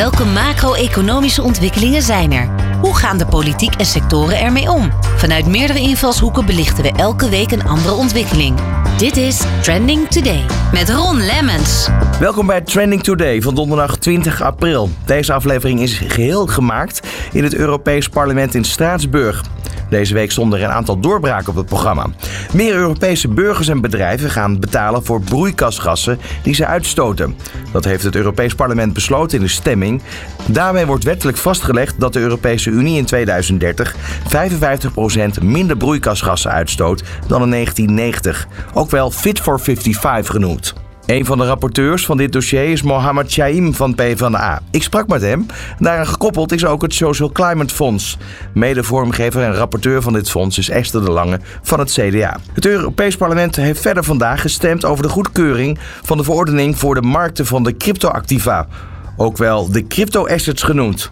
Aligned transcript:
Welke 0.00 0.24
macro-economische 0.24 1.42
ontwikkelingen 1.42 2.02
zijn 2.02 2.32
er? 2.32 2.48
Hoe 2.80 2.96
gaan 2.96 3.18
de 3.18 3.26
politiek 3.26 3.74
en 3.74 3.86
sectoren 3.86 4.38
ermee 4.38 4.70
om? 4.70 4.90
Vanuit 5.16 5.46
meerdere 5.46 5.78
invalshoeken 5.78 6.46
belichten 6.46 6.82
we 6.82 6.92
elke 6.92 7.28
week 7.28 7.50
een 7.50 7.66
andere 7.66 7.94
ontwikkeling. 7.94 8.58
Dit 8.98 9.16
is 9.16 9.40
Trending 9.62 10.08
Today 10.08 10.44
met 10.72 10.90
Ron 10.90 11.20
Lemmens. 11.20 11.88
Welkom 12.20 12.46
bij 12.46 12.60
Trending 12.60 13.02
Today 13.02 13.42
van 13.42 13.54
donderdag 13.54 13.96
20 13.96 14.42
april. 14.42 14.90
Deze 15.04 15.32
aflevering 15.32 15.80
is 15.80 15.98
geheel 16.06 16.46
gemaakt 16.46 17.06
in 17.32 17.44
het 17.44 17.54
Europees 17.54 18.08
Parlement 18.08 18.54
in 18.54 18.64
Straatsburg. 18.64 19.42
Deze 19.90 20.14
week 20.14 20.30
stonden 20.30 20.58
er 20.58 20.64
een 20.64 20.70
aantal 20.70 21.00
doorbraken 21.00 21.48
op 21.48 21.56
het 21.56 21.66
programma. 21.66 22.06
Meer 22.52 22.74
Europese 22.74 23.28
burgers 23.28 23.68
en 23.68 23.80
bedrijven 23.80 24.30
gaan 24.30 24.60
betalen 24.60 25.04
voor 25.04 25.20
broeikasgassen 25.20 26.18
die 26.42 26.54
ze 26.54 26.66
uitstoten. 26.66 27.36
Dat 27.72 27.84
heeft 27.84 28.02
het 28.02 28.16
Europees 28.16 28.54
Parlement 28.54 28.92
besloten 28.92 29.38
in 29.38 29.44
de 29.44 29.50
stemming. 29.50 30.02
Daarmee 30.46 30.86
wordt 30.86 31.04
wettelijk 31.04 31.36
vastgelegd 31.36 32.00
dat 32.00 32.12
de 32.12 32.20
Europese 32.20 32.70
Unie 32.70 32.98
in 32.98 33.04
2030 33.04 33.94
55% 35.38 35.42
minder 35.42 35.76
broeikasgassen 35.76 36.50
uitstoot 36.50 37.02
dan 37.26 37.42
in 37.42 37.50
1990. 37.50 38.48
Ook 38.74 38.90
wel 38.90 39.10
Fit 39.10 39.40
for 39.40 39.60
55 39.60 40.34
genoemd. 40.34 40.74
Een 41.10 41.24
van 41.24 41.38
de 41.38 41.46
rapporteurs 41.46 42.06
van 42.06 42.16
dit 42.16 42.32
dossier 42.32 42.64
is 42.64 42.82
Mohamed 42.82 43.30
Shaim 43.30 43.74
van 43.74 43.94
PvdA. 43.94 44.62
Ik 44.70 44.82
sprak 44.82 45.08
met 45.08 45.22
hem. 45.22 45.46
Daaraan 45.78 46.06
gekoppeld 46.06 46.52
is 46.52 46.64
ook 46.64 46.82
het 46.82 46.94
Social 46.94 47.30
Climate 47.32 47.74
Fonds. 47.74 48.18
Medevormgever 48.54 49.42
en 49.42 49.54
rapporteur 49.54 50.02
van 50.02 50.12
dit 50.12 50.30
fonds 50.30 50.58
is 50.58 50.68
Esther 50.68 51.04
de 51.04 51.10
Lange 51.10 51.40
van 51.62 51.78
het 51.78 51.92
CDA. 51.92 52.38
Het 52.52 52.66
Europees 52.66 53.16
Parlement 53.16 53.56
heeft 53.56 53.80
verder 53.80 54.04
vandaag 54.04 54.40
gestemd 54.40 54.84
over 54.84 55.02
de 55.02 55.08
goedkeuring 55.08 55.78
van 56.02 56.16
de 56.16 56.24
verordening 56.24 56.78
voor 56.78 56.94
de 56.94 57.02
markten 57.02 57.46
van 57.46 57.62
de 57.62 57.76
cryptoactiva 57.76 58.66
ook 59.16 59.36
wel 59.36 59.70
de 59.70 59.86
crypto-assets 59.86 60.62
genoemd. 60.62 61.10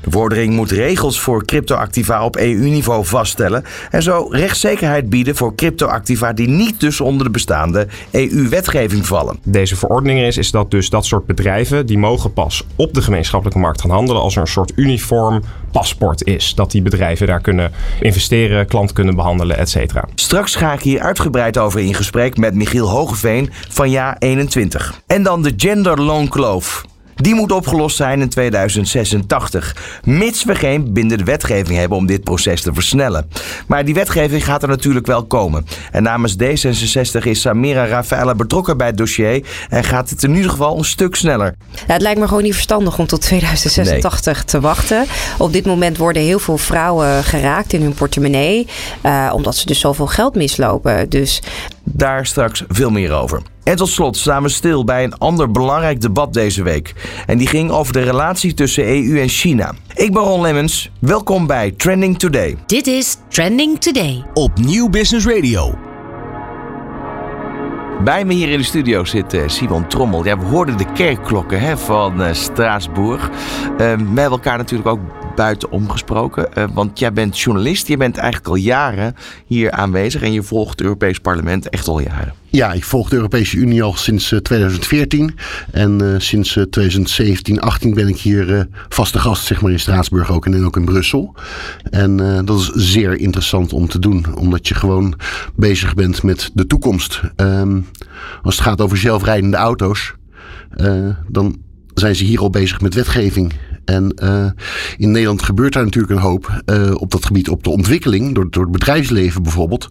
De 0.00 0.10
vordering 0.10 0.54
moet 0.54 0.70
regels 0.70 1.20
voor 1.20 1.44
cryptoactiva 1.44 2.24
op 2.24 2.36
EU-niveau 2.36 3.04
vaststellen 3.04 3.64
en 3.90 4.02
zo 4.02 4.28
rechtszekerheid 4.30 5.10
bieden 5.10 5.36
voor 5.36 5.54
cryptoactiva 5.54 6.32
die 6.32 6.48
niet 6.48 6.80
dus 6.80 7.00
onder 7.00 7.24
de 7.24 7.30
bestaande 7.30 7.86
EU-wetgeving 8.10 9.06
vallen. 9.06 9.38
Deze 9.42 9.76
verordening 9.76 10.20
is, 10.20 10.36
is 10.36 10.50
dat 10.50 10.70
dus 10.70 10.90
dat 10.90 11.06
soort 11.06 11.26
bedrijven 11.26 11.86
die 11.86 11.98
mogen 11.98 12.32
pas 12.32 12.64
op 12.76 12.94
de 12.94 13.02
gemeenschappelijke 13.02 13.60
markt 13.60 13.80
gaan 13.80 13.90
handelen 13.90 14.22
als 14.22 14.34
er 14.34 14.40
een 14.40 14.46
soort 14.46 14.72
uniform 14.76 15.42
paspoort 15.72 16.24
is. 16.24 16.54
Dat 16.54 16.70
die 16.70 16.82
bedrijven 16.82 17.26
daar 17.26 17.40
kunnen 17.40 17.72
investeren, 18.00 18.66
klanten 18.66 18.94
kunnen 18.94 19.14
behandelen, 19.14 19.58
et 19.58 19.68
cetera. 19.68 20.04
Straks 20.14 20.54
ga 20.54 20.72
ik 20.72 20.80
hier 20.80 21.00
uitgebreid 21.00 21.58
over 21.58 21.80
in 21.80 21.94
gesprek 21.94 22.36
met 22.36 22.54
Michiel 22.54 22.88
Hogeveen 22.88 23.50
van 23.68 23.90
Ja 23.90 24.16
21. 24.18 25.00
En 25.06 25.22
dan 25.22 25.42
de 25.42 25.52
gender 25.56 26.00
loan 26.00 26.28
kloof. 26.28 26.84
Die 27.14 27.34
moet 27.34 27.52
opgelost 27.52 27.96
zijn 27.96 28.20
in 28.20 28.28
2086, 28.28 29.76
mits 30.04 30.44
we 30.44 30.54
geen 30.54 30.92
bindende 30.92 31.24
wetgeving 31.24 31.78
hebben 31.78 31.98
om 31.98 32.06
dit 32.06 32.24
proces 32.24 32.62
te 32.62 32.74
versnellen. 32.74 33.28
Maar 33.66 33.84
die 33.84 33.94
wetgeving 33.94 34.44
gaat 34.44 34.62
er 34.62 34.68
natuurlijk 34.68 35.06
wel 35.06 35.24
komen. 35.24 35.66
En 35.90 36.02
namens 36.02 36.36
D66 36.42 37.22
is 37.22 37.40
Samira 37.40 37.86
Rafaela 37.86 38.34
betrokken 38.34 38.76
bij 38.76 38.86
het 38.86 38.96
dossier 38.96 39.44
en 39.68 39.84
gaat 39.84 40.10
het 40.10 40.22
in 40.22 40.34
ieder 40.34 40.50
geval 40.50 40.78
een 40.78 40.84
stuk 40.84 41.14
sneller. 41.14 41.54
Ja, 41.86 41.92
het 41.92 42.02
lijkt 42.02 42.20
me 42.20 42.28
gewoon 42.28 42.42
niet 42.42 42.54
verstandig 42.54 42.98
om 42.98 43.06
tot 43.06 43.20
2086 43.20 44.44
te 44.44 44.60
wachten. 44.60 45.04
Op 45.38 45.52
dit 45.52 45.66
moment 45.66 45.96
worden 45.96 46.22
heel 46.22 46.38
veel 46.38 46.58
vrouwen 46.58 47.24
geraakt 47.24 47.72
in 47.72 47.82
hun 47.82 47.94
portemonnee, 47.94 48.66
uh, 49.02 49.30
omdat 49.34 49.56
ze 49.56 49.66
dus 49.66 49.80
zoveel 49.80 50.06
geld 50.06 50.34
mislopen. 50.34 51.08
Dus 51.08 51.42
daar 51.92 52.26
straks 52.26 52.64
veel 52.68 52.90
meer 52.90 53.12
over. 53.12 53.42
En 53.62 53.76
tot 53.76 53.88
slot 53.88 54.16
staan 54.16 54.42
we 54.42 54.48
stil 54.48 54.84
bij 54.84 55.04
een 55.04 55.18
ander 55.18 55.50
belangrijk 55.50 56.00
debat 56.00 56.32
deze 56.32 56.62
week. 56.62 56.94
En 57.26 57.38
die 57.38 57.46
ging 57.46 57.70
over 57.70 57.92
de 57.92 58.02
relatie 58.02 58.54
tussen 58.54 58.84
EU 58.84 59.20
en 59.20 59.28
China. 59.28 59.74
Ik 59.94 60.12
ben 60.12 60.22
Ron 60.22 60.40
Lemmens. 60.40 60.90
Welkom 60.98 61.46
bij 61.46 61.70
Trending 61.70 62.18
Today. 62.18 62.56
Dit 62.66 62.86
is 62.86 63.16
Trending 63.28 63.80
Today. 63.80 64.24
Op 64.34 64.58
Nieuw 64.58 64.88
Business 64.88 65.26
Radio. 65.26 65.74
Bij 68.04 68.24
me 68.24 68.34
hier 68.34 68.48
in 68.48 68.58
de 68.58 68.64
studio 68.64 69.04
zit 69.04 69.34
uh, 69.34 69.42
Simon 69.46 69.86
Trommel. 69.86 70.24
Ja, 70.24 70.38
we 70.38 70.44
hoorden 70.44 70.76
de 70.76 70.92
kerkklokken 70.92 71.60
hè, 71.60 71.78
van 71.78 72.20
uh, 72.20 72.32
Straatsburg. 72.32 73.28
Uh, 73.28 73.76
we 73.76 73.84
hebben 73.84 74.16
elkaar 74.16 74.56
natuurlijk 74.56 74.88
ook 74.88 75.00
buitenom 75.34 75.90
gesproken. 75.90 76.48
Uh, 76.58 76.64
want 76.72 76.98
jij 76.98 77.12
bent 77.12 77.38
journalist. 77.38 77.86
Je 77.86 77.96
bent 77.96 78.16
eigenlijk 78.16 78.48
al 78.48 78.54
jaren 78.54 79.14
hier 79.46 79.70
aanwezig. 79.70 80.22
En 80.22 80.32
je 80.32 80.42
volgt 80.42 80.70
het 80.70 80.80
Europees 80.80 81.18
Parlement 81.18 81.68
echt 81.68 81.88
al 81.88 82.00
jaren. 82.00 82.34
Ja, 82.48 82.72
ik 82.72 82.84
volg 82.84 83.08
de 83.08 83.16
Europese 83.16 83.56
Unie 83.56 83.82
al 83.82 83.94
sinds 83.94 84.34
2014. 84.42 85.36
En 85.70 86.02
uh, 86.02 86.14
sinds 86.18 86.58
2017, 86.70 87.60
18 87.60 87.94
ben 87.94 88.08
ik 88.08 88.16
hier 88.16 88.68
vaste 88.88 89.18
gast 89.18 89.46
zeg 89.46 89.60
maar, 89.60 89.70
in 89.70 89.80
Straatsburg 89.80 90.32
ook 90.32 90.46
en 90.46 90.64
ook 90.64 90.76
in 90.76 90.84
Brussel. 90.84 91.34
En 91.90 92.16
dat 92.44 92.58
is 92.58 92.70
zeer 92.74 93.18
interessant 93.18 93.72
om 93.72 93.88
te 93.88 93.98
doen. 93.98 94.26
Omdat 94.34 94.68
je 94.68 94.74
gewoon 94.74 95.14
bezig 95.54 95.94
bent 95.94 96.22
met 96.22 96.50
de 96.54 96.66
toekomst. 96.66 97.20
Um, 97.36 97.86
als 98.42 98.56
het 98.56 98.64
gaat 98.64 98.80
over 98.80 98.96
zelfrijdende 98.96 99.56
auto's, 99.56 100.14
dan 101.28 101.58
zijn 101.94 102.16
ze 102.16 102.24
hier 102.24 102.40
al 102.40 102.50
bezig 102.50 102.80
met 102.80 102.94
wetgeving. 102.94 103.52
En 103.90 104.12
uh, 104.22 104.46
in 104.96 105.10
Nederland 105.10 105.42
gebeurt 105.42 105.72
daar 105.72 105.84
natuurlijk 105.84 106.12
een 106.12 106.18
hoop 106.18 106.62
uh, 106.66 106.94
op 106.94 107.10
dat 107.10 107.24
gebied, 107.24 107.48
op 107.48 107.64
de 107.64 107.70
ontwikkeling, 107.70 108.34
door, 108.34 108.50
door 108.50 108.62
het 108.62 108.72
bedrijfsleven 108.72 109.42
bijvoorbeeld. 109.42 109.88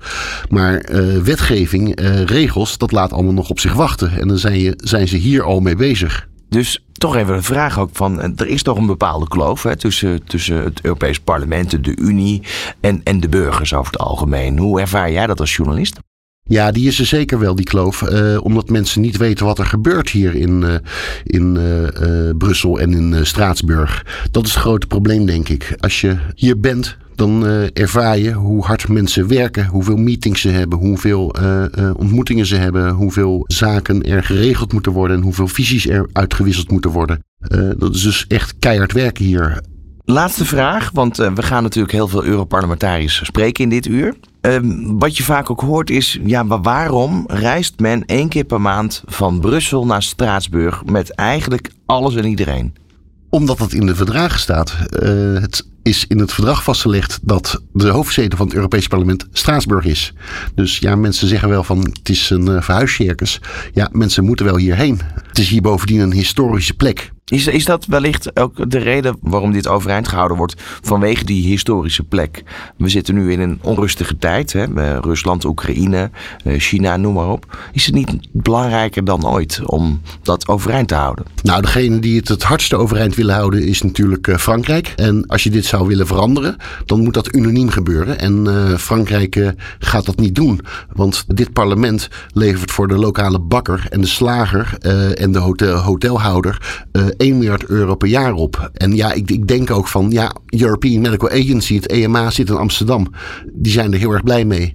Maar 0.50 0.86
wetgeving, 1.24 2.00
regels, 2.26 2.78
dat 2.78 2.92
laat 2.92 3.14
allemaal 3.14 3.34
nog 3.34 3.50
op 3.50 3.60
zich 3.60 3.74
wachten. 3.74 4.12
En 4.20 4.28
dan 4.28 4.38
zijn, 4.38 4.74
zijn 4.78 5.08
ze 5.08 5.18
hier 5.18 5.44
al 5.44 5.60
mee 5.60 5.76
bezig. 5.76 6.28
Dus 6.50 6.84
toch 6.94 7.16
even 7.16 7.36
een 7.36 7.44
vraag 7.44 7.80
ook 7.80 7.90
van, 7.94 8.22
er 8.22 8.48
is 8.48 8.64
toch 8.64 8.78
een 8.78 8.86
bepaalde 8.86 9.28
kloof 9.28 9.64
hè, 9.64 9.76
tussen, 9.76 10.24
tussen 10.24 10.64
het 10.64 10.80
Europees 10.81 11.20
Parlement, 11.20 11.84
de 11.84 11.98
Unie 11.98 12.42
en, 12.80 13.02
en 13.04 13.20
de 13.20 13.30
burgers 13.30 13.74
over 13.74 13.92
het 13.92 14.02
algemeen. 14.02 14.58
Hoe 14.58 14.80
ervaar 14.80 15.12
jij 15.12 15.28
dat 15.28 15.40
als 15.40 15.56
journalist? 15.56 15.98
Ja, 16.50 16.72
die 16.72 16.88
is 16.88 17.00
er 17.00 17.06
zeker 17.06 17.40
wel, 17.40 17.56
die 17.56 17.66
kloof. 17.66 18.02
Uh, 18.02 18.38
omdat 18.44 18.70
mensen 18.70 19.02
niet 19.02 19.18
weten 19.18 19.46
wat 19.46 19.60
er 19.60 19.66
gebeurt 19.66 20.10
hier 20.10 20.36
in, 20.36 20.62
uh, 20.62 20.74
in 21.24 21.56
uh, 21.56 22.30
Brussel 22.38 22.80
en 22.80 22.94
in 22.94 23.26
Straatsburg. 23.26 24.06
Dat 24.32 24.46
is 24.46 24.54
het 24.54 24.62
grote 24.62 24.88
probleem, 24.88 25.26
denk 25.26 25.50
ik. 25.50 25.76
Als 25.80 26.02
je 26.02 26.18
hier 26.36 26.60
bent, 26.60 26.98
dan 27.16 27.46
ervaar 27.74 28.18
je 28.18 28.32
hoe 28.32 28.64
hard 28.64 28.88
mensen 28.88 29.28
werken, 29.28 29.66
hoeveel 29.66 29.96
meetings 29.96 30.42
ze 30.42 30.50
hebben, 30.50 30.80
hoeveel 30.80 31.36
ontmoetingen 31.98 32.46
ze 32.46 32.56
hebben, 32.56 32.90
hoeveel 32.90 33.44
zaken 33.48 34.04
er 34.04 34.24
geregeld 34.24 34.74
moeten 34.74 34.92
worden 34.92 35.18
en 35.18 35.24
hoeveel 35.24 35.48
visies 35.48 35.88
er 35.88 36.10
uitgewisseld 36.14 36.72
moeten 36.72 36.92
worden. 36.92 37.24
dat 37.78 37.96
is 37.96 38.02
dus 38.02 38.26
echt 38.28 38.56
keihard 38.60 38.92
werken 38.92 39.26
hier. 39.26 39.62
Laatste 40.09 40.46
vraag, 40.46 40.90
want 40.94 41.18
we 41.18 41.44
gaan 41.44 41.64
natuurlijk 41.64 41.94
heel 41.94 42.08
veel 42.08 42.24
Europarlementariërs 42.24 43.22
spreken 43.24 43.64
in 43.64 43.70
dit 43.70 43.88
uur. 43.88 44.16
Um, 44.42 45.00
wat 45.00 45.18
je 45.18 45.24
vaak 45.24 45.50
ook 45.50 45.62
hoort 45.62 45.90
is, 45.90 46.20
ja, 46.24 46.44
maar 46.44 46.62
waarom 46.62 47.24
reist 47.28 47.80
men 47.80 48.06
één 48.06 48.30
keer 48.30 48.44
per 48.44 48.62
maand 48.62 49.03
van 49.06 49.40
Brussel 49.40 49.86
naar 49.86 50.03
Straatsburg 50.03 50.86
met 50.86 51.09
eigenlijk 51.09 51.72
alles 51.86 52.16
en 52.16 52.25
iedereen? 52.25 52.75
Omdat 53.30 53.59
het 53.59 53.74
in 53.74 53.86
de 53.86 53.96
verdragen 53.96 54.40
staat. 54.40 54.78
Uh, 54.92 55.42
het 55.42 55.68
is 55.84 56.06
in 56.08 56.19
het 56.19 56.34
verdrag 56.34 56.64
vastgelegd 56.64 57.19
dat 57.22 57.62
de 57.74 57.88
hoofdstede 57.88 58.36
van 58.36 58.46
het 58.46 58.56
Europees 58.56 58.88
Parlement 58.88 59.28
Straatsburg 59.31 59.86
is. 59.86 60.14
Dus 60.56 60.78
ja, 60.78 60.96
mensen 60.96 61.28
zeggen 61.28 61.50
wel 61.50 61.64
van 61.64 61.80
het 61.80 62.09
is 62.09 62.30
een 62.30 62.50
uh, 62.50 62.62
verhuiscircus. 62.62 63.42
Ja, 63.74 63.90
mensen 63.92 64.25
moeten 64.25 64.46
wel 64.46 64.58
hierheen. 64.58 65.02
Het 65.28 65.40
is 65.40 65.50
hier 65.50 65.62
bovendien 65.62 66.00
een 66.00 66.14
historische 66.14 66.74
plek. 66.74 67.12
Is, 67.30 67.48
is 67.48 67.66
dat 67.66 67.86
wellicht 67.86 68.40
ook 68.40 68.72
de 68.72 68.78
reden 68.78 69.18
waarom 69.22 69.52
dit 69.52 69.68
overeind 69.68 70.08
gehouden 70.08 70.38
wordt 70.38 70.56
vanwege 70.82 71.26
die 71.26 71.48
historische 71.48 72.04
plek? 72.04 72.44
We 72.78 72.90
zitten 72.90 73.14
nu 73.14 73.32
in 73.32 73.40
een 73.40 73.60
onrustige 73.62 74.18
tijd, 74.18 74.54
hè? 74.54 74.66
Rusland, 75.00 75.46
Oekraïne, 75.46 76.10
eh, 76.44 76.60
China, 76.60 76.98
noem 76.98 77.14
maar 77.14 77.30
op. 77.30 77.58
Is 77.72 77.86
het 77.86 77.96
niet 77.96 78.28
belangrijker 78.32 79.06
dan 79.06 79.28
ooit 79.28 79.62
om 79.66 80.02
dat 80.22 80.48
overeind 80.48 80.88
te 80.88 80.96
houden? 80.96 81.26
Nou, 81.44 81.62
degene 81.62 82.00
die 82.00 82.18
het 82.18 82.28
het 82.28 82.44
hardste 82.44 82.76
overeind 82.76 83.16
willen 83.16 83.36
houden 83.36 83.64
is 83.64 83.82
natuurlijk 83.82 84.28
eh, 84.28 84.38
Frankrijk. 84.38 84.94
En 84.96 85.25
als 85.28 85.44
je 85.44 85.50
dit 85.50 85.66
zou 85.66 85.88
willen 85.88 86.08
veranderen, 86.08 86.56
dan 86.86 87.04
moet 87.04 87.14
dat 87.14 87.36
unaniem 87.36 87.70
gebeuren. 87.70 88.20
En 88.20 88.48
Frankrijk 88.80 89.54
gaat 89.80 90.06
dat 90.06 90.20
niet 90.20 90.36
doen. 90.36 90.62
Want 90.94 91.25
dit 91.28 91.54
parlement 91.54 92.10
levert 92.34 92.72
voor 92.72 92.88
de 92.88 92.98
lokale 92.98 93.40
bakker 93.40 93.86
en 93.90 94.02
de 94.02 94.08
slager 94.08 94.78
en 95.14 95.32
de 95.32 95.40
hotel, 95.40 95.78
hotelhouder 95.78 96.86
1 97.19 97.38
miljard 97.38 97.66
euro 97.66 97.95
per 97.95 98.07
jaar 98.07 98.33
op. 98.33 98.71
En 98.74 98.95
ja, 98.95 99.12
ik, 99.13 99.31
ik 99.31 99.48
denk 99.48 99.71
ook 99.71 99.88
van, 99.88 100.12
ja, 100.12 100.36
European 100.45 101.01
Medical 101.01 101.30
Agency, 101.30 101.75
het 101.75 101.88
EMA 101.88 102.31
zit 102.31 102.50
in 102.50 102.56
Amsterdam. 102.56 103.07
Die 103.54 103.71
zijn 103.71 103.94
er 103.94 104.00
heel 104.00 104.12
erg 104.12 104.24
blij 104.24 104.45
mee. 104.45 104.74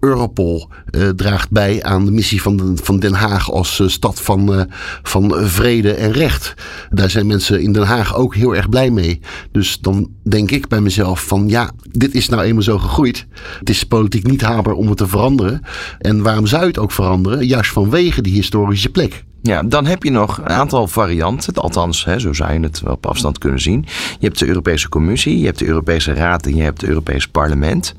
Europol 0.00 0.70
draagt 1.16 1.50
bij 1.50 1.82
aan 1.82 2.04
de 2.04 2.10
missie 2.10 2.42
van, 2.42 2.78
van 2.82 2.98
Den 2.98 3.12
Haag 3.12 3.52
als 3.52 3.82
stad 3.86 4.20
van, 4.20 4.66
van 5.02 5.34
vrede 5.36 5.92
en 5.92 6.12
recht. 6.12 6.54
Daar 6.90 7.10
zijn 7.10 7.26
mensen 7.26 7.62
in 7.62 7.72
Den 7.72 7.82
Haag 7.82 8.16
ook 8.16 8.34
heel 8.34 8.56
erg 8.56 8.68
blij 8.68 8.90
mee. 8.90 9.20
Dus 9.52 9.78
dan 9.80 10.10
denk 10.22 10.50
ik 10.50 10.68
bij 10.68 10.80
mezelf 10.80 11.24
van 11.24 11.48
ja, 11.48 11.70
dit 11.90 12.14
is 12.14 12.28
nou 12.28 12.42
eenmaal 12.42 12.62
zo 12.62 12.78
gegroeid. 12.78 13.26
Het 13.58 13.70
is 13.70 13.84
politiek 13.84 14.26
niet 14.26 14.42
haalbaar 14.42 14.74
om 14.74 14.88
het 14.88 14.96
te 14.96 15.08
veranderen. 15.08 15.60
En 15.98 16.22
waarom 16.22 16.46
zou 16.46 16.62
je 16.62 16.68
het 16.68 16.78
ook 16.78 16.92
veranderen? 16.92 17.46
Juist 17.46 17.72
vanwege 17.72 18.22
die 18.22 18.32
historische 18.32 18.88
plek. 18.88 19.24
Ja, 19.42 19.62
dan 19.62 19.86
heb 19.86 20.02
je 20.02 20.10
nog 20.10 20.38
een 20.38 20.48
aantal 20.48 20.88
varianten. 20.88 21.54
Althans, 21.54 22.04
hè, 22.04 22.18
zo 22.18 22.32
zou 22.32 22.52
je 22.52 22.60
het 22.60 22.80
wel 22.80 22.94
op 22.94 23.06
afstand 23.06 23.38
kunnen 23.38 23.60
zien. 23.60 23.84
Je 24.18 24.26
hebt 24.26 24.38
de 24.38 24.46
Europese 24.46 24.88
Commissie, 24.88 25.38
je 25.38 25.46
hebt 25.46 25.58
de 25.58 25.66
Europese 25.66 26.12
Raad 26.12 26.46
en 26.46 26.56
je 26.56 26.62
hebt 26.62 26.80
het 26.80 26.90
Europese 26.90 27.30
Parlement. 27.30 27.94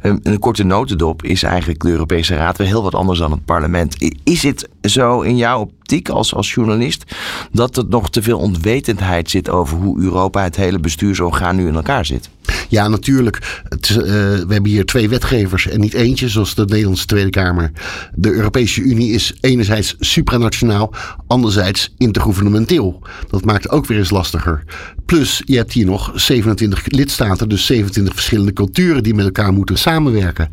Ehm, 0.00 0.18
een 0.22 0.38
korte 0.38 0.62
notendop 0.62 1.22
is 1.22 1.42
eigenlijk 1.42 1.80
de 1.80 1.90
Europese 1.90 2.34
Raad 2.34 2.58
weer 2.58 2.66
heel 2.66 2.82
wat 2.82 2.94
anders 2.94 3.18
dan 3.18 3.30
het 3.30 3.44
parlement. 3.44 3.96
Is 4.24 4.42
het 4.42 4.68
zo 4.82 5.20
in 5.20 5.36
jouw 5.36 5.60
optiek 5.60 6.08
als, 6.08 6.34
als 6.34 6.54
journalist 6.54 7.16
dat 7.52 7.76
er 7.76 7.84
nog 7.88 8.10
te 8.10 8.22
veel 8.22 8.38
onwetendheid 8.38 9.30
zit 9.30 9.50
over 9.50 9.76
hoe 9.76 10.00
Europa, 10.00 10.42
het 10.42 10.56
hele 10.56 10.78
bestuursorgaan 10.78 11.56
nu 11.56 11.66
in 11.66 11.74
elkaar 11.74 12.04
zit? 12.04 12.30
Ja, 12.68 12.88
natuurlijk. 12.88 13.62
Uh, 13.72 14.04
we 14.04 14.46
hebben 14.48 14.70
hier 14.70 14.86
twee 14.86 15.08
wetgevers 15.08 15.68
en 15.68 15.80
niet 15.80 15.94
eentje, 15.94 16.28
zoals 16.28 16.54
de 16.54 16.64
Nederlandse 16.64 17.06
Tweede 17.06 17.30
Kamer. 17.30 17.70
De 18.14 18.32
Europese 18.32 18.80
Unie 18.80 19.12
is 19.12 19.34
enerzijds 19.40 19.96
supranationaal, 19.98 20.94
anderzijds 21.26 21.94
intergouvernementeel. 21.98 23.02
Dat 23.30 23.44
maakt 23.44 23.70
ook 23.70 23.86
weer 23.86 23.98
eens 23.98 24.10
lastiger. 24.10 24.64
Plus, 25.06 25.42
je 25.44 25.56
hebt 25.56 25.72
hier 25.72 25.86
nog 25.86 26.12
27 26.14 26.82
lidstaten, 26.86 27.48
dus 27.48 27.66
27 27.66 28.14
verschillende 28.14 28.52
culturen 28.52 29.02
die 29.02 29.14
met 29.14 29.24
elkaar 29.24 29.52
moeten 29.52 29.78
samenwerken. 29.78 30.50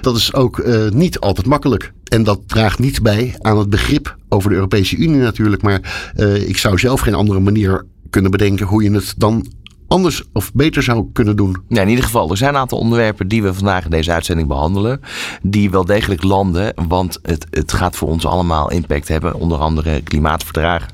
Dat 0.00 0.16
is 0.16 0.34
ook 0.34 0.58
uh, 0.58 0.88
niet 0.88 1.18
altijd 1.18 1.46
makkelijk. 1.46 1.92
En 2.08 2.22
dat 2.22 2.40
draagt 2.46 2.78
niet 2.78 3.02
bij 3.02 3.34
aan 3.38 3.58
het 3.58 3.70
begrip 3.70 4.16
over 4.28 4.48
de 4.50 4.54
Europese 4.54 4.96
Unie 4.96 5.20
natuurlijk. 5.20 5.62
Maar 5.62 6.12
uh, 6.16 6.48
ik 6.48 6.56
zou 6.56 6.78
zelf 6.78 7.00
geen 7.00 7.14
andere 7.14 7.40
manier 7.40 7.84
kunnen 8.10 8.30
bedenken 8.30 8.66
hoe 8.66 8.82
je 8.82 8.90
het 8.90 9.14
dan 9.16 9.46
anders 9.90 10.22
of 10.32 10.52
beter 10.52 10.82
zou 10.82 11.06
kunnen 11.12 11.36
doen. 11.36 11.56
Ja, 11.68 11.82
in 11.82 11.88
ieder 11.88 12.04
geval, 12.04 12.30
er 12.30 12.36
zijn 12.36 12.54
een 12.54 12.60
aantal 12.60 12.78
onderwerpen 12.78 13.28
die 13.28 13.42
we 13.42 13.54
vandaag 13.54 13.84
in 13.84 13.90
deze 13.90 14.12
uitzending 14.12 14.48
behandelen. 14.48 15.00
Die 15.42 15.70
wel 15.70 15.84
degelijk 15.84 16.22
landen, 16.22 16.72
want 16.88 17.18
het, 17.22 17.46
het 17.50 17.72
gaat 17.72 17.96
voor 17.96 18.08
ons 18.08 18.26
allemaal 18.26 18.70
impact 18.70 19.08
hebben. 19.08 19.34
Onder 19.34 19.58
andere 19.58 20.02
klimaatverdragen. 20.02 20.88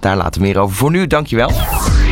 Daar 0.00 0.16
laten 0.16 0.40
we 0.40 0.46
meer 0.46 0.58
over. 0.58 0.76
Voor 0.76 0.90
nu, 0.90 1.06
dankjewel. 1.06 1.50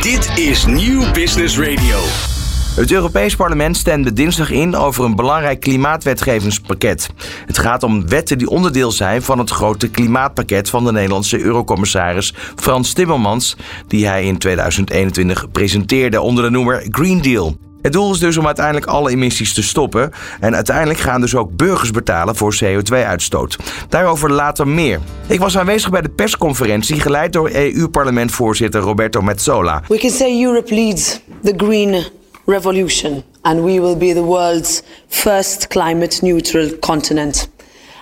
Dit 0.01 0.37
is 0.37 0.65
Nieuw 0.65 1.11
Business 1.11 1.59
Radio. 1.59 2.34
Het 2.75 2.91
Europees 2.91 3.35
Parlement 3.35 3.77
stemde 3.77 4.13
dinsdag 4.13 4.51
in 4.51 4.75
over 4.75 5.05
een 5.05 5.15
belangrijk 5.15 5.59
klimaatwetgevingspakket. 5.59 7.09
Het 7.45 7.57
gaat 7.57 7.83
om 7.83 8.07
wetten 8.07 8.37
die 8.37 8.49
onderdeel 8.49 8.91
zijn 8.91 9.21
van 9.21 9.39
het 9.39 9.49
grote 9.49 9.89
klimaatpakket 9.89 10.69
van 10.69 10.85
de 10.85 10.91
Nederlandse 10.91 11.39
Eurocommissaris 11.39 12.33
Frans 12.55 12.93
Timmermans, 12.93 13.57
die 13.87 14.07
hij 14.07 14.25
in 14.25 14.37
2021 14.37 15.51
presenteerde 15.51 16.21
onder 16.21 16.43
de 16.43 16.49
noemer 16.49 16.85
Green 16.89 17.21
Deal. 17.21 17.57
Het 17.81 17.93
doel 17.93 18.13
is 18.13 18.19
dus 18.19 18.37
om 18.37 18.45
uiteindelijk 18.45 18.85
alle 18.85 19.11
emissies 19.11 19.53
te 19.53 19.63
stoppen. 19.63 20.11
En 20.39 20.55
uiteindelijk 20.55 20.99
gaan 20.99 21.21
dus 21.21 21.35
ook 21.35 21.55
burgers 21.55 21.91
betalen 21.91 22.35
voor 22.35 22.57
CO2-uitstoot. 22.63 23.57
Daarover 23.89 24.31
later 24.31 24.67
meer. 24.67 24.99
Ik 25.27 25.39
was 25.39 25.57
aanwezig 25.57 25.89
bij 25.89 26.01
de 26.01 26.09
persconferentie 26.09 26.99
geleid 26.99 27.33
door 27.33 27.49
EU-parlementvoorzitter 27.49 28.81
Roberto 28.81 29.21
Metsola. 29.21 29.83
We 29.87 29.97
can 29.97 30.09
say 30.09 30.43
Europe 30.43 30.75
leads 30.75 31.21
the 31.43 31.53
green 31.57 32.05
revolution 32.45 33.23
and 33.43 33.63
we 33.63 33.79
will 33.79 33.95
be 33.95 34.13
the 34.13 34.23
world's 34.23 34.83
first 35.07 35.69
climate 35.69 36.21
neutral 36.23 36.69
continent. 36.77 37.47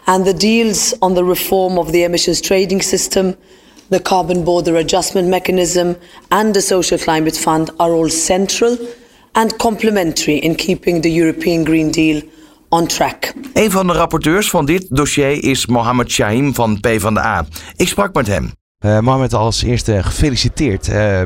And 0.05 0.25
the 0.25 0.33
deals 0.33 0.93
on 1.01 1.13
the 1.13 1.23
reform 1.23 1.77
of 1.77 1.91
the 1.91 2.03
emissions 2.03 2.41
trading 2.41 2.81
system, 2.81 3.35
the 3.89 3.99
carbon 3.99 4.43
border 4.43 4.75
adjustment 4.75 5.27
mechanism, 5.27 5.95
and 6.29 6.53
the 6.53 6.61
social 6.61 6.97
climate 6.97 7.37
fund 7.37 7.69
are 7.79 7.93
all 7.93 8.09
central 8.09 8.77
and 9.35 9.57
complementary 9.57 10.37
in 10.37 10.55
keeping 10.55 11.01
the 11.01 11.11
European 11.11 11.63
Green 11.65 11.91
Deal 11.91 12.21
on 12.69 12.87
track. 12.87 13.33
Een 13.53 13.71
van 13.71 13.87
de 13.87 13.93
rapporteurs 13.93 14.49
van 14.49 14.65
dit 14.65 14.85
dossier 14.89 15.43
is 15.43 15.65
Mohammed 15.65 16.11
Shahim 16.11 16.53
van 16.53 16.79
PvdA. 16.79 17.45
Ik 17.75 17.87
sprak 17.87 18.13
met 18.13 18.27
hem. 18.27 18.51
Uh, 18.85 18.99
Mohammed, 18.99 19.33
als 19.33 19.63
eerste 19.63 20.03
gefeliciteerd. 20.03 20.87
Uh, 20.87 21.21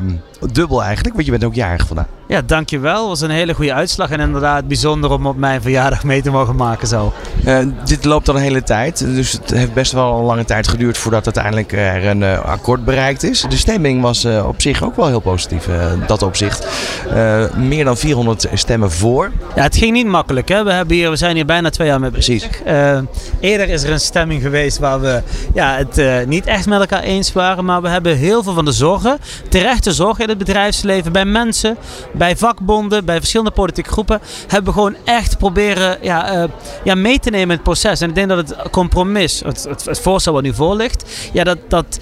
dubbel 0.52 0.82
eigenlijk, 0.82 1.14
want 1.14 1.26
je 1.26 1.32
bent 1.32 1.44
ook 1.44 1.54
jarig 1.54 1.86
vandaag. 1.86 2.17
Ja, 2.28 2.42
dankjewel. 2.42 2.98
Het 2.98 3.08
was 3.08 3.20
een 3.20 3.30
hele 3.30 3.54
goede 3.54 3.72
uitslag 3.72 4.10
en 4.10 4.20
inderdaad 4.20 4.68
bijzonder 4.68 5.10
om 5.10 5.26
op 5.26 5.36
mijn 5.36 5.62
verjaardag 5.62 6.04
mee 6.04 6.22
te 6.22 6.30
mogen 6.30 6.56
maken 6.56 6.88
zo. 6.88 7.12
Uh, 7.44 7.58
dit 7.84 8.04
loopt 8.04 8.28
al 8.28 8.34
een 8.34 8.42
hele 8.42 8.62
tijd, 8.62 8.98
dus 8.98 9.32
het 9.32 9.50
heeft 9.50 9.72
best 9.74 9.92
wel 9.92 10.18
een 10.18 10.24
lange 10.24 10.44
tijd 10.44 10.68
geduurd 10.68 10.98
voordat 10.98 11.24
uiteindelijk 11.24 11.72
er 11.72 12.06
een 12.06 12.20
uh, 12.20 12.40
akkoord 12.44 12.84
bereikt 12.84 13.22
is. 13.22 13.46
De 13.48 13.56
stemming 13.56 14.02
was 14.02 14.24
uh, 14.24 14.46
op 14.46 14.62
zich 14.62 14.82
ook 14.82 14.96
wel 14.96 15.06
heel 15.06 15.20
positief, 15.20 15.68
dat 16.06 16.22
opzicht. 16.22 16.66
meer 17.56 17.84
dan 17.84 17.96
400 17.96 18.48
stemmen 18.52 18.90
voor. 18.90 19.30
Ja, 19.54 19.62
het 19.62 19.76
ging 19.76 19.92
niet 19.92 20.06
makkelijk. 20.06 20.48
Hè? 20.48 20.64
We, 20.64 20.72
hebben 20.72 20.96
hier, 20.96 21.10
we 21.10 21.16
zijn 21.16 21.34
hier 21.34 21.46
bijna 21.46 21.70
twee 21.70 21.88
jaar 21.88 22.00
mee 22.00 22.10
bezig. 22.10 22.62
eerder 23.40 23.68
is 23.68 23.82
er 23.82 23.90
een 23.90 24.00
stemming 24.00 24.42
geweest 24.42 24.78
waar 24.78 25.00
we 25.00 25.22
ja, 25.54 25.76
het 25.76 26.26
niet 26.26 26.46
echt 26.46 26.66
met 26.66 26.80
elkaar 26.80 27.02
eens 27.02 27.32
waren, 27.32 27.64
maar 27.64 27.82
we 27.82 27.88
hebben 27.88 28.16
heel 28.16 28.42
veel 28.42 28.54
van 28.54 28.64
de 28.64 28.72
zorgen, 28.72 29.18
terechte 29.48 29.92
zorgen 29.92 30.22
in 30.22 30.28
het 30.28 30.38
bedrijfsleven, 30.38 31.12
bij 31.12 31.24
mensen 31.24 31.76
bij 32.18 32.36
vakbonden, 32.36 33.04
bij 33.04 33.18
verschillende 33.18 33.50
politieke 33.50 33.90
groepen, 33.90 34.20
hebben 34.46 34.72
we 34.72 34.78
gewoon 34.78 34.96
echt 35.04 35.38
proberen 35.38 35.98
ja, 36.02 36.36
uh, 36.36 36.44
ja, 36.84 36.94
mee 36.94 37.18
te 37.18 37.30
nemen 37.30 37.48
in 37.48 37.54
het 37.54 37.62
proces. 37.62 38.00
En 38.00 38.08
ik 38.08 38.14
denk 38.14 38.28
dat 38.28 38.38
het 38.38 38.70
compromis, 38.70 39.42
het, 39.44 39.66
het, 39.84 40.00
voorstel 40.00 40.32
wat 40.32 40.42
nu 40.42 40.54
voor 40.54 40.76
ligt, 40.76 41.04
ja, 41.32 41.44
dat, 41.44 41.58
dat 41.68 42.00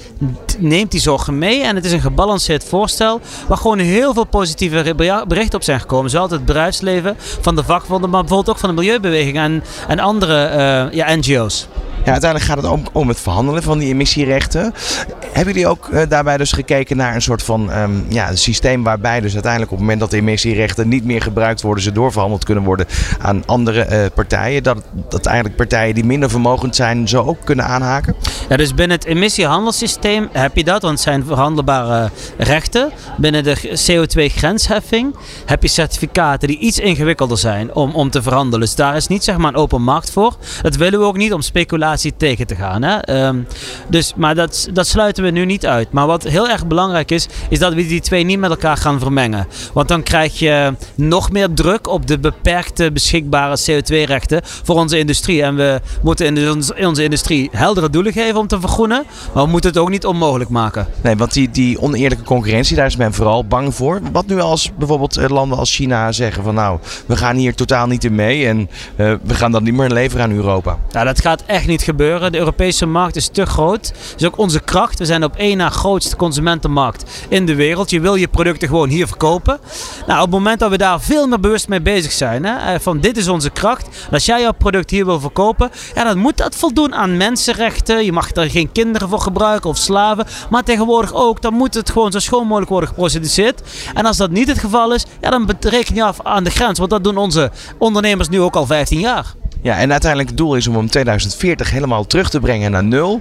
neemt 0.59 0.91
die 0.91 1.01
zorgen 1.01 1.39
mee. 1.39 1.63
En 1.63 1.77
het 1.77 1.85
is 1.85 1.93
een 1.93 2.01
gebalanceerd 2.01 2.65
voorstel 2.65 3.21
waar 3.49 3.59
gewoon 3.59 3.79
heel 3.79 4.15
veel 4.15 4.27
positieve 4.27 4.95
berichten 5.29 5.59
op 5.59 5.63
zijn 5.63 5.81
gekomen. 5.81 6.11
Zowel 6.11 6.29
het 6.29 6.45
bedrijfsleven, 6.45 7.17
van 7.41 7.55
de 7.57 7.65
vakbonden, 7.65 8.11
maar 8.11 8.21
bijvoorbeeld 8.21 8.55
ook 8.57 8.61
van 8.61 8.69
de 8.69 8.75
milieubeweging 8.75 9.37
en, 9.37 9.65
en 9.89 9.99
andere 9.99 10.51
uh, 10.51 10.93
ja, 10.93 11.15
NGO's. 11.15 11.69
Ja, 12.07 12.13
uiteindelijk 12.13 12.51
gaat 12.51 12.63
het 12.63 12.73
om, 12.73 12.83
om 12.93 13.09
het 13.09 13.21
verhandelen 13.21 13.63
van 13.63 13.79
die 13.79 13.89
emissierechten. 13.89 14.75
Hebben 15.33 15.55
jullie 15.55 15.69
ook 15.69 15.89
uh, 15.89 16.03
daarbij 16.09 16.37
dus 16.37 16.53
gekeken 16.53 16.97
naar 16.97 17.15
een 17.15 17.23
soort 17.23 17.43
van 17.43 17.73
um, 17.73 18.07
ja, 18.09 18.37
systeem 18.37 18.83
waarbij 18.83 19.21
dus 19.21 19.33
uiteindelijk 19.33 19.73
op 19.73 19.79
het 19.79 19.87
moment 19.87 20.01
dat 20.01 20.11
de 20.11 20.17
emissierechten 20.17 20.89
niet 20.89 21.05
meer 21.05 21.23
gebruikt 21.23 21.63
worden, 21.63 21.83
ze 21.83 21.93
doorverhandeld 21.93 22.45
kunnen 22.45 22.65
worden 22.65 22.87
aan 23.19 23.43
andere 23.47 23.87
uh, 23.91 24.05
partijen? 24.15 24.63
Dat, 24.63 24.83
dat 25.09 25.27
eigenlijk 25.27 25.57
partijen 25.57 25.95
die 25.95 26.05
minder 26.05 26.31
vermogend 26.31 26.77
zijn 26.77 27.09
zo 27.09 27.23
ook 27.23 27.39
kunnen 27.45 27.65
aanhaken? 27.65 28.15
Ja, 28.49 28.57
dus 28.57 28.75
binnen 28.75 28.97
het 28.97 29.07
emissiehandelssysteem 29.07 30.29
heb 30.33 30.57
je 30.57 30.65
dat, 30.65 30.83
want 30.83 30.95
het 30.95 31.03
zijn 31.03 31.25
verhandelbare 31.25 32.11
rechten. 32.39 32.91
Binnen 33.17 33.45
de 33.45 33.57
CO2-grensheffing 33.59 35.17
heb 35.47 35.63
je 35.63 35.69
certificaten 35.69 36.49
die 36.49 36.59
iets 36.59 36.79
ingewikkelder 36.79 37.39
zijn 37.39 37.75
om, 37.75 37.95
om 37.95 38.11
te 38.11 38.23
verhandelen. 38.23 38.61
Dus 38.61 38.75
daar 38.75 38.97
is 38.97 39.07
niet 39.07 39.25
zeg 39.25 39.37
maar 39.37 39.49
een 39.49 39.61
open 39.61 39.83
markt 39.83 40.11
voor. 40.11 40.37
Dat 40.63 40.77
willen 40.77 40.99
we 40.99 41.05
ook 41.05 41.17
niet 41.17 41.33
om 41.33 41.41
speculatie 41.41 41.95
tegen 42.17 42.47
te 42.47 42.55
gaan. 42.55 42.83
Hè? 42.83 43.27
Um, 43.27 43.47
dus, 43.89 44.13
maar 44.17 44.35
dat, 44.35 44.69
dat 44.73 44.87
sluiten 44.87 45.25
we 45.25 45.31
nu 45.31 45.45
niet 45.45 45.67
uit. 45.67 45.93
Maar 45.93 46.07
wat 46.07 46.23
heel 46.23 46.49
erg 46.49 46.67
belangrijk 46.67 47.11
is, 47.11 47.29
is 47.49 47.59
dat 47.59 47.75
we 47.75 47.87
die 47.87 48.01
twee 48.01 48.25
niet 48.25 48.39
met 48.39 48.51
elkaar 48.51 48.77
gaan 48.77 48.99
vermengen. 48.99 49.47
Want 49.73 49.89
dan 49.89 50.03
krijg 50.03 50.39
je 50.39 50.75
nog 50.95 51.31
meer 51.31 51.49
druk 51.55 51.89
op 51.89 52.07
de 52.07 52.19
beperkte 52.19 52.93
beschikbare 52.93 53.59
CO2-rechten 53.59 54.41
voor 54.43 54.77
onze 54.77 54.99
industrie. 54.99 55.43
En 55.43 55.57
we 55.57 55.81
moeten 56.03 56.27
in, 56.27 56.37
in 56.77 56.87
onze 56.87 57.03
industrie 57.03 57.49
heldere 57.53 57.91
doelen 57.91 58.13
geven 58.13 58.37
om 58.37 58.47
te 58.47 58.61
vergroenen. 58.61 59.05
Maar 59.35 59.45
we 59.45 59.51
moeten 59.51 59.71
het 59.71 59.79
ook 59.79 59.91
niet 59.91 60.07
onmogelijk 60.07 60.51
maken. 60.51 60.87
Nee, 61.03 61.17
want 61.17 61.33
die, 61.33 61.51
die 61.51 61.81
oneerlijke 61.81 62.25
concurrentie, 62.25 62.77
daar 62.77 62.87
is 62.87 62.97
men 62.97 63.15
vooral 63.15 63.45
bang 63.45 63.75
voor. 63.75 64.01
Wat 64.13 64.27
nu 64.27 64.41
als 64.41 64.71
bijvoorbeeld 64.79 65.17
eh, 65.17 65.29
landen 65.29 65.59
als 65.59 65.75
China 65.75 66.13
zeggen 66.13 66.43
van 66.43 66.55
nou, 66.55 66.79
we 67.07 67.17
gaan 67.17 67.37
hier 67.37 67.55
totaal 67.55 67.87
niet 67.87 68.05
in 68.05 68.15
mee 68.15 68.47
en 68.47 68.59
uh, 68.97 69.15
we 69.23 69.35
gaan 69.35 69.53
dat 69.53 69.63
niet 69.63 69.75
meer 69.75 69.91
leveren 69.91 70.25
aan 70.25 70.33
Europa. 70.33 70.79
Ja, 70.91 71.05
dat 71.05 71.21
gaat 71.21 71.43
echt 71.47 71.67
niet 71.67 71.83
gebeuren. 71.87 72.33
De 72.33 72.39
Europese 72.39 72.87
markt 72.87 73.17
is 73.17 73.29
te 73.29 73.47
groot. 73.47 73.89
Dat 73.89 74.21
is 74.21 74.27
ook 74.27 74.39
onze 74.39 74.61
kracht. 74.61 74.99
We 74.99 75.05
zijn 75.05 75.25
op 75.25 75.37
één 75.37 75.57
na 75.57 75.69
grootste 75.69 76.17
consumentenmarkt 76.17 77.27
in 77.29 77.47
de 77.47 77.55
wereld. 77.55 77.91
Je 77.91 78.01
wil 78.01 78.15
je 78.15 78.29
producten 78.29 78.69
gewoon 78.69 78.89
hier 78.89 79.07
verkopen. 79.07 79.59
Nou, 80.07 80.19
op 80.19 80.25
het 80.25 80.31
moment 80.31 80.59
dat 80.59 80.71
we 80.71 80.79
daar 80.79 81.01
veel 81.01 81.27
meer 81.27 81.41
bewust 81.41 81.69
mee 81.69 81.81
bezig 81.81 82.13
zijn, 82.13 82.45
hè, 82.45 82.75
eh, 82.75 82.81
van 82.81 83.01
dit 83.01 83.17
is 83.17 83.29
onze 83.29 83.51
kracht. 83.51 84.09
Als 84.13 84.25
jij 84.25 84.41
jouw 84.41 84.53
product 84.53 84.91
hier 84.91 85.05
wil 85.05 85.21
verkopen, 85.21 85.71
ja, 85.95 86.05
dan 86.05 86.19
moet 86.19 86.37
dat 86.37 86.57
voldoen 86.57 86.95
aan 86.95 87.17
mensenrechten. 87.17 88.05
Je 88.05 88.13
mag 88.13 88.35
er 88.35 88.51
geen 88.51 88.73
kinderen 88.73 89.09
voor 89.09 89.21
gebruiken 89.21 89.71
of 89.71 89.77
slaven. 89.77 90.27
Maar 90.51 90.63
tegenwoordig 90.63 91.15
ook, 91.15 91.43
dan 91.43 91.55
moet 91.55 91.75
het 91.75 91.91
gewoon 91.91 92.13
zo 92.13 92.19
schoon 92.19 92.47
mogelijk 92.47 92.71
worden 92.71 92.89
geproduceerd. 92.89 93.63
En 93.95 94.07
als 94.07 94.17
dat 94.17 94.31
niet 94.31 94.49
het 94.49 94.59
geval 94.59 94.95
is, 94.95 95.07
ja, 95.21 95.31
dan 95.31 95.51
reken 95.61 95.95
je 95.95 96.03
af 96.03 96.21
aan 96.23 96.45
de 96.45 96.51
grens. 96.51 96.79
Want 96.79 96.91
dat 96.91 97.05
doen 97.05 97.17
onze 97.17 97.51
ondernemers 97.79 98.29
nu 98.29 98.41
ook 98.41 98.57
al 98.57 98.67
15 98.67 99.01
jaar. 99.01 99.35
Ja, 99.61 99.79
en 99.79 99.91
uiteindelijk 99.91 100.29
het 100.31 100.39
doel 100.39 100.55
is 100.55 100.67
om 100.67 100.77
om 100.77 100.91
2040 100.91 101.71
helemaal 101.71 102.07
terug 102.07 102.31
te 102.31 102.41
brengen 102.41 102.71
naar 102.71 102.85
nul. 102.85 103.21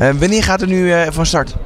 Uh, 0.00 0.10
wanneer 0.10 0.42
gaat 0.42 0.60
het 0.60 0.70
nu 0.70 0.86
uh, 0.86 1.02
van 1.10 1.26
start? 1.26 1.56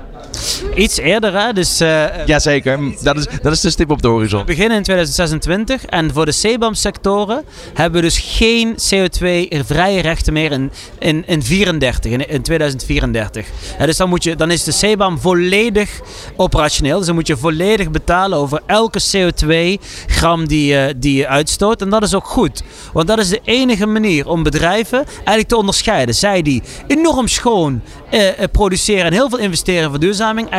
Iets 0.77 0.99
eerder, 0.99 1.41
hè? 1.41 1.53
Dus, 1.53 1.81
uh, 1.81 2.27
Jazeker, 2.27 2.79
dat 3.03 3.17
is, 3.17 3.27
dat 3.43 3.53
is 3.53 3.61
de 3.61 3.71
stip 3.71 3.91
op 3.91 4.03
de 4.03 4.09
horizon. 4.09 4.41
We 4.41 4.47
beginnen 4.47 4.77
in 4.77 4.83
2026 4.83 5.85
en 5.85 6.13
voor 6.13 6.27
de 6.27 6.33
CBAM-sectoren 6.33 7.45
hebben 7.75 8.01
we 8.01 8.07
dus 8.07 8.19
geen 8.19 8.75
CO2-vrije 8.75 10.01
rechten 10.01 10.33
meer 10.33 10.53
in, 10.53 10.73
in, 10.99 11.25
in, 11.27 11.43
34, 11.43 12.11
in, 12.13 12.29
in 12.29 12.43
2034. 12.43 13.47
dus 13.79 13.97
dan, 13.97 14.09
moet 14.09 14.25
je, 14.25 14.37
dan 14.37 14.51
is 14.51 14.65
de 14.65 14.73
CBAM 14.73 15.19
volledig 15.19 16.01
operationeel. 16.37 16.97
Dus 16.97 17.07
dan 17.07 17.15
moet 17.15 17.27
je 17.27 17.37
volledig 17.37 17.91
betalen 17.91 18.39
over 18.39 18.61
elke 18.67 19.01
CO2-gram 19.17 20.47
die, 20.47 20.73
uh, 20.73 20.85
die 20.97 21.17
je 21.17 21.29
uitstoot. 21.29 21.83
En 21.83 21.91
dat 21.91 22.03
is 22.03 22.15
ook 22.15 22.27
goed, 22.27 22.63
want 22.93 23.07
dat 23.07 23.19
is 23.19 23.29
de 23.29 23.41
enige 23.45 23.87
manier 23.87 24.29
om 24.29 24.43
bedrijven 24.43 25.05
eigenlijk 25.15 25.49
te 25.49 25.57
onderscheiden. 25.57 26.15
Zij 26.15 26.43
die 26.43 26.63
enorm 26.87 27.29
schoon 27.29 27.83
uh, 28.11 28.21
produceren 28.53 29.05
en 29.05 29.13
heel 29.13 29.29
veel 29.29 29.39
investeren 29.39 29.83
in 29.83 29.91
verduurzaming, 29.91 30.51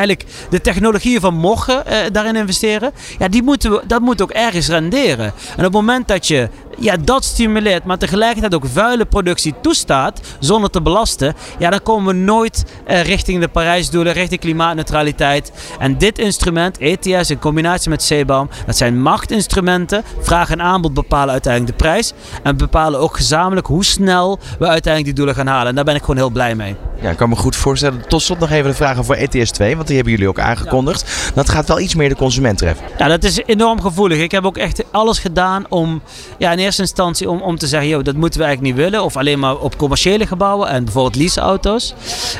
de 0.50 0.62
technologieën 0.62 1.20
van 1.20 1.34
morgen 1.34 1.84
uh, 1.88 1.98
daarin 2.12 2.36
investeren, 2.36 2.92
ja, 3.20 3.28
die 3.28 3.44
moeten 3.44 3.72
we, 3.72 3.82
dat 3.88 4.02
moet 4.02 4.22
ook 4.22 4.32
ergens 4.32 4.68
renderen. 4.68 5.26
En 5.26 5.58
op 5.58 5.64
het 5.64 5.72
moment 5.72 6.08
dat 6.08 6.28
je 6.28 6.50
ja, 6.80 6.96
dat 6.98 7.24
stimuleert, 7.24 7.84
maar 7.84 7.98
tegelijkertijd 7.98 8.56
ook 8.56 8.66
vuile 8.74 9.06
productie 9.06 9.54
toestaat 9.62 10.22
zonder 10.40 10.70
te 10.70 10.82
belasten, 10.82 11.36
ja, 11.60 11.70
dan 11.70 11.82
komen 11.82 12.16
we 12.16 12.22
nooit 12.22 12.66
uh, 12.88 13.02
richting 13.02 13.42
de 13.42 13.48
Parijsdoelen, 13.48 14.14
richting 14.14 14.40
klimaatneutraliteit. 14.40 15.52
En 15.80 15.98
dit 15.98 16.20
instrument, 16.20 16.78
ETS 16.78 17.30
in 17.30 17.40
combinatie 17.40 17.90
met 17.90 18.06
CBAM, 18.06 18.50
dat 18.66 18.78
zijn 18.78 19.02
machtinstrumenten. 19.02 20.04
Vraag 20.20 20.50
en 20.50 20.62
aanbod 20.62 20.94
bepalen 20.94 21.32
uiteindelijk 21.32 21.78
de 21.78 21.84
prijs 21.84 22.14
en 22.44 22.58
bepalen 22.58 23.00
ook 23.00 23.16
gezamenlijk 23.16 23.68
hoe 23.68 23.86
snel 23.86 24.40
we 24.60 24.68
uiteindelijk 24.68 25.06
die 25.06 25.14
doelen 25.14 25.36
gaan 25.36 25.48
halen. 25.48 25.68
En 25.68 25.76
daar 25.76 25.84
ben 25.84 25.96
ik 25.96 26.02
gewoon 26.02 26.18
heel 26.18 26.30
blij 26.30 26.56
mee. 26.56 26.76
Ja, 27.02 27.10
ik 27.10 27.18
kan 27.18 27.30
me 27.30 27.36
goed 27.36 27.56
voorstellen. 27.56 28.08
Tot 28.08 28.22
slot 28.22 28.40
nog 28.40 28.50
even 28.50 28.70
de 28.70 28.76
vraag 28.76 28.98
over 28.98 29.18
ETS 29.18 29.52
2, 29.52 29.76
want 29.76 29.88
die 29.88 29.96
hebben 29.96 30.14
jullie 30.14 30.30
ook 30.30 30.40
aangekondigd. 30.40 31.32
Dat 31.36 31.50
gaat 31.50 31.68
wel 31.68 31.80
iets 31.80 31.96
meer 31.96 32.10
de 32.10 32.16
consument 32.16 32.58
treffen. 32.58 32.86
Ja, 32.98 33.08
dat 33.08 33.24
is 33.24 33.42
enorm 33.46 33.82
gevoelig. 33.82 34.20
Ik 34.20 34.32
heb 34.32 34.46
ook 34.46 34.58
echt 34.58 34.84
alles 34.92 35.20
gedaan 35.20 35.66
om, 35.70 36.02
ja, 36.38 36.52
in 36.52 36.60
eerste 36.68 36.82
instantie 36.82 37.30
om, 37.30 37.42
om 37.42 37.58
te 37.58 37.68
zeggen, 37.68 37.90
joh, 37.90 38.04
dat 38.04 38.16
moeten 38.16 38.40
we 38.40 38.46
eigenlijk 38.46 38.76
niet 38.76 38.86
willen. 38.86 39.04
Of 39.06 39.18
alleen 39.18 39.40
maar 39.40 39.58
op 39.58 39.78
commerciële 39.78 40.28
gebouwen 40.28 40.70
en 40.70 40.84
bijvoorbeeld 40.84 41.16
leaseauto's. 41.16 41.94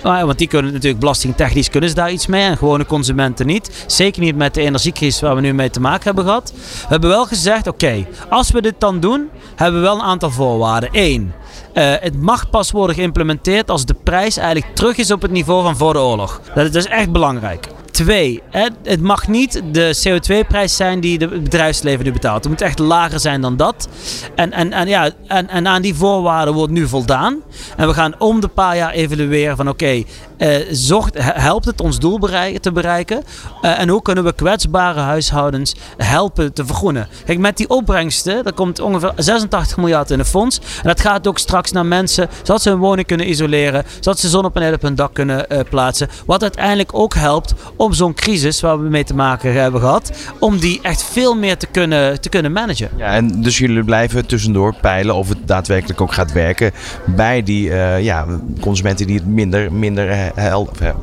Want 0.04 0.38
die 0.38 0.48
kunnen 0.48 0.74
natuurlijk 0.74 1.00
belastingtechnisch 1.00 1.70
kunnen 1.70 1.90
ze 1.90 1.96
daar 1.96 2.12
iets 2.12 2.28
mee 2.28 2.44
en 2.44 2.58
gewone 2.58 2.86
consumenten 2.86 3.46
niet. 3.46 3.86
Zeker 3.88 4.22
niet 4.22 4.36
met 4.36 4.54
de 4.54 4.62
energiecrisis 4.62 5.22
waar 5.22 5.36
we 5.36 5.42
nu 5.42 5.54
mee 5.54 5.70
te 5.70 5.80
maken 5.80 6.04
hebben 6.04 6.24
gehad. 6.24 6.54
We 6.56 6.88
hebben 6.88 7.10
wel 7.10 7.26
gezegd, 7.26 7.68
oké, 7.68 8.08
als 8.30 8.52
we 8.52 8.62
dit 8.62 8.76
dan 8.78 9.00
doen, 9.00 9.30
hebben 9.56 9.82
we 9.82 9.88
wel 9.88 9.96
een 9.96 10.06
aantal 10.06 10.32
voorwaarden. 10.32 10.90
Eén, 10.92 11.34
uh, 11.74 11.94
het 12.00 12.22
mag 12.22 12.50
pas 12.50 12.72
worden 12.72 12.96
geïmplementeerd 12.96 13.70
als 13.70 13.86
de 13.86 13.96
prijs 14.04 14.38
eigenlijk 14.38 14.76
terug 14.76 14.98
is 14.98 15.12
op 15.12 15.22
het 15.22 15.32
niveau 15.32 15.64
van 15.64 15.78
voor 15.78 15.94
de 15.94 16.00
oorlog. 16.00 16.42
Dat 16.56 16.76
is 16.76 16.86
echt 16.86 17.12
belangrijk. 17.12 17.68
Twee, 17.92 18.42
het 18.84 19.02
mag 19.02 19.28
niet 19.28 19.62
de 19.72 19.98
CO2-prijs 20.08 20.76
zijn 20.76 21.00
die 21.00 21.18
het 21.18 21.44
bedrijfsleven 21.44 22.06
nu 22.06 22.12
betaalt. 22.12 22.44
Het 22.44 22.52
moet 22.52 22.62
echt 22.62 22.80
lager 22.80 23.20
zijn 23.20 23.42
dan 23.42 23.58
dat. 23.58 23.88
En, 24.36 24.52
en, 24.52 24.74
en, 24.74 24.88
ja, 24.88 25.10
en, 25.28 25.50
en 25.50 25.68
aan 25.68 25.82
die 25.82 25.96
voorwaarden 25.96 26.54
wordt 26.54 26.72
nu 26.72 26.88
voldaan. 26.88 27.42
En 27.78 27.88
we 27.88 27.94
gaan 27.94 28.20
om 28.20 28.40
de 28.40 28.48
paar 28.48 28.76
jaar 28.76 28.92
evalueren 28.92 29.56
van 29.56 29.70
oké, 29.70 29.84
okay, 29.84 30.06
uh, 30.38 31.02
helpt 31.18 31.66
het 31.66 31.82
ons 31.82 32.00
doel 32.00 32.20
bereiken, 32.20 32.62
te 32.62 32.72
bereiken? 32.72 33.24
Uh, 33.62 33.80
en 33.80 33.90
hoe 33.90 34.02
kunnen 34.02 34.24
we 34.24 34.34
kwetsbare 34.34 35.00
huishoudens 35.00 35.76
helpen 35.98 36.54
te 36.54 36.66
vergroenen? 36.66 37.08
Kijk, 37.26 37.40
met 37.40 37.58
die 37.58 37.70
opbrengsten, 37.70 38.44
dat 38.44 38.54
komt 38.54 38.80
ongeveer 38.80 39.12
86 39.16 39.78
miljard 39.78 40.12
in 40.12 40.20
een 40.20 40.26
fonds. 40.26 40.58
En 40.58 40.88
dat 40.88 41.02
gaat 41.02 41.28
ook 41.28 41.38
straks 41.38 41.72
naar 41.72 41.86
mensen, 41.86 42.30
zodat 42.44 42.62
ze 42.62 42.70
hun 42.70 42.80
woning 42.80 43.08
kunnen 43.08 43.30
isoleren, 43.30 43.86
zodat 44.00 44.20
ze 44.20 44.30
zonnepanelen 44.30 44.76
op 44.76 44.82
hun 44.82 44.96
dak 44.96 45.14
kunnen 45.14 45.46
uh, 45.50 45.60
plaatsen. 45.70 46.10
Wat 46.26 46.42
uiteindelijk 46.42 46.90
ook 46.94 47.16
helpt 47.16 47.54
om 47.76 47.87
zo'n 47.94 48.14
crisis 48.14 48.62
waar 48.62 48.82
we 48.82 48.90
mee 48.90 49.04
te 49.04 49.16
maken 49.16 49.54
hebben 49.54 49.82
gehad, 49.82 50.12
om 50.40 50.58
die 50.58 50.80
echt 50.82 51.04
veel 51.04 51.36
meer 51.36 51.58
te 51.58 51.68
kunnen, 51.68 52.22
te 52.22 52.30
kunnen 52.30 52.52
managen. 52.52 52.90
Ja, 52.98 53.14
en 53.14 53.42
dus 53.42 53.58
jullie 53.58 53.84
blijven 53.84 54.26
tussendoor 54.26 54.76
peilen 54.82 55.16
of 55.16 55.30
het 55.30 55.38
daadwerkelijk 55.46 56.02
ook 56.02 56.14
gaat 56.14 56.32
werken 56.32 56.72
bij 57.06 57.44
die 57.44 57.70
uh, 57.70 58.04
ja, 58.04 58.26
consumenten 58.62 59.08
die 59.08 59.16
het 59.16 59.28
minder, 59.28 59.74
minder 59.74 60.10
uh, 60.10 60.16
helpen 60.36 60.96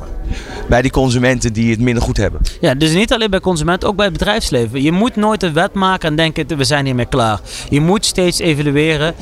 bij 0.68 0.82
die 0.82 0.90
consumenten 0.90 1.52
die 1.52 1.70
het 1.70 1.80
minder 1.80 2.02
goed 2.02 2.16
hebben. 2.16 2.40
Ja, 2.60 2.74
dus 2.74 2.92
niet 2.92 3.12
alleen 3.12 3.30
bij 3.30 3.40
consumenten, 3.40 3.88
ook 3.88 3.96
bij 3.96 4.04
het 4.04 4.18
bedrijfsleven. 4.18 4.82
Je 4.82 4.92
moet 4.92 5.16
nooit 5.16 5.42
een 5.42 5.52
wet 5.52 5.74
maken 5.74 6.08
en 6.08 6.16
denken, 6.16 6.56
we 6.56 6.64
zijn 6.64 6.84
hiermee 6.84 7.06
klaar. 7.06 7.40
Je 7.70 7.80
moet 7.80 8.04
steeds 8.04 8.38
evalueren. 8.38 9.14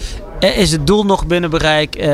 Is 0.43 0.73
het 0.73 0.87
doel 0.87 1.05
nog 1.05 1.27
binnen 1.27 1.51
bereik? 1.51 2.07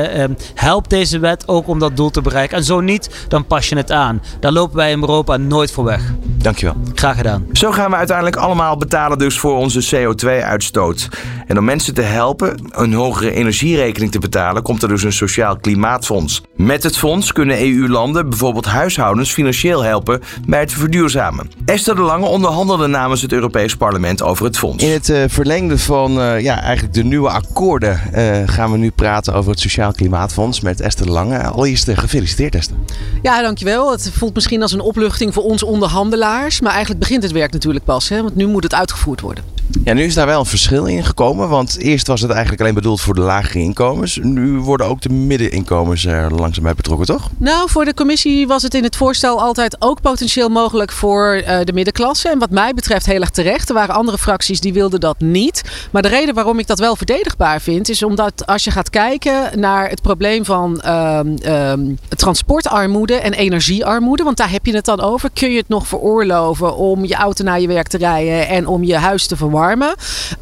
Helpt 0.55 0.89
deze 0.89 1.19
wet 1.19 1.47
ook 1.47 1.67
om 1.67 1.79
dat 1.79 1.95
doel 1.95 2.09
te 2.09 2.21
bereiken? 2.21 2.57
En 2.57 2.63
zo 2.63 2.79
niet, 2.79 3.25
dan 3.27 3.45
pas 3.45 3.69
je 3.69 3.75
het 3.75 3.91
aan. 3.91 4.21
Daar 4.39 4.51
lopen 4.51 4.75
wij 4.75 4.91
in 4.91 4.99
Europa 4.99 5.37
nooit 5.37 5.71
voor 5.71 5.83
weg. 5.83 6.01
Dankjewel. 6.23 6.75
Graag 6.95 7.15
gedaan. 7.15 7.45
Zo 7.51 7.71
gaan 7.71 7.89
we 7.89 7.95
uiteindelijk 7.95 8.35
allemaal 8.35 8.77
betalen 8.77 9.17
dus 9.17 9.39
voor 9.39 9.57
onze 9.57 9.95
CO2-uitstoot. 9.95 11.09
En 11.47 11.57
om 11.57 11.65
mensen 11.65 11.93
te 11.93 12.01
helpen 12.01 12.69
een 12.69 12.93
hogere 12.93 13.31
energierekening 13.31 14.11
te 14.11 14.19
betalen, 14.19 14.63
komt 14.63 14.83
er 14.83 14.87
dus 14.87 15.03
een 15.03 15.13
sociaal 15.13 15.57
klimaatfonds. 15.57 16.41
Met 16.55 16.83
het 16.83 16.97
fonds 16.97 17.31
kunnen 17.31 17.59
EU-landen 17.59 18.29
bijvoorbeeld 18.29 18.65
huishoudens 18.65 19.31
financieel 19.31 19.83
helpen 19.83 20.21
bij 20.47 20.59
het 20.59 20.73
verduurzamen. 20.73 21.51
Esther 21.65 21.95
de 21.95 22.01
Lange 22.01 22.25
onderhandelde 22.25 22.87
namens 22.87 23.21
het 23.21 23.31
Europees 23.31 23.75
Parlement 23.75 24.21
over 24.21 24.45
het 24.45 24.57
fonds. 24.57 24.83
In 24.83 24.91
het 24.91 25.09
uh, 25.09 25.23
verlengde 25.27 25.77
van 25.77 26.19
uh, 26.19 26.39
ja, 26.39 26.61
eigenlijk 26.61 26.93
de 26.93 27.03
nieuwe 27.03 27.29
akkoorden 27.29 28.01
uh, 28.19 28.41
gaan 28.45 28.71
we 28.71 28.77
nu 28.77 28.91
praten 28.91 29.33
over 29.33 29.51
het 29.51 29.59
Sociaal 29.59 29.91
Klimaatfonds 29.91 30.61
met 30.61 30.81
Esther 30.81 31.09
Lange. 31.09 31.43
Allereerst 31.43 31.89
gefeliciteerd 31.89 32.55
Esther. 32.55 32.75
Ja, 33.21 33.41
dankjewel. 33.41 33.91
Het 33.91 34.11
voelt 34.13 34.33
misschien 34.33 34.61
als 34.61 34.71
een 34.71 34.79
opluchting 34.79 35.33
voor 35.33 35.43
ons 35.43 35.63
onderhandelaars. 35.63 36.61
Maar 36.61 36.71
eigenlijk 36.71 36.99
begint 36.99 37.23
het 37.23 37.31
werk 37.31 37.51
natuurlijk 37.51 37.85
pas. 37.85 38.09
Hè? 38.09 38.21
Want 38.21 38.35
nu 38.35 38.47
moet 38.47 38.63
het 38.63 38.73
uitgevoerd 38.73 39.21
worden. 39.21 39.43
Ja, 39.83 39.93
nu 39.93 40.03
is 40.03 40.13
daar 40.13 40.25
wel 40.25 40.39
een 40.39 40.45
verschil 40.45 40.85
in 40.85 41.03
gekomen. 41.03 41.49
Want 41.49 41.77
eerst 41.77 42.07
was 42.07 42.21
het 42.21 42.31
eigenlijk 42.31 42.61
alleen 42.61 42.73
bedoeld 42.73 43.01
voor 43.01 43.13
de 43.13 43.21
lagere 43.21 43.59
inkomens. 43.59 44.19
Nu 44.21 44.59
worden 44.59 44.87
ook 44.87 45.01
de 45.01 45.09
middeninkomens 45.09 46.05
er 46.05 46.31
langzaam 46.35 46.63
bij 46.63 46.73
betrokken, 46.73 47.05
toch? 47.05 47.29
Nou, 47.37 47.69
voor 47.69 47.85
de 47.85 47.93
commissie 47.93 48.47
was 48.47 48.63
het 48.63 48.73
in 48.73 48.83
het 48.83 48.95
voorstel 48.95 49.41
altijd 49.41 49.75
ook 49.79 50.01
potentieel 50.01 50.49
mogelijk 50.49 50.91
voor 50.91 51.35
uh, 51.35 51.59
de 51.63 51.73
middenklasse. 51.73 52.29
En 52.29 52.39
wat 52.39 52.49
mij 52.49 52.73
betreft 52.73 53.05
heel 53.05 53.21
erg 53.21 53.29
terecht. 53.29 53.69
Er 53.69 53.75
waren 53.75 53.95
andere 53.95 54.17
fracties 54.17 54.59
die 54.59 54.73
wilden 54.73 54.99
dat 54.99 55.19
niet. 55.19 55.87
Maar 55.91 56.01
de 56.01 56.07
reden 56.07 56.35
waarom 56.35 56.59
ik 56.59 56.67
dat 56.67 56.79
wel 56.79 56.95
verdedigbaar 56.95 57.61
vind, 57.61 57.89
is 57.89 58.03
omdat 58.03 58.45
als 58.45 58.63
je 58.63 58.71
gaat 58.71 58.89
kijken 58.89 59.59
naar 59.59 59.89
het 59.89 60.01
probleem 60.01 60.45
van 60.45 60.81
uh, 60.85 61.19
uh, 61.45 61.73
transportarmoede 62.07 63.15
en 63.15 63.33
energiearmoede, 63.33 64.23
want 64.23 64.37
daar 64.37 64.51
heb 64.51 64.65
je 64.65 64.75
het 64.75 64.85
dan 64.85 65.01
over, 65.01 65.29
kun 65.33 65.51
je 65.51 65.57
het 65.57 65.69
nog 65.69 65.87
veroorloven 65.87 66.75
om 66.75 67.05
je 67.05 67.15
auto 67.15 67.43
naar 67.43 67.61
je 67.61 67.67
werk 67.67 67.87
te 67.87 67.97
rijden 67.97 68.47
en 68.47 68.67
om 68.67 68.83
je 68.83 68.95
huis 68.95 69.27
te 69.27 69.35
verwarmen? 69.35 69.58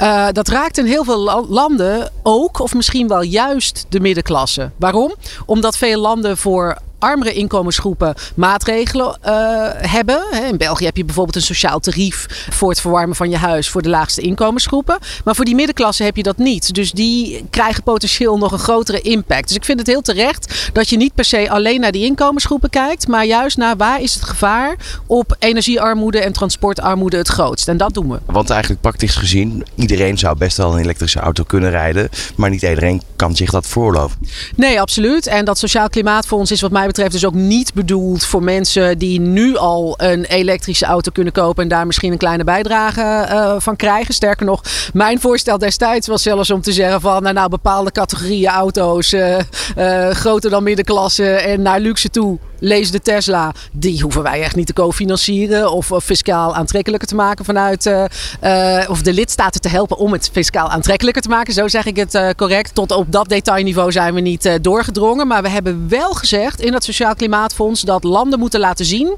Uh, 0.01 0.27
dat 0.31 0.47
raakt 0.47 0.77
in 0.77 0.85
heel 0.85 1.03
veel 1.03 1.47
landen 1.49 2.11
ook, 2.23 2.59
of 2.59 2.73
misschien 2.73 3.07
wel 3.07 3.21
juist 3.21 3.85
de 3.89 3.99
middenklasse. 3.99 4.71
Waarom? 4.75 5.15
Omdat 5.45 5.77
veel 5.77 5.99
landen 5.99 6.37
voor 6.37 6.77
armere 6.99 7.33
inkomensgroepen 7.33 8.15
maatregelen 8.35 9.17
uh, 9.25 9.31
hebben. 9.77 10.21
In 10.49 10.57
België 10.57 10.85
heb 10.85 10.97
je 10.97 11.05
bijvoorbeeld 11.05 11.35
een 11.35 11.41
sociaal 11.41 11.79
tarief 11.79 12.45
voor 12.49 12.69
het 12.69 12.81
verwarmen 12.81 13.15
van 13.15 13.29
je 13.29 13.37
huis 13.37 13.69
voor 13.69 13.81
de 13.81 13.89
laagste 13.89 14.21
inkomensgroepen. 14.21 14.97
Maar 15.23 15.35
voor 15.35 15.45
die 15.45 15.55
middenklasse 15.55 16.03
heb 16.03 16.15
je 16.15 16.23
dat 16.23 16.37
niet. 16.37 16.73
Dus 16.73 16.91
die 16.91 17.45
krijgen 17.49 17.83
potentieel 17.83 18.37
nog 18.37 18.51
een 18.51 18.59
grotere 18.59 19.01
impact. 19.01 19.47
Dus 19.47 19.57
ik 19.57 19.65
vind 19.65 19.79
het 19.79 19.87
heel 19.87 20.01
terecht 20.01 20.69
dat 20.73 20.89
je 20.89 20.97
niet 20.97 21.15
per 21.15 21.25
se 21.25 21.49
alleen 21.49 21.79
naar 21.79 21.91
die 21.91 22.05
inkomensgroepen 22.05 22.69
kijkt, 22.69 23.07
maar 23.07 23.25
juist 23.25 23.57
naar 23.57 23.77
waar 23.77 24.01
is 24.01 24.13
het 24.13 24.23
gevaar 24.23 24.75
op 25.05 25.35
energiearmoede 25.39 26.19
en 26.19 26.33
transportarmoede 26.33 27.17
het 27.17 27.27
grootst. 27.27 27.67
En 27.67 27.77
dat 27.77 27.93
doen 27.93 28.09
we. 28.09 28.19
Want 28.25 28.49
eigenlijk 28.49 28.81
praktisch 28.81 29.15
gezien, 29.15 29.65
iedereen 29.75 30.17
zou 30.17 30.37
best 30.37 30.57
wel 30.57 30.73
een 30.73 30.79
elektrische 30.79 31.19
auto 31.19 31.43
kunnen 31.43 31.69
rijden, 31.69 32.09
maar 32.35 32.49
niet 32.49 32.61
iedereen 32.61 33.01
kan 33.15 33.35
zich 33.35 33.51
dat 33.51 33.67
veroorloven. 33.67 34.17
Nee, 34.55 34.81
absoluut. 34.81 35.27
En 35.27 35.45
dat 35.45 35.57
Sociaal 35.57 35.89
Klimaatfonds 35.89 36.51
is 36.51 36.61
wat 36.61 36.71
mij 36.71 36.86
betreft 36.87 37.11
dus 37.11 37.25
ook 37.25 37.33
niet 37.33 37.73
bedoeld 37.73 38.25
voor 38.25 38.43
mensen 38.43 38.97
die 38.97 39.19
nu 39.19 39.57
al 39.57 39.93
een 39.97 40.25
elektrische 40.25 40.85
auto 40.85 41.11
kunnen 41.11 41.33
kopen 41.33 41.63
en 41.63 41.69
daar 41.69 41.85
misschien 41.85 42.11
een 42.11 42.17
kleine 42.17 42.43
bijdrage 42.43 43.27
uh, 43.31 43.55
van 43.57 43.75
krijgen. 43.75 44.13
Sterker 44.13 44.45
nog, 44.45 44.61
mijn 44.93 45.19
voorstel 45.19 45.57
destijds 45.57 46.07
was 46.07 46.21
zelfs 46.21 46.51
om 46.51 46.61
te 46.61 46.71
zeggen 46.71 47.01
van 47.01 47.21
nou, 47.23 47.33
nou 47.33 47.49
bepaalde 47.49 47.91
categorieën 47.91 48.49
auto's, 48.49 49.13
uh, 49.13 49.37
uh, 49.77 50.09
groter 50.09 50.49
dan 50.49 50.63
middenklasse 50.63 51.29
en 51.29 51.61
naar 51.61 51.79
luxe 51.79 52.09
toe 52.09 52.37
lees 52.59 52.91
de 52.91 53.01
Tesla, 53.01 53.53
die 53.71 54.01
hoeven 54.01 54.23
wij 54.23 54.41
echt 54.41 54.55
niet 54.55 54.67
te 54.67 54.73
cofinancieren 54.73 55.71
of, 55.71 55.91
of 55.91 56.03
fiscaal 56.03 56.55
aantrekkelijker 56.55 57.07
te 57.07 57.15
maken 57.15 57.45
vanuit, 57.45 57.85
uh, 57.85 58.03
uh, 58.43 58.89
of 58.89 59.01
de 59.01 59.13
lidstaten 59.13 59.61
te 59.61 59.69
helpen 59.69 59.97
om 59.97 60.11
het 60.11 60.29
fiscaal 60.31 60.69
aantrekkelijker 60.69 61.21
te 61.21 61.29
maken. 61.29 61.53
Zo 61.53 61.67
zeg 61.67 61.85
ik 61.85 61.95
het 61.95 62.35
correct. 62.35 62.75
Tot 62.75 62.91
op 62.91 63.11
dat 63.11 63.29
detailniveau 63.29 63.91
zijn 63.91 64.13
we 64.13 64.19
niet 64.19 64.57
doorgedrongen. 64.61 65.27
Maar 65.27 65.41
we 65.41 65.49
hebben 65.49 65.89
wel 65.89 66.13
gezegd 66.13 66.61
in 66.61 66.73
het 66.73 66.83
Sociaal 66.83 67.15
Klimaatfonds 67.15 67.81
dat 67.81 68.03
landen 68.03 68.39
moeten 68.39 68.59
laten 68.59 68.85
zien 68.85 69.15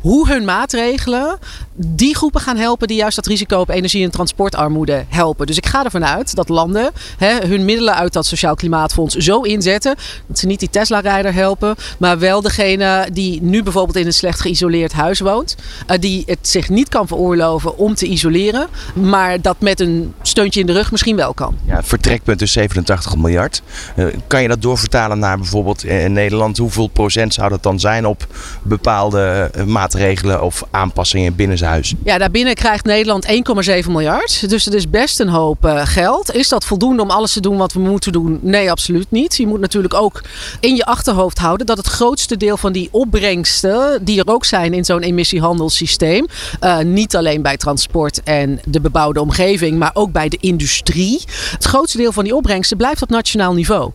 hoe 0.00 0.28
hun 0.28 0.44
maatregelen 0.44 1.38
die 1.74 2.16
groepen 2.16 2.40
gaan 2.40 2.56
helpen 2.56 2.88
die 2.88 2.96
juist 2.96 3.16
dat 3.16 3.26
risico 3.26 3.60
op 3.60 3.68
energie- 3.68 4.04
en 4.04 4.10
transportarmoede 4.10 5.04
helpen. 5.08 5.46
Dus 5.46 5.56
ik 5.56 5.66
ga 5.66 5.84
ervan 5.84 6.04
uit 6.04 6.34
dat 6.34 6.48
landen 6.48 6.90
hè, 7.18 7.46
hun 7.46 7.64
middelen 7.64 7.94
uit 7.94 8.12
dat 8.12 8.26
Sociaal 8.26 8.54
Klimaatfonds 8.54 9.14
zo 9.14 9.40
inzetten 9.40 9.94
dat 10.26 10.38
ze 10.38 10.46
niet 10.46 10.60
die 10.60 10.70
Tesla-rijder 10.70 11.34
helpen, 11.34 11.76
maar 11.98 12.18
wel 12.18 12.40
degene 12.40 12.69
degene 12.76 13.08
die 13.12 13.42
nu 13.42 13.62
bijvoorbeeld 13.62 13.96
in 13.96 14.06
een 14.06 14.12
slecht 14.12 14.40
geïsoleerd 14.40 14.92
huis 14.92 15.20
woont, 15.20 15.56
uh, 15.90 15.96
die 15.98 16.22
het 16.26 16.38
zich 16.48 16.68
niet 16.68 16.88
kan 16.88 17.06
veroorloven 17.06 17.76
om 17.76 17.94
te 17.94 18.06
isoleren, 18.06 18.68
maar 18.94 19.40
dat 19.40 19.56
met 19.60 19.80
een 19.80 20.14
steuntje 20.22 20.60
in 20.60 20.66
de 20.66 20.72
rug 20.72 20.90
misschien 20.90 21.16
wel 21.16 21.34
kan. 21.34 21.56
Ja, 21.66 21.76
het 21.76 21.86
vertrekpunt 21.86 22.42
is 22.42 22.52
87 22.52 23.16
miljard. 23.16 23.62
Uh, 23.96 24.06
kan 24.26 24.42
je 24.42 24.48
dat 24.48 24.62
doorvertalen 24.62 25.18
naar 25.18 25.38
bijvoorbeeld 25.38 25.84
in 25.84 26.12
Nederland? 26.12 26.58
Hoeveel 26.58 26.86
procent 26.86 27.34
zou 27.34 27.48
dat 27.48 27.62
dan 27.62 27.80
zijn 27.80 28.06
op 28.06 28.26
bepaalde 28.62 29.50
maatregelen 29.66 30.42
of 30.42 30.62
aanpassingen 30.70 31.34
binnen 31.34 31.64
huis? 31.64 31.94
Ja, 32.04 32.18
daarbinnen 32.18 32.54
krijgt 32.54 32.84
Nederland 32.84 33.26
1,7 33.26 33.90
miljard. 33.90 34.48
Dus 34.48 34.64
het 34.64 34.74
is 34.74 34.90
best 34.90 35.20
een 35.20 35.28
hoop 35.28 35.82
geld. 35.84 36.34
Is 36.34 36.48
dat 36.48 36.64
voldoende 36.64 37.02
om 37.02 37.10
alles 37.10 37.32
te 37.32 37.40
doen 37.40 37.56
wat 37.56 37.72
we 37.72 37.80
moeten 37.80 38.12
doen? 38.12 38.38
Nee, 38.42 38.70
absoluut 38.70 39.10
niet. 39.10 39.36
Je 39.36 39.46
moet 39.46 39.60
natuurlijk 39.60 39.94
ook 39.94 40.22
in 40.60 40.76
je 40.76 40.84
achterhoofd 40.84 41.38
houden 41.38 41.66
dat 41.66 41.76
het 41.76 41.86
grootste 41.86 42.36
deel 42.36 42.56
van 42.60 42.72
die 42.72 42.88
opbrengsten, 42.90 44.04
die 44.04 44.20
er 44.20 44.32
ook 44.32 44.44
zijn 44.44 44.74
in 44.74 44.84
zo'n 44.84 45.02
emissiehandelssysteem, 45.02 46.26
uh, 46.60 46.78
niet 46.78 47.16
alleen 47.16 47.42
bij 47.42 47.56
transport 47.56 48.22
en 48.22 48.60
de 48.64 48.80
bebouwde 48.80 49.20
omgeving, 49.20 49.78
maar 49.78 49.90
ook 49.94 50.12
bij 50.12 50.28
de 50.28 50.38
industrie. 50.40 51.20
Het 51.50 51.64
grootste 51.64 51.98
deel 51.98 52.12
van 52.12 52.24
die 52.24 52.34
opbrengsten 52.34 52.76
blijft 52.76 53.02
op 53.02 53.08
nationaal 53.08 53.54
niveau. 53.54 53.90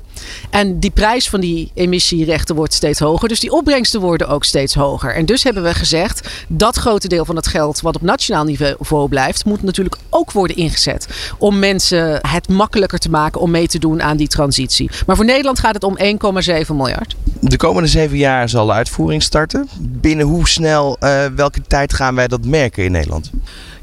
En 0.50 0.80
die 0.80 0.92
prijs 0.92 1.30
van 1.30 1.40
die 1.40 1.72
emissierechten 1.74 2.56
wordt 2.56 2.74
steeds 2.74 3.00
hoger. 3.00 3.30
Dus 3.30 3.40
die 3.40 3.52
opbrengsten 3.52 4.02
worden 4.02 4.28
ook 4.28 4.44
steeds 4.44 4.74
hoger. 4.74 5.16
En 5.16 5.26
dus 5.26 5.44
hebben 5.44 5.64
we 5.64 5.74
gezegd 5.74 6.30
dat 6.48 6.76
grote 6.76 7.08
deel 7.08 7.26
van 7.26 7.36
het 7.36 7.48
geld 7.48 7.82
wat 7.82 7.96
op 7.96 8.02
nationaal 8.02 8.44
niveau 8.44 9.10
blijft, 9.10 9.46
moet 9.46 9.64
natuurlijk 9.64 9.96
ook 10.10 10.32
worden 10.32 10.56
ingezet. 10.56 11.08
Om 11.38 11.60
mensen 11.60 12.20
het 12.28 12.50
makkelijker 12.50 13.00
te 13.00 13.10
maken 13.10 13.42
om 13.42 13.52
mee 13.52 13.68
te 13.68 13.80
doen 13.80 14.02
aan 14.02 14.18
die 14.18 14.28
transitie. 14.28 14.90
Maar 15.06 15.16
voor 15.16 15.26
Nederland 15.26 15.60
gaat 15.60 15.74
het 15.74 15.84
om 15.84 15.98
1,7 15.98 16.76
miljard. 16.76 17.16
De 17.40 17.58
komende 17.58 17.90
zeven 17.90 18.18
jaar 18.18 18.50
zal 18.50 18.66
de 18.66 18.72
uitvoering 18.72 19.24
starten. 19.24 19.68
Binnen 19.80 20.26
hoe 20.26 20.48
snel, 20.48 20.98
uh, 21.00 21.26
welke 21.36 21.62
tijd 21.68 21.94
gaan 21.94 22.16
wij 22.16 22.28
dat 22.28 22.46
merken 22.46 22.84
in 22.84 22.92
Nederland? 22.92 23.32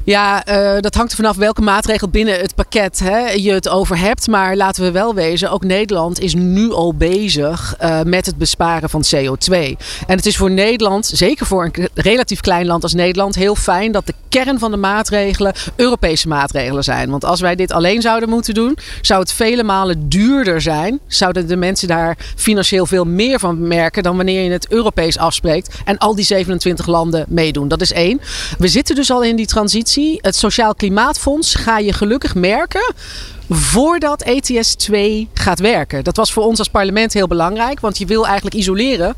Ja, 0.05 0.47
uh, 0.47 0.79
dat 0.79 0.95
hangt 0.95 1.11
er 1.11 1.17
vanaf 1.17 1.35
welke 1.35 1.61
maatregel 1.61 2.09
binnen 2.09 2.39
het 2.39 2.55
pakket 2.55 2.99
hè, 2.99 3.29
je 3.29 3.51
het 3.51 3.69
over 3.69 3.97
hebt. 3.97 4.27
Maar 4.27 4.55
laten 4.55 4.83
we 4.83 4.91
wel 4.91 5.13
wezen, 5.13 5.51
ook 5.51 5.63
Nederland 5.63 6.19
is 6.19 6.33
nu 6.35 6.71
al 6.71 6.93
bezig 6.93 7.75
uh, 7.81 8.01
met 8.01 8.25
het 8.25 8.37
besparen 8.37 8.89
van 8.89 9.03
CO2. 9.15 9.55
En 10.07 10.15
het 10.15 10.25
is 10.25 10.37
voor 10.37 10.51
Nederland, 10.51 11.05
zeker 11.05 11.45
voor 11.45 11.63
een 11.63 11.89
relatief 11.93 12.39
klein 12.39 12.65
land 12.65 12.83
als 12.83 12.93
Nederland, 12.93 13.35
heel 13.35 13.55
fijn 13.55 13.91
dat 13.91 14.05
de 14.05 14.13
kern 14.29 14.59
van 14.59 14.71
de 14.71 14.77
maatregelen 14.77 15.53
Europese 15.75 16.27
maatregelen 16.27 16.83
zijn. 16.83 17.09
Want 17.09 17.25
als 17.25 17.41
wij 17.41 17.55
dit 17.55 17.71
alleen 17.71 18.01
zouden 18.01 18.29
moeten 18.29 18.53
doen, 18.53 18.77
zou 19.01 19.19
het 19.19 19.31
vele 19.31 19.63
malen 19.63 20.09
duurder 20.09 20.61
zijn. 20.61 20.99
Zouden 21.07 21.47
de 21.47 21.55
mensen 21.55 21.87
daar 21.87 22.17
financieel 22.35 22.85
veel 22.85 23.05
meer 23.05 23.39
van 23.39 23.67
merken 23.67 24.03
dan 24.03 24.15
wanneer 24.15 24.43
je 24.43 24.51
het 24.51 24.67
Europees 24.69 25.17
afspreekt 25.17 25.75
en 25.85 25.97
al 25.97 26.15
die 26.15 26.25
27 26.25 26.87
landen 26.87 27.25
meedoen. 27.27 27.67
Dat 27.67 27.81
is 27.81 27.91
één. 27.91 28.21
We 28.57 28.67
zitten 28.67 28.95
dus 28.95 29.11
al 29.11 29.23
in 29.23 29.35
die 29.35 29.45
transitie. 29.45 29.92
Het 30.01 30.35
Sociaal 30.35 30.75
Klimaatfonds 30.75 31.55
ga 31.55 31.77
je 31.77 31.93
gelukkig 31.93 32.35
merken 32.35 32.93
voordat 33.49 34.21
ETS 34.21 34.75
2 34.75 35.27
gaat 35.33 35.59
werken. 35.59 36.03
Dat 36.03 36.17
was 36.17 36.33
voor 36.33 36.43
ons 36.43 36.59
als 36.59 36.69
parlement 36.69 37.13
heel 37.13 37.27
belangrijk, 37.27 37.79
want 37.79 37.97
je 37.97 38.05
wil 38.05 38.25
eigenlijk 38.25 38.55
isoleren 38.55 39.15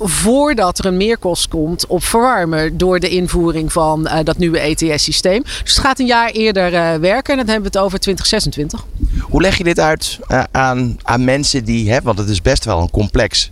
voordat 0.00 0.78
er 0.78 0.86
een 0.86 0.96
meerkost 0.96 1.48
komt 1.48 1.86
op 1.86 2.04
verwarmen 2.04 2.76
door 2.76 3.00
de 3.00 3.08
invoering 3.08 3.72
van 3.72 4.00
uh, 4.00 4.18
dat 4.24 4.38
nieuwe 4.38 4.58
ETS-systeem. 4.58 5.42
Dus 5.42 5.74
het 5.74 5.78
gaat 5.78 5.98
een 5.98 6.06
jaar 6.06 6.30
eerder 6.30 6.72
uh, 6.72 6.94
werken 6.94 7.32
en 7.32 7.36
dan 7.38 7.48
hebben 7.48 7.72
we 7.72 7.78
het 7.78 7.86
over 7.86 8.00
2026. 8.00 8.86
Hoe 9.20 9.40
leg 9.40 9.58
je 9.58 9.64
dit 9.64 9.80
uit 9.80 10.18
uh, 10.28 10.42
aan, 10.50 10.96
aan 11.02 11.24
mensen 11.24 11.64
die, 11.64 11.90
hè, 11.90 12.02
want 12.02 12.18
het 12.18 12.28
is 12.28 12.42
best 12.42 12.64
wel 12.64 12.80
een 12.80 12.90
complex 12.90 13.50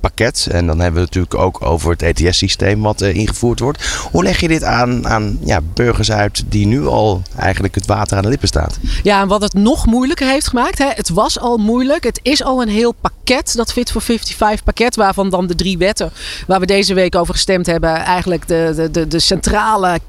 pakket 0.00 0.48
en 0.50 0.66
dan 0.66 0.80
hebben 0.80 1.00
we 1.00 1.06
het 1.06 1.14
natuurlijk 1.14 1.34
ook 1.34 1.62
over 1.62 1.90
het 1.90 2.02
ETS-systeem 2.02 2.82
wat 2.82 3.00
ingevoerd 3.00 3.60
wordt. 3.60 3.84
Hoe 4.10 4.22
leg 4.22 4.40
je 4.40 4.48
dit 4.48 4.64
aan, 4.64 5.08
aan 5.08 5.38
ja, 5.44 5.60
burgers 5.74 6.12
uit 6.12 6.44
die 6.48 6.66
nu 6.66 6.86
al 6.86 7.22
eigenlijk 7.36 7.74
het 7.74 7.86
water 7.86 8.16
aan 8.16 8.22
de 8.22 8.28
lippen 8.28 8.48
staat? 8.48 8.78
Ja, 9.02 9.26
wat 9.32 9.42
het 9.42 9.54
nog 9.54 9.86
moeilijker 9.86 10.28
heeft 10.28 10.48
gemaakt, 10.48 10.78
hè, 10.78 10.88
het 10.88 11.08
was 11.08 11.38
al 11.38 11.56
moeilijk, 11.56 12.04
het 12.04 12.20
is 12.22 12.42
al 12.42 12.62
een 12.62 12.68
heel 12.68 12.92
pakket, 12.92 13.56
dat 13.56 13.72
Fit 13.72 13.90
for 13.90 14.02
55 14.02 14.64
pakket, 14.64 14.96
waarvan 14.96 15.30
dan 15.30 15.46
de 15.46 15.54
drie 15.54 15.78
wetten 15.78 16.12
waar 16.46 16.60
we 16.60 16.66
deze 16.66 16.94
week 16.94 17.14
over 17.14 17.34
gestemd 17.34 17.66
hebben, 17.66 17.94
eigenlijk 17.94 18.48
de, 18.48 18.72
de, 18.76 18.90
de, 18.90 19.08
de 19.08 19.18
centrale 19.18 20.00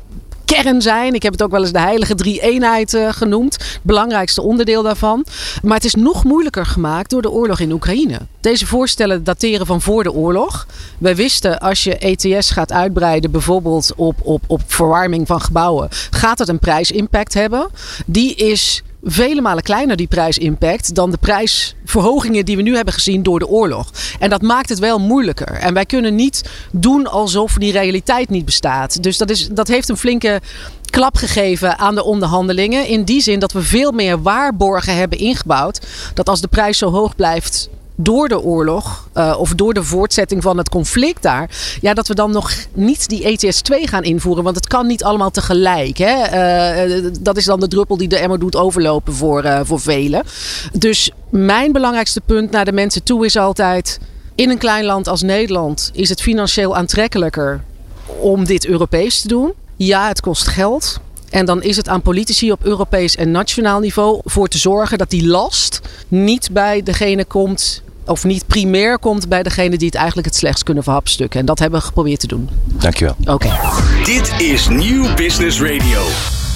kern 0.46 0.82
zijn. 0.82 1.14
Ik 1.14 1.24
heb 1.24 1.32
het 1.32 1.44
ook 1.44 1.52
wel 1.52 1.62
eens 1.62 1.72
de 1.72 1.80
heilige 1.80 2.16
drie-eenheid 2.16 2.94
uh, 2.94 3.12
genoemd. 3.12 3.54
Het 3.54 3.80
belangrijkste 3.82 4.42
onderdeel 4.42 4.84
daarvan. 4.84 5.26
Maar 5.62 5.76
het 5.76 5.86
is 5.86 5.96
nog 5.96 6.24
moeilijker 6.24 6.66
gemaakt 6.66 7.10
door 7.10 7.22
de 7.22 7.32
oorlog 7.32 7.60
in 7.60 7.72
Oekraïne. 7.72 8.20
Deze 8.42 8.66
voorstellen 8.66 9.24
dateren 9.24 9.66
van 9.66 9.82
voor 9.82 10.04
de 10.04 10.14
oorlog. 10.14 10.68
Wij 10.98 11.16
wisten 11.16 11.60
als 11.60 11.84
je 11.84 11.98
ETS 11.98 12.50
gaat 12.50 12.72
uitbreiden, 12.72 13.32
bijvoorbeeld 13.32 13.92
op, 13.96 14.16
op, 14.22 14.44
op 14.48 14.62
verwarming 14.66 15.28
van 15.28 15.42
gebouwen, 15.42 15.88
gaat 16.10 16.40
het 16.40 16.48
een 16.48 16.60
prijsimpact 16.60 17.34
hebben. 17.34 17.70
Die 18.06 18.36
is 18.36 18.84
vele 19.04 19.42
malen 19.42 19.64
kleiner, 19.64 19.96
die 19.96 20.08
prijsimpact, 20.08 20.96
dan 20.96 21.12
de 21.12 21.18
prijsverhogingen 21.18 22.46
die 22.46 22.56
we 22.56 22.62
nu 22.62 22.76
hebben 22.76 22.94
gezien 22.94 23.24
door 23.24 23.40
de 23.40 23.48
oorlog. 23.48 23.92
En 24.20 24.30
dat 24.30 24.42
maakt 24.42 24.70
het 24.70 24.80
wel 24.80 25.00
moeilijker. 25.00 25.52
En 25.52 25.74
wij 25.74 25.86
kunnen 25.86 26.16
niet 26.16 26.50
doen 26.72 27.08
alsof 27.08 27.54
die 27.54 27.72
realiteit 27.72 28.30
niet 28.30 28.46
bestaat. 28.46 29.04
Dus 29.04 29.18
dat, 29.18 29.30
is, 29.30 29.48
dat 29.48 29.68
heeft 29.68 29.90
een 29.90 29.98
flinke 29.98 30.42
klap 30.90 31.16
gegeven 31.16 31.78
aan 31.78 31.96
de 31.96 32.04
onderhandelingen. 32.04 32.88
In 32.88 33.04
die 33.04 33.22
zin 33.22 33.40
dat 33.40 33.52
we 33.52 33.62
veel 33.62 33.92
meer 33.92 34.22
waarborgen 34.22 34.96
hebben 34.96 35.18
ingebouwd. 35.18 35.82
Dat 36.14 36.30
als 36.30 36.42
de 36.42 36.48
prijs 36.48 36.78
zo 36.78 36.92
hoog 36.92 37.16
blijft 37.16 37.70
door 37.96 38.28
de 38.28 38.42
oorlog 38.42 39.08
uh, 39.18 39.36
of 39.38 39.54
door 39.56 39.74
de 39.74 39.84
voortzetting 39.84 40.42
van 40.42 40.58
het 40.58 40.70
conflict 40.70 41.22
daar, 41.22 41.50
ja, 41.82 41.94
dat 41.94 42.08
we 42.08 42.16
dan 42.16 42.32
nog 42.32 42.52
niet 42.74 43.10
die 43.10 43.24
ETS 43.24 43.62
2 43.62 43.88
gaan 43.88 44.04
invoeren. 44.04 44.44
Want 44.44 44.56
het 44.56 44.68
kan 44.68 44.88
niet 44.88 45.04
allemaal 45.04 45.32
tegelijk. 45.32 45.98
Hè? 45.98 46.88
Uh, 46.88 47.12
dat 47.22 47.38
is 47.38 47.46
dan 47.46 47.60
de 47.60 47.68
druppel 47.68 47.98
die 47.98 48.08
de 48.08 48.18
emmer 48.18 48.40
doet 48.40 48.56
overlopen 48.56 49.14
voor, 49.14 49.44
uh, 49.44 49.60
voor 49.64 49.80
velen. 49.80 50.24
Dus 50.74 51.12
mijn 51.30 51.72
belangrijkste 51.72 52.22
punt 52.22 52.52
naar 52.52 52.66
de 52.66 52.72
mensen 52.72 53.04
toe 53.04 53.26
is 53.26 53.36
altijd: 53.36 54.00
in 54.36 54.50
een 54.50 54.58
klein 54.58 54.86
land 54.86 55.08
als 55.08 55.22
Nederland 55.22 55.92
is 55.94 56.10
het 56.10 56.22
financieel 56.22 56.76
aantrekkelijker 56.76 57.64
om 58.20 58.46
dit 58.46 58.66
Europees 58.66 59.22
te 59.22 59.28
doen. 59.28 59.54
Ja, 59.76 60.08
het 60.08 60.22
kost 60.22 60.48
geld. 60.48 61.00
En 61.30 61.46
dan 61.46 61.64
is 61.64 61.78
het 61.78 61.88
aan 61.88 62.02
politici 62.02 62.52
op 62.52 62.66
Europees 62.66 63.16
en 63.16 63.32
nationaal 63.32 63.80
niveau 63.80 64.22
voor 64.24 64.48
te 64.48 64.58
zorgen 64.58 64.98
dat 64.98 65.10
die 65.10 65.28
last 65.28 65.82
niet 66.08 66.50
bij 66.52 66.84
degene 66.84 67.26
komt 67.26 67.83
of 68.06 68.24
niet 68.24 68.48
primair 68.48 69.00
komt 69.00 69.30
bij 69.30 69.44
degene 69.44 69.78
die 69.78 69.88
het 69.88 69.96
eigenlijk 69.96 70.28
het 70.28 70.36
slechtst 70.36 70.64
kunnen 70.64 70.84
verhapstukken. 70.84 71.40
En 71.40 71.46
dat 71.46 71.60
hebben 71.60 71.80
we 71.80 71.86
geprobeerd 71.86 72.20
te 72.20 72.28
doen. 72.28 72.50
Dankjewel. 72.66 73.16
Oké. 73.22 73.32
Okay. 73.32 74.04
Dit 74.04 74.42
is 74.42 74.68
Nieuw 74.68 75.14
Business 75.14 75.62
Radio. 75.62 76.02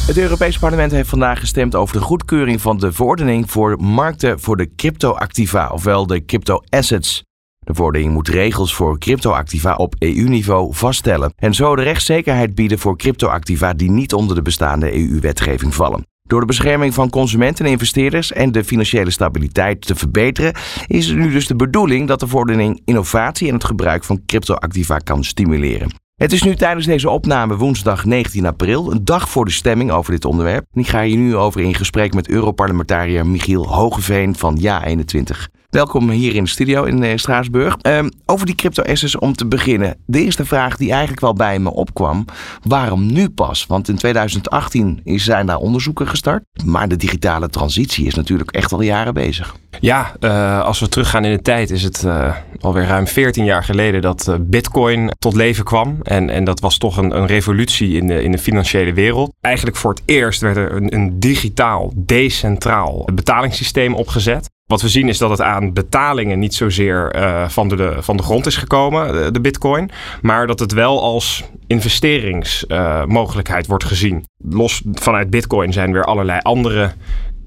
Het 0.08 0.18
Europese 0.18 0.60
parlement 0.60 0.92
heeft 0.92 1.10
vandaag 1.10 1.40
gestemd 1.40 1.76
over 1.76 1.96
de 1.96 2.02
goedkeuring 2.02 2.62
van 2.62 2.78
de 2.78 2.92
verordening 2.92 3.52
voor 3.52 3.78
markten 3.82 4.40
voor 4.40 4.58
de 4.58 4.76
cryptoactiva, 4.76 5.70
ofwel 5.70 6.08
de 6.08 6.26
crypto-assets. 6.26 7.24
De 7.60 7.74
verordening 7.74 8.14
moet 8.14 8.28
regels 8.28 8.76
voor 8.76 9.00
cryptoactiva 9.00 9.76
op 9.76 9.96
EU-niveau 10.00 10.74
vaststellen 10.74 11.34
en 11.36 11.54
zo 11.54 11.76
de 11.76 11.82
rechtszekerheid 11.82 12.56
bieden 12.56 12.80
voor 12.80 12.98
cryptoactiva 12.98 13.74
die 13.74 13.92
niet 13.92 14.14
onder 14.14 14.36
de 14.36 14.42
bestaande 14.42 14.94
EU-wetgeving 14.94 15.76
vallen. 15.76 16.06
Door 16.28 16.40
de 16.40 16.46
bescherming 16.46 16.94
van 16.94 17.10
consumenten 17.10 17.66
en 17.66 17.72
investeerders 17.72 18.32
en 18.32 18.52
de 18.52 18.64
financiële 18.64 19.12
stabiliteit 19.12 19.82
te 19.82 19.96
verbeteren, 19.96 20.54
is 20.88 21.08
het 21.08 21.18
nu 21.18 21.32
dus 21.32 21.48
de 21.48 21.56
bedoeling 21.56 22.08
dat 22.08 22.20
de 22.20 22.28
verordening 22.28 22.82
innovatie 22.86 23.48
en 23.48 23.54
het 23.54 23.64
gebruik 23.64 24.04
van 24.04 24.22
cryptoactiva 24.26 24.98
kan 24.98 25.24
stimuleren. 25.24 25.92
Het 26.16 26.32
is 26.32 26.44
nu 26.44 26.56
tijdens 26.56 26.86
deze 26.86 27.10
opname 27.10 27.56
woensdag 27.56 28.06
19 28.06 28.46
april, 28.46 28.92
een 28.92 29.06
dag 29.06 29.30
voor 29.30 29.46
de 29.46 29.52
stemming 29.52 29.92
over 29.92 30.12
dit 30.12 30.26
onderwerp. 30.26 30.66
En 30.74 30.82
ik 30.82 30.88
ga 30.88 31.04
hier 31.04 31.18
nu 31.18 31.36
over 31.36 31.62
in 31.62 31.76
gesprek 31.76 32.14
met 32.14 32.30
Europarlementariër 32.30 33.28
Michiel 33.28 33.68
Hogeveen 33.68 34.36
van 34.36 34.60
Ja21. 34.62 35.57
Welkom 35.70 36.10
hier 36.10 36.36
in 36.36 36.44
de 36.44 36.50
studio 36.50 36.84
in 36.84 37.04
uh, 37.04 37.12
Straatsburg. 37.16 37.78
Uh, 37.82 38.06
over 38.26 38.46
die 38.46 38.56
crypto-assets 38.56 39.18
om 39.18 39.34
te 39.34 39.46
beginnen. 39.46 39.98
De 40.06 40.24
eerste 40.24 40.46
vraag 40.46 40.78
die 40.78 40.90
eigenlijk 40.90 41.22
wel 41.22 41.34
bij 41.34 41.60
me 41.60 41.74
opkwam. 41.74 42.26
Waarom 42.64 43.12
nu 43.14 43.30
pas? 43.30 43.66
Want 43.66 43.88
in 43.88 43.96
2018 43.96 45.02
zijn 45.04 45.46
daar 45.46 45.58
onderzoeken 45.58 46.08
gestart. 46.08 46.44
Maar 46.66 46.88
de 46.88 46.96
digitale 46.96 47.50
transitie 47.50 48.06
is 48.06 48.14
natuurlijk 48.14 48.52
echt 48.52 48.72
al 48.72 48.82
jaren 48.82 49.14
bezig. 49.14 49.56
Ja, 49.80 50.16
uh, 50.20 50.62
als 50.62 50.80
we 50.80 50.90
teruggaan 50.90 51.26
in 51.26 51.36
de 51.36 51.42
tijd 51.42 51.72
is 51.72 51.84
het 51.84 52.04
uh, 52.06 52.36
alweer 52.60 52.86
ruim 52.86 53.08
14 53.08 53.46
jaar 53.46 53.64
geleden 53.64 54.02
dat 54.02 54.38
bitcoin 54.42 55.12
tot 55.20 55.36
leven 55.36 55.64
kwam. 55.64 55.98
En, 56.02 56.30
en 56.30 56.44
dat 56.44 56.60
was 56.60 56.78
toch 56.78 56.98
een, 56.98 57.18
een 57.18 57.26
revolutie 57.26 57.98
in 57.98 58.08
de, 58.08 58.24
in 58.24 58.32
de 58.32 58.38
financiële 58.38 58.94
wereld. 58.94 59.34
Eigenlijk 59.42 59.78
voor 59.78 59.92
het 59.92 60.02
eerst 60.06 60.42
werd 60.42 60.58
er 60.58 60.76
een, 60.76 60.94
een 60.94 61.20
digitaal, 61.20 61.92
decentraal 61.96 63.10
betalingssysteem 63.14 63.94
opgezet. 63.94 64.50
Wat 64.68 64.82
we 64.82 64.90
zien 64.90 65.08
is 65.08 65.18
dat 65.18 65.30
het 65.30 65.42
aan 65.42 65.74
betalingen 65.74 66.40
niet 66.40 66.56
zozeer 66.56 67.16
uh, 67.16 67.50
van, 67.50 67.68
de, 67.68 67.98
van 68.00 68.18
de 68.18 68.24
grond 68.24 68.46
is 68.46 68.58
gekomen, 68.58 69.34
de, 69.34 69.42
bitcoin. 69.42 69.90
Maar 70.22 70.48
dat 70.48 70.60
het 70.60 70.72
wel 70.72 71.02
als 71.02 71.44
investeringsmogelijkheid 71.68 73.64
uh, 73.64 73.70
wordt 73.70 73.84
gezien. 73.84 74.26
Los 74.38 74.82
vanuit 74.94 75.30
bitcoin 75.30 75.74
zijn 75.74 75.92
weer 75.92 76.04
allerlei 76.04 76.40
andere 76.42 76.92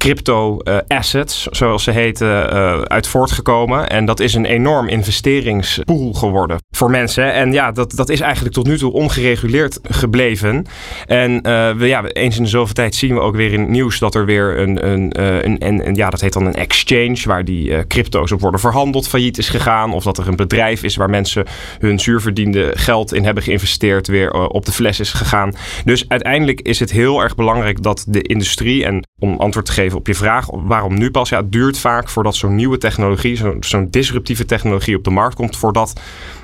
crypto 0.01 0.59
assets, 0.87 1.47
zoals 1.47 1.85
ze 1.85 1.91
heten, 1.91 2.49
uit 2.89 3.07
voortgekomen. 3.07 3.89
En 3.89 4.05
dat 4.05 4.21
is 4.21 4.35
een 4.35 4.45
enorm 4.45 4.89
investeringspool 4.89 6.13
geworden 6.13 6.59
voor 6.71 6.91
mensen. 6.91 7.33
En 7.33 7.53
ja, 7.53 7.73
dat, 7.73 7.93
dat 7.93 8.09
is 8.09 8.21
eigenlijk 8.21 8.55
tot 8.55 8.67
nu 8.67 8.79
toe 8.79 8.93
ongereguleerd 8.93 9.79
gebleven. 9.83 10.67
En 11.07 11.43
we, 11.79 11.87
ja, 11.87 12.05
eens 12.05 12.37
in 12.37 12.43
de 12.43 12.49
zoveel 12.49 12.75
tijd 12.75 12.95
zien 12.95 13.15
we 13.15 13.21
ook 13.21 13.37
weer 13.37 13.53
in 13.53 13.61
het 13.61 13.69
nieuws 13.69 13.99
dat 13.99 14.15
er 14.15 14.25
weer 14.25 14.59
een, 14.59 14.89
een, 14.91 15.21
een, 15.21 15.67
een, 15.67 15.87
een 15.87 15.95
ja, 15.95 16.11
dat 16.11 16.21
heet 16.21 16.33
dan 16.33 16.47
een 16.47 16.55
exchange, 16.55 17.23
waar 17.25 17.45
die 17.45 17.87
crypto's 17.87 18.33
op 18.33 18.41
worden 18.41 18.61
verhandeld, 18.61 19.09
failliet 19.09 19.39
is 19.39 19.49
gegaan. 19.49 19.93
Of 19.93 20.05
dat 20.05 20.19
er 20.19 20.29
een 20.29 20.37
bedrijf 20.37 20.83
is 20.83 20.97
waar 20.97 21.11
mensen 21.11 21.47
hun 21.79 21.99
zuurverdiende 21.99 22.71
geld 22.75 23.15
in 23.15 23.25
hebben 23.25 23.43
geïnvesteerd, 23.43 24.07
weer 24.07 24.33
op 24.33 24.65
de 24.67 24.73
fles 24.73 25.01
is 25.01 25.13
gegaan. 25.13 25.55
Dus 25.85 26.05
uiteindelijk 26.09 26.61
is 26.61 26.81
het 26.81 26.91
heel 26.91 27.23
erg 27.23 27.35
belangrijk 27.35 27.83
dat 27.83 28.05
de 28.09 28.23
industrie, 28.23 28.85
en 28.85 29.09
om 29.19 29.37
antwoord 29.37 29.67
te 29.67 29.73
geven 29.73 29.90
op 29.95 30.07
je 30.07 30.15
vraag, 30.15 30.47
waarom 30.51 30.99
nu 30.99 31.11
pas? 31.11 31.29
Ja, 31.29 31.37
het 31.37 31.53
duurt 31.53 31.79
vaak 31.79 32.09
voordat 32.09 32.35
zo'n 32.35 32.55
nieuwe 32.55 32.79
technologie, 32.79 33.41
zo'n 33.61 33.89
disruptieve 33.91 34.45
technologie 34.45 34.97
op 34.97 35.05
de 35.05 35.11
markt 35.11 35.35
komt, 35.35 35.57
voordat 35.57 35.93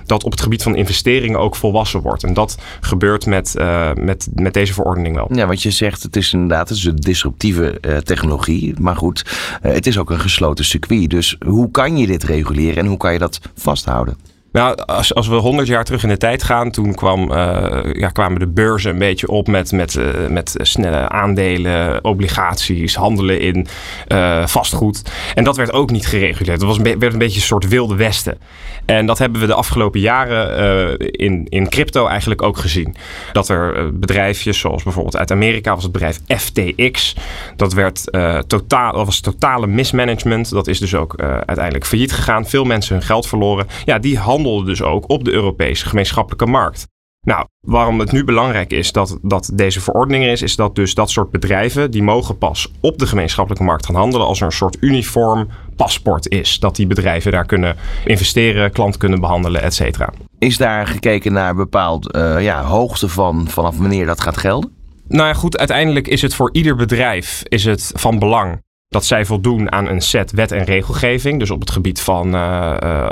dat 0.06 0.24
op 0.24 0.30
het 0.30 0.40
gebied 0.40 0.62
van 0.62 0.76
investeringen 0.76 1.38
ook 1.38 1.56
volwassen 1.56 2.00
wordt. 2.00 2.24
En 2.24 2.34
dat 2.34 2.58
gebeurt 2.80 3.26
met, 3.26 3.54
uh, 3.58 3.92
met, 3.94 4.28
met 4.34 4.54
deze 4.54 4.72
verordening 4.72 5.14
wel. 5.14 5.28
Ja, 5.32 5.46
wat 5.46 5.62
je 5.62 5.70
zegt, 5.70 6.02
het 6.02 6.16
is 6.16 6.32
inderdaad 6.32 6.68
het 6.68 6.78
is 6.78 6.84
een 6.84 6.96
disruptieve 6.96 7.78
uh, 7.80 7.96
technologie. 7.96 8.74
Maar 8.80 8.96
goed, 8.96 9.24
uh, 9.62 9.72
het 9.72 9.86
is 9.86 9.98
ook 9.98 10.10
een 10.10 10.20
gesloten 10.20 10.64
circuit. 10.64 11.10
Dus 11.10 11.36
hoe 11.46 11.70
kan 11.70 11.96
je 11.96 12.06
dit 12.06 12.24
reguleren 12.24 12.76
en 12.76 12.86
hoe 12.86 12.96
kan 12.96 13.12
je 13.12 13.18
dat 13.18 13.40
vasthouden? 13.54 14.16
Nou, 14.56 14.76
als, 14.86 15.14
als 15.14 15.28
we 15.28 15.34
honderd 15.34 15.68
jaar 15.68 15.84
terug 15.84 16.02
in 16.02 16.08
de 16.08 16.16
tijd 16.16 16.42
gaan, 16.42 16.70
toen 16.70 16.94
kwam, 16.94 17.30
uh, 17.30 17.78
ja, 17.92 18.08
kwamen 18.08 18.38
de 18.38 18.46
beurzen 18.46 18.90
een 18.90 18.98
beetje 18.98 19.28
op 19.28 19.46
met, 19.46 19.72
met, 19.72 19.94
uh, 19.94 20.26
met 20.28 20.54
snelle 20.58 21.08
aandelen, 21.08 22.04
obligaties, 22.04 22.94
handelen 22.94 23.40
in 23.40 23.66
uh, 24.08 24.46
vastgoed. 24.46 25.02
En 25.34 25.44
dat 25.44 25.56
werd 25.56 25.72
ook 25.72 25.90
niet 25.90 26.06
gereguleerd. 26.06 26.60
Dat 26.60 26.68
was 26.68 26.78
werd 26.78 27.12
een 27.12 27.18
beetje 27.18 27.40
een 27.40 27.46
soort 27.46 27.68
wilde 27.68 27.94
westen. 27.94 28.38
En 28.84 29.06
dat 29.06 29.18
hebben 29.18 29.40
we 29.40 29.46
de 29.46 29.54
afgelopen 29.54 30.00
jaren 30.00 30.98
in, 30.98 31.46
in 31.48 31.68
crypto 31.68 32.06
eigenlijk 32.06 32.42
ook 32.42 32.56
gezien. 32.56 32.96
Dat 33.32 33.48
er 33.48 33.98
bedrijfjes, 33.98 34.58
zoals 34.58 34.82
bijvoorbeeld 34.82 35.16
uit 35.16 35.30
Amerika 35.30 35.74
was 35.74 35.82
het 35.82 35.92
bedrijf 35.92 36.18
FTX. 36.26 37.16
Dat 37.56 37.72
werd 37.72 38.04
totaal, 38.46 38.92
dat 38.92 39.06
was 39.06 39.20
totale 39.20 39.66
mismanagement. 39.66 40.50
Dat 40.50 40.66
is 40.66 40.78
dus 40.78 40.94
ook 40.94 41.20
uiteindelijk 41.22 41.86
failliet 41.86 42.12
gegaan. 42.12 42.46
Veel 42.46 42.64
mensen 42.64 42.94
hun 42.94 43.04
geld 43.04 43.26
verloren. 43.26 43.66
Ja, 43.84 43.98
die 43.98 44.18
dus 44.64 44.82
ook 44.82 45.10
op 45.10 45.24
de 45.24 45.32
Europese 45.32 45.86
gemeenschappelijke 45.86 46.46
markt. 46.46 46.86
Nou, 47.20 47.46
waarom 47.60 47.98
het 47.98 48.12
nu 48.12 48.24
belangrijk 48.24 48.72
is 48.72 48.92
dat, 48.92 49.18
dat 49.22 49.50
deze 49.54 49.80
verordening 49.80 50.24
er 50.24 50.30
is, 50.30 50.42
is 50.42 50.56
dat 50.56 50.74
dus 50.74 50.94
dat 50.94 51.10
soort 51.10 51.30
bedrijven, 51.30 51.90
die 51.90 52.02
mogen 52.02 52.38
pas 52.38 52.72
op 52.80 52.98
de 52.98 53.06
gemeenschappelijke 53.06 53.64
markt 53.64 53.86
gaan 53.86 53.94
handelen 53.94 54.26
als 54.26 54.40
er 54.40 54.46
een 54.46 54.52
soort 54.52 54.76
uniform 54.80 55.48
paspoort 55.76 56.28
is. 56.28 56.58
Dat 56.58 56.76
die 56.76 56.86
bedrijven 56.86 57.32
daar 57.32 57.46
kunnen 57.46 57.76
investeren, 58.04 58.72
klant 58.72 58.96
kunnen 58.96 59.20
behandelen, 59.20 59.62
et 59.62 59.74
cetera. 59.74 60.12
Is 60.38 60.56
daar 60.56 60.86
gekeken 60.86 61.32
naar 61.32 61.54
bepaald 61.54 62.16
uh, 62.16 62.42
ja, 62.42 62.62
hoogte 62.62 63.08
van 63.08 63.48
vanaf 63.48 63.78
wanneer 63.78 64.06
dat 64.06 64.20
gaat 64.20 64.36
gelden? 64.36 64.74
Nou 65.08 65.26
ja, 65.26 65.34
goed, 65.34 65.58
uiteindelijk 65.58 66.08
is 66.08 66.22
het 66.22 66.34
voor 66.34 66.48
ieder 66.52 66.76
bedrijf 66.76 67.42
is 67.44 67.64
het 67.64 67.92
van 67.94 68.18
belang 68.18 68.64
dat 68.88 69.04
zij 69.04 69.24
voldoen 69.24 69.72
aan 69.72 69.88
een 69.88 70.00
set 70.00 70.30
wet 70.30 70.52
en 70.52 70.64
regelgeving. 70.64 71.38
Dus 71.38 71.50
op 71.50 71.60
het 71.60 71.70
gebied 71.70 72.00
van 72.00 72.34
uh, 72.34 73.08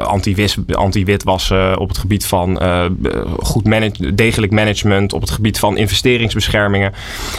anti-witwassen, 0.74 1.78
op 1.78 1.88
het 1.88 1.98
gebied 1.98 2.26
van 2.26 2.62
uh, 2.62 2.84
goed 3.38 3.64
degelijk 4.16 4.52
management, 4.52 5.12
op 5.12 5.20
het 5.20 5.30
gebied 5.30 5.58
van 5.58 5.76
investeringsbeschermingen. 5.76 6.92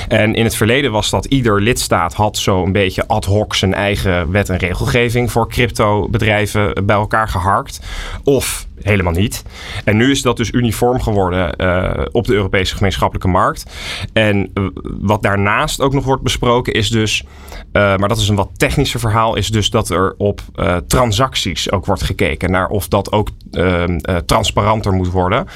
En 0.08 0.34
in 0.34 0.44
het 0.44 0.56
verleden 0.56 0.92
was 0.92 1.10
dat 1.10 1.26
ieder 1.26 1.62
lidstaat 1.62 2.14
had 2.14 2.38
zo 2.38 2.64
een 2.64 2.72
beetje 2.72 3.08
ad 3.08 3.26
hoc 3.26 3.56
zijn 3.56 3.74
eigen 3.74 4.32
wet 4.32 4.50
en 4.50 4.58
regelgeving 4.58 5.32
voor 5.32 5.50
crypto 5.50 6.10
bedrijven 6.10 6.86
bij 6.86 6.96
elkaar 6.96 7.28
geharkt. 7.28 7.80
Of 8.24 8.68
helemaal 8.82 9.14
niet. 9.14 9.44
En 9.84 9.98
nu 9.98 10.12
is 10.12 10.22
dat 10.22 10.38
dus 10.38 10.52
uniform 10.52 11.02
geworden 11.02 11.54
uh, 11.58 12.06
op 12.12 12.26
de 12.26 12.34
Europese 12.34 12.76
gemeenschappelijke 12.76 13.28
markt. 13.28 13.66
En 14.14 14.52
uh, 14.54 14.68
wat 14.84 15.24
daarnaast 15.24 15.82
ook 15.82 15.94
nog 15.94 16.06
wordt 16.06 16.24
besproken 16.24 16.74
is 16.74 16.90
dus, 16.90 17.24
uh, 17.24 17.28
maar 17.72 18.08
dat 18.08 18.18
is 18.18 18.28
een 18.28 18.36
wat 18.36 18.50
technischer 18.58 19.00
verhaal, 19.00 19.36
is 19.36 19.50
dus 19.50 19.70
dat 19.70 19.90
er 19.90 20.16
op 20.18 20.42
transacties 20.88 21.72
ook 21.72 21.86
wordt 21.86 22.04
gekeken 22.04 22.52
naar 22.52 22.68
of 22.68 22.88
dat 22.88 23.12
ook 23.12 23.30
ehm, 23.52 24.00
transparanter 24.26 24.94
moet 24.94 25.12
worden. 25.12 25.48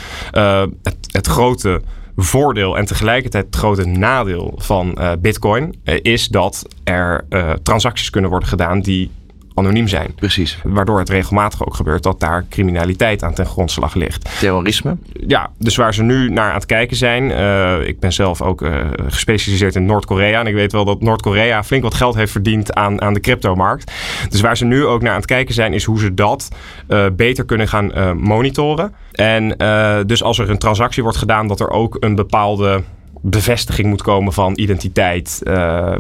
Het, 0.84 0.98
het, 1.12 1.28
grote 1.28 1.82
voordeel 2.16 2.78
en 2.78 2.86
tegelijkertijd 2.86 3.46
het 3.46 3.56
grote 3.56 3.86
nadeel 3.86 4.54
van 4.58 4.98
Bitcoin 5.20 5.76
is 6.02 6.28
dat 6.28 6.68
er 6.84 7.26
transacties 7.64 8.10
kunnen 8.10 8.30
worden 8.30 8.50
gedaan 8.50 8.82
die 8.82 9.12
anoniem 9.60 9.88
zijn. 9.88 10.14
Precies. 10.16 10.60
Waardoor 10.64 11.00
het 11.00 11.10
regelmatig 11.10 11.66
ook 11.66 11.76
gebeurt 11.76 12.04
dat 12.04 12.20
daar 12.20 12.46
criminaliteit 12.50 13.24
aan 13.24 13.34
ten 13.34 13.46
grondslag 13.46 13.94
ligt. 13.94 14.40
Terrorisme? 14.40 14.98
Ja, 15.28 15.50
dus 15.58 15.76
waar 15.76 15.94
ze 15.94 16.04
nu 16.04 16.30
naar 16.30 16.50
aan 16.50 16.56
het 16.56 16.66
kijken 16.66 16.98
zijn. 16.98 17.24
Uh, 17.24 17.88
ik 17.88 18.00
ben 18.00 18.14
zelf 18.14 18.42
ook 18.42 18.62
uh, 18.62 18.86
gespecialiseerd 19.08 19.76
in 19.76 19.86
Noord-Korea. 19.86 20.40
En 20.40 20.48
ik 20.48 20.54
weet 20.54 20.72
wel 20.72 20.86
dat 20.86 21.02
Noord-Korea 21.02 21.64
flink 21.64 21.84
wat 21.84 21.94
geld 21.94 22.16
heeft 22.16 22.32
verdiend 22.32 22.74
aan, 22.74 23.02
aan 23.02 23.14
de 23.14 23.20
cryptomarkt. 23.20 23.92
Dus 24.30 24.42
waar 24.42 24.58
ze 24.58 24.66
nu 24.66 24.86
ook 24.86 25.02
naar 25.02 25.12
aan 25.12 25.18
het 25.18 25.26
kijken 25.26 25.54
zijn, 25.54 25.74
is 25.74 25.84
hoe 25.84 26.00
ze 26.00 26.14
dat 26.14 26.48
uh, 26.90 27.06
beter 27.14 27.46
kunnen 27.46 27.68
gaan 27.68 28.18
monitoren. 28.18 28.94
En 29.12 29.56
dus 30.08 30.24
als 30.24 30.40
er 30.40 30.50
een 30.50 30.58
transactie 30.58 31.04
wordt 31.04 31.18
gedaan, 31.18 31.48
dat 31.48 31.60
er 31.60 31.70
ook 31.70 31.98
een 32.00 32.16
bepaalde 32.16 32.84
bevestiging 33.22 33.88
moet 33.88 34.02
komen 34.02 34.34
van 34.34 34.54
identiteit. 34.56 35.42
Uh, 35.44 35.96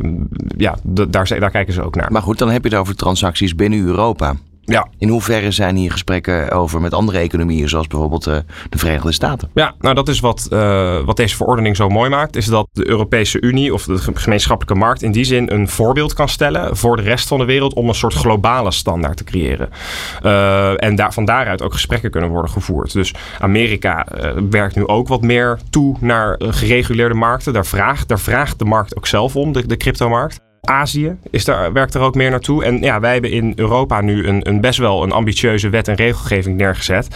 ja, 0.58 0.78
daar, 0.84 1.40
daar 1.40 1.52
kijken 1.52 1.74
ze 1.74 1.84
ook 1.84 1.96
naar. 1.96 2.12
Maar 2.12 2.22
goed, 2.22 2.38
dan 2.38 2.50
heb 2.50 2.64
je 2.64 2.70
het 2.70 2.80
over 2.80 2.96
transacties 2.96 3.56
binnen 3.56 3.80
Europa. 3.80 4.36
Ja. 4.70 4.88
In 4.98 5.10
hoeverre 5.10 5.52
zijn 5.52 5.76
hier 5.76 5.92
gesprekken 5.92 6.52
over 6.52 6.82
met 6.82 6.94
andere 6.94 7.18
economieën, 7.18 7.70
zoals 7.70 7.88
bijvoorbeeld 7.88 8.28
uh, 8.28 8.38
de 8.70 8.78
Verenigde 8.78 9.12
Staten? 9.12 9.50
Ja, 9.54 9.74
nou 9.80 9.96
dat 9.96 10.08
is 10.08 10.20
wat, 10.20 10.48
uh, 10.54 11.00
wat 11.06 11.18
deze 11.18 11.36
verordening 11.36 11.76
zo 11.76 11.90
mooi 11.90 12.10
maakt, 12.10 12.36
is 12.36 12.46
dat 12.46 12.68
de 12.72 12.88
Europese 12.88 13.42
Unie 13.42 13.74
of 13.74 13.84
de 13.84 13.98
gemeenschappelijke 13.98 14.80
markt 14.80 15.02
in 15.02 15.12
die 15.12 15.24
zin 15.24 15.52
een 15.52 15.68
voorbeeld 15.68 16.14
kan 16.14 16.30
stellen 16.30 16.78
voor 16.78 16.96
de 16.96 17.02
rest 17.02 17.28
van 17.28 17.38
de 17.38 17.46
wereld 17.46 17.74
om 17.74 17.88
een 17.88 17.96
soort 17.96 18.14
globale 18.14 18.72
standaard 18.72 19.18
te 19.18 19.24
creëren. 19.24 19.70
Uh, 20.24 20.84
en 20.84 20.96
daar, 20.96 21.14
van 21.14 21.26
daaruit 21.26 21.62
ook 21.62 21.74
gesprekken 21.74 22.12
kunnen 22.12 22.30
worden 22.30 22.52
gevoerd. 22.52 22.94
Dus 22.94 23.14
Amerika 23.40 24.08
werkt 24.50 24.76
nu 24.76 24.88
ook 24.88 25.08
wat 25.08 25.22
meer 25.22 25.60
toe 25.70 25.96
naar 26.00 26.36
gereguleerde 26.40 27.16
markten. 27.16 27.54
Daar 27.54 27.66
vraagt, 27.66 28.08
daar 28.08 28.20
vraagt 28.20 28.60
de 28.60 28.66
markt 28.66 28.98
ook 28.98 29.08
zelf 29.08 29.36
om, 29.36 29.52
de, 29.52 29.68
de 29.68 29.78
cryptomarkt. 29.78 30.40
Azië 30.62 31.16
is 31.30 31.46
daar, 31.46 31.74
werkt 31.74 31.94
er 31.94 32.02
ook 32.02 32.16
meer 32.16 32.30
naartoe. 32.30 32.64
En 32.64 32.82
ja, 32.82 33.00
wij 33.00 33.14
hebben 33.14 33.32
in 33.32 33.54
Europa 33.56 34.02
nu 34.02 34.28
een, 34.28 34.48
een 34.48 34.62
best 34.62 34.80
wel 34.80 35.04
een 35.04 35.12
ambitieuze 35.12 35.70
wet 35.70 35.88
en 35.88 35.96
regelgeving 35.96 36.58
neergezet. 36.58 37.08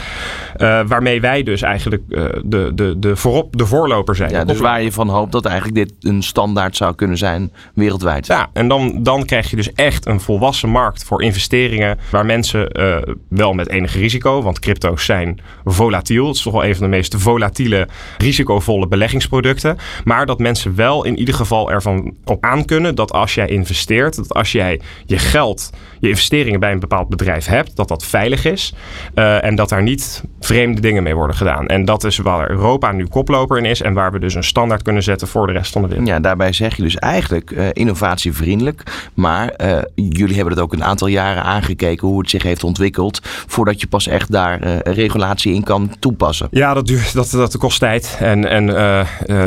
Uh, 0.57 0.81
waarmee 0.87 1.21
wij 1.21 1.43
dus 1.43 1.61
eigenlijk 1.61 2.03
uh, 2.09 2.25
de, 2.43 2.71
de, 2.75 2.99
de, 2.99 3.15
voorop, 3.15 3.57
de 3.57 3.65
voorloper 3.65 4.15
zijn. 4.15 4.29
Ja, 4.29 4.43
dus 4.43 4.59
waar 4.59 4.81
je 4.81 4.91
van 4.91 5.09
hoopt 5.09 5.31
dat 5.31 5.45
eigenlijk 5.45 5.75
dit 5.75 5.93
een 5.99 6.23
standaard 6.23 6.75
zou 6.75 6.95
kunnen 6.95 7.17
zijn 7.17 7.51
wereldwijd. 7.73 8.27
Ja, 8.27 8.49
en 8.53 8.67
dan, 8.67 9.03
dan 9.03 9.25
krijg 9.25 9.49
je 9.49 9.55
dus 9.55 9.73
echt 9.73 10.05
een 10.05 10.19
volwassen 10.19 10.69
markt 10.69 11.03
voor 11.03 11.23
investeringen. 11.23 11.99
Waar 12.11 12.25
mensen 12.25 12.79
uh, 12.79 12.97
wel 13.29 13.53
met 13.53 13.69
enige 13.69 13.99
risico, 13.99 14.41
want 14.41 14.59
crypto's 14.59 15.05
zijn 15.05 15.39
volatiel. 15.63 16.27
Het 16.27 16.35
is 16.35 16.41
toch 16.41 16.53
wel 16.53 16.65
een 16.65 16.75
van 16.75 16.83
de 16.83 16.95
meest 16.95 17.15
volatiele, 17.15 17.87
risicovolle 18.17 18.87
beleggingsproducten. 18.87 19.77
Maar 20.03 20.25
dat 20.25 20.39
mensen 20.39 20.75
wel 20.75 21.03
in 21.05 21.19
ieder 21.19 21.35
geval 21.35 21.71
ervan 21.71 22.15
op 22.25 22.43
aan 22.43 22.65
kunnen 22.65 22.95
dat 22.95 23.11
als 23.11 23.32
jij 23.33 23.47
investeert, 23.47 24.15
dat 24.15 24.33
als 24.33 24.51
jij 24.51 24.81
je 25.05 25.17
geld, 25.17 25.69
je 25.99 26.09
investeringen 26.09 26.59
bij 26.59 26.71
een 26.71 26.79
bepaald 26.79 27.09
bedrijf 27.09 27.45
hebt, 27.45 27.75
dat 27.75 27.87
dat 27.87 28.05
veilig 28.05 28.45
is 28.45 28.73
uh, 29.15 29.43
en 29.43 29.55
dat 29.55 29.69
daar 29.69 29.83
niet 29.83 30.23
vreemde 30.39 30.81
dingen 30.81 31.03
mee 31.03 31.15
worden 31.15 31.35
gedaan. 31.35 31.67
En 31.67 31.85
dat 31.85 32.03
is 32.03 32.17
waar 32.17 32.49
Europa 32.49 32.91
nu 32.91 33.07
koploper 33.07 33.57
in 33.57 33.65
is 33.65 33.81
en 33.81 33.93
waar 33.93 34.11
we 34.11 34.19
dus 34.19 34.33
een 34.33 34.43
standaard 34.43 34.81
kunnen 34.81 35.03
zetten 35.03 35.27
voor 35.27 35.47
de 35.47 35.53
rest 35.53 35.71
van 35.71 35.81
de 35.81 35.87
wereld. 35.87 36.07
Ja, 36.07 36.19
daarbij 36.19 36.53
zeg 36.53 36.75
je 36.75 36.83
dus 36.83 36.95
eigenlijk 36.95 37.51
uh, 37.51 37.67
innovatievriendelijk, 37.71 38.83
maar 39.13 39.53
uh, 39.57 39.77
jullie 39.95 40.35
hebben 40.35 40.53
het 40.53 40.63
ook 40.63 40.73
een 40.73 40.83
aantal 40.83 41.07
jaren 41.07 41.43
aangekeken 41.43 42.07
hoe 42.07 42.19
het 42.19 42.29
zich 42.29 42.43
heeft 42.43 42.63
ontwikkeld 42.63 43.19
voordat 43.47 43.81
je 43.81 43.87
pas 43.87 44.07
echt 44.07 44.31
daar 44.31 44.81
regulatie 44.83 45.53
in 45.53 45.63
kan 45.63 45.91
toepassen. 45.99 46.47
Ja, 46.51 46.73
dat, 46.73 46.87
duurt, 46.87 47.13
dat, 47.13 47.31
dat 47.31 47.57
kost 47.57 47.79
tijd 47.79 48.17
en, 48.19 48.49
en 48.49 48.65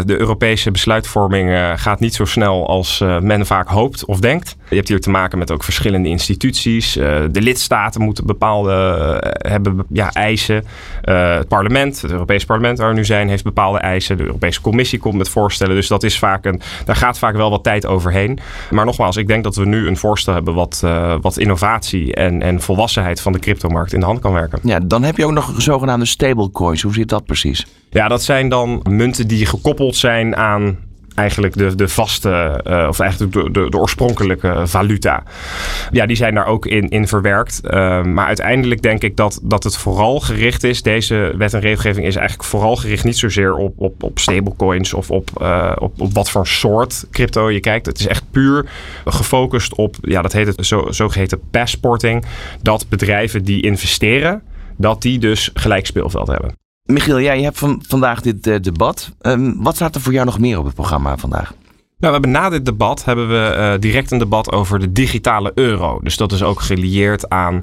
de 0.07 0.19
Europese 0.19 0.71
besluitvorming 0.71 1.81
gaat 1.81 2.01
niet 2.01 2.15
zo 2.15 2.25
snel 2.25 2.69
als 2.69 3.05
men 3.21 3.47
vaak 3.47 3.69
hoopt 3.69 3.76
of 4.07 4.21
denkt. 4.21 4.57
Je 4.69 4.77
hebt 4.77 4.89
hier 4.89 5.01
te 5.01 5.11
maken 5.11 5.39
met 5.39 5.51
ook 5.51 5.65
verschillende 5.65 6.09
instituties. 6.09 6.97
Uh, 6.97 7.05
de 7.31 7.43
lidstaten 7.43 8.01
moeten 8.01 8.27
bepaalde 8.27 8.73
uh, 8.73 9.51
hebben 9.51 9.85
ja, 9.89 10.13
eisen. 10.13 10.65
Uh, 11.05 11.35
het 11.35 11.49
parlement, 11.49 12.03
het 12.03 12.11
Europese 12.11 12.47
parlement 12.47 12.79
waar 12.79 12.89
we 12.89 12.95
nu 12.95 13.05
zijn, 13.05 13.29
heeft 13.29 13.45
bepaalde 13.45 13.79
eisen. 13.79 14.17
De 14.17 14.23
Europese 14.25 14.61
Commissie 14.61 14.99
komt 14.99 15.15
met 15.15 15.29
voorstellen. 15.29 15.75
Dus 15.75 15.89
dat 15.89 16.03
is 16.03 16.19
vaak 16.19 16.45
een, 16.45 16.61
daar 16.85 16.97
gaat 16.97 17.19
vaak 17.19 17.37
wel 17.37 17.51
wat 17.51 17.63
tijd 17.63 17.87
overheen. 17.87 18.39
Maar 18.71 18.85
nogmaals, 18.85 19.17
ik 19.17 19.27
denk 19.27 19.45
dat 19.45 19.57
we 19.57 19.67
nu 19.67 19.87
een 19.87 19.97
voorstel 19.97 20.35
hebben 20.35 20.55
wat, 20.55 20.85
wat 21.21 21.39
innovatie 21.39 22.15
en, 22.15 22.43
en 22.43 22.61
volwassenheid 22.61 23.21
van 23.21 23.33
de 23.33 23.39
cryptomarkt 23.39 23.93
in 23.93 24.01
de 24.01 24.07
hand 24.07 24.21
kan 24.21 24.33
werken. 24.33 24.59
Ja, 24.63 24.81
dan 24.81 25.03
heb 25.03 25.17
je 25.17 25.25
ook 25.25 25.33
nog 25.33 25.55
zogenaamde 25.57 26.07
stablecoins. 26.07 26.83
Hoe 26.83 26.95
zit 26.95 27.09
dat 27.09 27.25
precies? 27.25 27.67
Ja, 27.91 28.09
dat 28.09 28.23
zijn 28.23 28.49
dan 28.49 28.81
munten 28.89 29.29
die 29.29 29.47
gekoppeld 29.47 29.97
zijn 29.97 30.37
aan 30.37 30.79
eigenlijk 31.17 31.57
de, 31.57 31.75
de 31.75 31.89
vaste, 31.89 32.61
uh, 32.67 32.87
of 32.89 33.01
eigenlijk 33.01 33.33
de, 33.33 33.51
de, 33.51 33.71
de, 33.71 33.79
oorspronkelijke 33.79 34.63
valuta. 34.65 35.23
Ja, 35.91 36.07
die 36.07 36.17
zijn 36.17 36.35
daar 36.35 36.47
ook 36.47 36.67
in, 36.67 36.89
in 36.89 37.09
verwerkt. 37.09 37.61
Uh, 37.65 38.03
maar 38.03 38.27
uiteindelijk 38.27 38.83
denk 38.83 39.03
ik 39.03 39.17
dat, 39.17 39.41
dat 39.43 39.65
het 39.65 39.77
vooral 39.77 40.21
gericht 40.21 40.65
is, 40.65 40.83
deze 40.83 41.35
wet 41.37 41.55
en 41.55 41.61
regelgeving 41.61 42.07
is 42.07 42.17
eigenlijk 42.17 42.49
vooral 42.49 42.77
gericht 42.77 43.05
niet 43.05 43.19
zozeer 43.19 43.55
op, 43.55 43.73
op, 43.77 44.03
op 44.03 44.19
stablecoins 44.19 44.95
of 44.95 45.11
op, 45.11 45.31
uh, 45.43 45.73
op, 45.79 46.01
op 46.01 46.13
wat 46.13 46.31
voor 46.31 46.47
soort 46.47 47.07
crypto 47.11 47.51
je 47.51 47.61
kijkt. 47.61 47.87
Het 47.87 47.99
is 47.99 48.07
echt 48.07 48.25
puur 48.31 48.67
gefocust 49.05 49.75
op, 49.75 49.97
ja, 50.01 50.23
dat 50.23 50.33
heet 50.33 50.47
het 50.47 50.67
zo, 50.67 50.87
zogeheten 50.91 51.41
passporting. 51.51 52.25
Dat 52.63 52.87
bedrijven 52.89 53.45
die 53.45 53.63
investeren, 53.63 54.43
dat 54.77 55.03
die 55.03 55.19
dus 55.19 55.51
gelijk 55.55 55.87
speelveld 55.87 56.27
hebben. 56.27 56.66
Michiel, 56.87 57.21
jij 57.21 57.43
hebt 57.43 57.59
van, 57.59 57.83
vandaag 57.89 58.21
dit 58.21 58.47
uh, 58.47 58.57
debat. 58.61 59.13
Um, 59.23 59.63
wat 59.63 59.75
staat 59.75 59.95
er 59.95 60.01
voor 60.01 60.13
jou 60.13 60.25
nog 60.25 60.39
meer 60.39 60.59
op 60.59 60.65
het 60.65 60.75
programma 60.75 61.17
vandaag? 61.17 61.55
Nou, 61.99 62.15
we 62.15 62.21
hebben 62.21 62.31
na 62.31 62.49
dit 62.49 62.65
debat 62.65 63.05
hebben 63.05 63.29
we 63.29 63.55
uh, 63.57 63.81
direct 63.81 64.11
een 64.11 64.19
debat 64.19 64.53
over 64.53 64.79
de 64.79 64.93
digitale 64.93 65.53
euro. 65.55 66.01
Dus 66.03 66.17
dat 66.17 66.33
is 66.33 66.43
ook 66.43 66.61
gelieerd 66.61 67.29
aan 67.29 67.55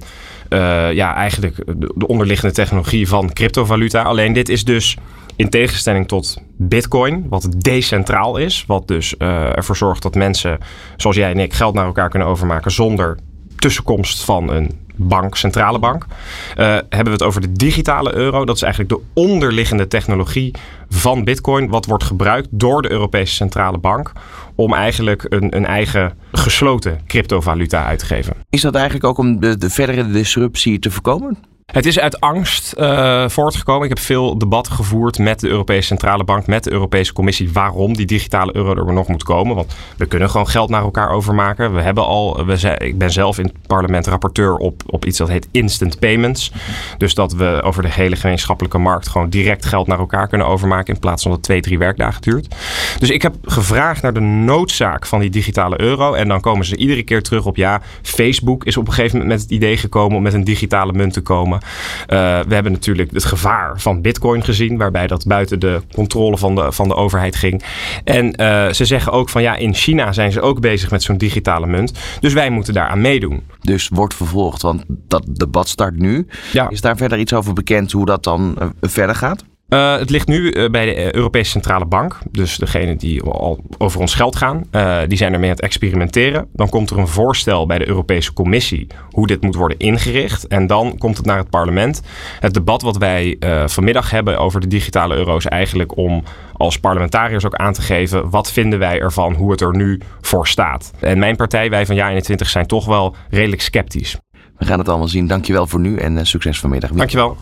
uh, 0.50 0.94
ja, 0.94 1.16
eigenlijk 1.16 1.56
de, 1.56 1.94
de, 1.96 2.08
onderliggende 2.08 2.54
technologie 2.54 3.08
van 3.08 3.34
cryptovaluta. 3.34 4.02
Alleen 4.02 4.34
dit 4.34 4.50
is 4.50 4.64
dus 4.64 4.98
in 5.36 5.50
tegenstelling 5.50 6.08
tot 6.08 6.38
Bitcoin, 6.58 7.26
wat 7.30 7.48
decentraal 7.58 8.38
is. 8.38 8.64
Wat 8.68 8.88
dus 8.88 9.18
ervoor 9.18 9.78
zorgt 9.78 10.02
dat 10.02 10.16
mensen, 10.16 10.58
zoals 10.98 11.16
jij 11.16 11.32
en 11.32 11.40
ik, 11.40 11.54
geld 11.54 11.74
naar 11.74 11.86
elkaar 11.86 12.10
kunnen 12.10 12.28
overmaken 12.28 12.72
zonder 12.72 13.18
tussenkomst 13.56 14.24
van 14.24 14.50
een 14.50 14.83
bank, 14.96 15.36
centrale 15.36 15.80
bank. 15.80 16.06
Uh, 16.06 16.66
hebben 16.66 17.06
we 17.06 17.12
het 17.12 17.24
over 17.24 17.42
de 17.42 17.52
digitale 17.52 18.16
euro. 18.16 18.46
Dat 18.46 18.56
is 18.56 18.62
eigenlijk 18.62 18.94
de 18.94 19.02
onderliggende 19.14 19.88
technologie 19.88 20.54
van 20.90 21.24
Bitcoin, 21.24 21.70
wat 21.70 21.86
wordt 21.86 22.04
gebruikt 22.04 22.48
door 22.52 22.82
de 22.82 22.92
Europese 22.92 23.34
Centrale 23.34 23.78
Bank 23.78 24.12
om 24.56 24.74
eigenlijk 24.74 25.26
een, 25.30 25.56
een 25.56 25.66
eigen 25.66 26.14
gesloten 26.32 27.00
cryptovaluta 27.08 27.86
uit 27.86 28.00
te 28.00 28.06
geven. 28.06 28.36
Is 28.50 28.62
dat 28.62 28.76
eigenlijk 28.76 29.06
ook 29.06 29.18
om 29.18 29.40
de 29.40 29.70
verdere 29.70 30.12
disruptie 30.12 30.80
te 30.80 30.92
voorkomen? 30.92 31.38
Het 31.66 31.86
is 31.86 32.00
uit 32.00 32.20
angst 32.20 32.74
uh, 32.78 33.30
voortgekomen. 33.30 33.84
Ik 33.84 33.90
heb 33.90 34.00
veel 34.00 34.38
debatten 34.38 34.74
gevoerd 34.74 35.20
met 35.20 35.40
de 35.40 35.48
Europese 35.48 35.88
Centrale 35.88 36.24
Bank, 36.24 36.48
met 36.48 36.64
de 36.64 36.72
Europese 36.72 37.14
Commissie, 37.14 37.52
waarom 37.52 37.96
die 37.96 38.06
digitale 38.06 38.56
euro 38.56 38.88
er 38.88 38.94
nog 38.94 39.08
moet 39.08 39.24
komen. 39.24 39.56
Want 39.56 39.76
we 39.98 40.06
kunnen 40.06 40.30
gewoon 40.30 40.48
geld 40.48 40.70
naar 40.70 40.82
elkaar 40.82 41.10
overmaken. 41.10 41.74
We 41.74 41.82
hebben 41.82 42.06
al, 42.06 42.46
we 42.46 42.78
ik 42.78 42.98
ben 42.98 43.12
zelf 43.12 43.38
in 43.38 43.46
het 43.46 43.68
parlement 43.68 44.08
rapporteur 44.08 44.56
op, 44.56 44.82
op 44.86 45.06
iets 45.06 45.18
dat 45.18 45.28
heet 45.28 45.48
instant 45.52 46.00
payments. 46.00 46.52
Dus 46.98 47.14
dat 47.14 47.34
we 47.34 47.62
over 47.64 47.82
de 47.82 47.92
hele 47.92 48.16
gemeenschappelijke 48.16 48.78
markt 48.78 49.08
gewoon 49.08 49.30
direct 49.30 49.66
geld 49.66 49.88
naar 49.88 50.00
elkaar 50.00 50.28
kunnen 50.28 50.48
overmaken 50.48 50.94
in 50.94 51.00
plaats 51.00 51.24
van 51.24 51.32
dat 51.32 51.44
twee, 51.44 51.62
drie 51.62 51.78
werkdagen 51.78 52.22
duurt. 52.22 52.56
Dus 53.00 53.10
ik 53.10 53.22
heb 53.22 53.36
gevraagd 53.44 54.02
naar 54.02 54.14
de 54.14 54.20
noodzaak 54.20 55.06
van 55.06 55.20
die 55.20 55.30
digitale 55.30 55.82
euro. 55.82 56.14
En 56.14 56.28
dan 56.28 56.42
komen 56.42 56.66
ze 56.66 56.78
iedere 56.78 57.04
keer 57.04 57.22
terug 57.22 57.46
op 57.46 57.56
ja, 57.56 57.82
Facebook 58.02 58.64
is 58.64 58.78
op 58.78 58.88
een 58.88 58.94
gegeven 58.94 59.18
moment 59.18 59.34
met 59.34 59.42
het 59.42 59.52
idee 59.58 59.78
gekomen 59.78 60.18
om 60.18 60.24
met 60.24 60.34
een 60.34 60.44
digitale 60.44 60.94
munt 60.94 61.14
te 61.14 61.22
komen. 61.22 61.53
Uh, 61.54 62.40
we 62.48 62.54
hebben 62.54 62.72
natuurlijk 62.72 63.12
het 63.12 63.26
gevaar 63.26 63.80
van 63.80 64.02
Bitcoin 64.02 64.44
gezien, 64.44 64.78
waarbij 64.78 65.08
dat 65.08 65.28
buiten 65.28 65.60
de 65.60 65.82
controle 65.94 66.38
van 66.38 66.56
de, 66.56 66.72
van 66.72 66.88
de 66.88 66.96
overheid 66.96 67.36
ging. 67.36 67.64
En 68.04 68.42
uh, 68.42 68.70
ze 68.72 68.86
zeggen 68.86 69.12
ook 69.12 69.30
van 69.30 69.42
ja, 69.42 69.56
in 69.56 69.74
China 69.74 70.12
zijn 70.12 70.32
ze 70.32 70.42
ook 70.42 70.60
bezig 70.60 70.92
met 70.92 71.04
zo'n 71.04 71.18
digitale 71.18 71.68
munt. 71.68 71.94
Dus 72.20 72.34
wij 72.34 72.50
moeten 72.50 72.74
daaraan 72.74 73.02
meedoen. 73.02 73.44
Dus 73.62 73.90
wordt 73.94 74.14
vervolgd, 74.14 74.62
want 74.62 74.84
dat 74.88 75.24
debat 75.28 75.68
start 75.68 75.98
nu. 75.98 76.28
Ja. 76.52 76.70
Is 76.70 76.82
daar 76.82 76.98
verder 76.98 77.20
iets 77.20 77.34
over 77.34 77.54
bekend 77.54 77.92
hoe 77.92 78.06
dat 78.06 78.24
dan 78.24 78.56
uh, 78.60 78.68
verder 78.82 79.16
gaat? 79.16 79.44
Uh, 79.70 79.98
het 79.98 80.10
ligt 80.10 80.28
nu 80.28 80.54
uh, 80.54 80.70
bij 80.70 80.86
de 80.86 81.16
Europese 81.16 81.52
Centrale 81.52 81.86
Bank. 81.86 82.20
Dus 82.32 82.58
degene 82.58 82.96
die 82.96 83.22
al 83.22 83.60
over 83.78 84.00
ons 84.00 84.16
geld 84.16 84.36
gaan, 84.36 84.64
uh, 84.72 85.00
die 85.08 85.18
zijn 85.18 85.34
ermee 85.34 85.50
aan 85.50 85.56
het 85.56 85.66
experimenteren. 85.66 86.48
Dan 86.54 86.70
komt 86.70 86.90
er 86.90 86.98
een 86.98 87.08
voorstel 87.08 87.66
bij 87.66 87.78
de 87.78 87.88
Europese 87.88 88.34
Commissie 88.34 88.88
hoe 89.10 89.28
dit 89.28 89.42
moet 89.42 89.56
worden 89.56 89.78
ingericht. 89.78 90.48
En 90.48 90.68
dan 90.68 90.98
komt 90.98 91.18
het 91.18 91.26
naar 91.26 91.38
het 91.38 91.50
parlement. 91.50 92.02
Het 92.40 92.54
debat 92.54 92.82
wat 92.82 92.98
wij 92.98 93.38
vanmiddag 93.66 94.10
hebben 94.10 94.38
over 94.38 94.60
de 94.60 94.68
digitale 94.68 95.16
euro 95.16 95.38
is 95.38 95.46
eigenlijk 95.46 95.98
om 95.98 96.24
als 96.54 96.80
parlementariërs 96.80 97.46
ook 97.46 97.56
aan 97.56 97.74
te 97.74 97.82
geven 97.82 98.30
wat 98.30 98.52
vinden 98.52 98.80
wij 98.80 99.00
ervan, 99.00 99.34
hoe 99.34 99.52
het 99.52 99.62
er 99.62 99.76
nu 99.76 100.00
voor 100.22 100.48
staat. 100.48 100.94
En 101.00 101.20
mijn 101.20 101.36
partij, 101.36 101.70
wij 101.70 101.86
van 101.86 101.96
Ja21, 101.96 102.36
zijn 102.36 102.68
toch 102.68 102.86
wel 102.86 103.16
redelijk 103.30 103.62
sceptisch. 103.62 104.18
We 104.58 104.66
gaan 104.66 104.80
het 104.80 104.90
allemaal 104.90 105.08
zien. 105.08 105.28
Dankjewel 105.28 105.68
voor 105.68 105.80
nu 105.80 105.98
en 105.98 106.26
succes 106.26 106.60
vanmiddag. 106.60 106.92
Dankjewel. 106.92 107.38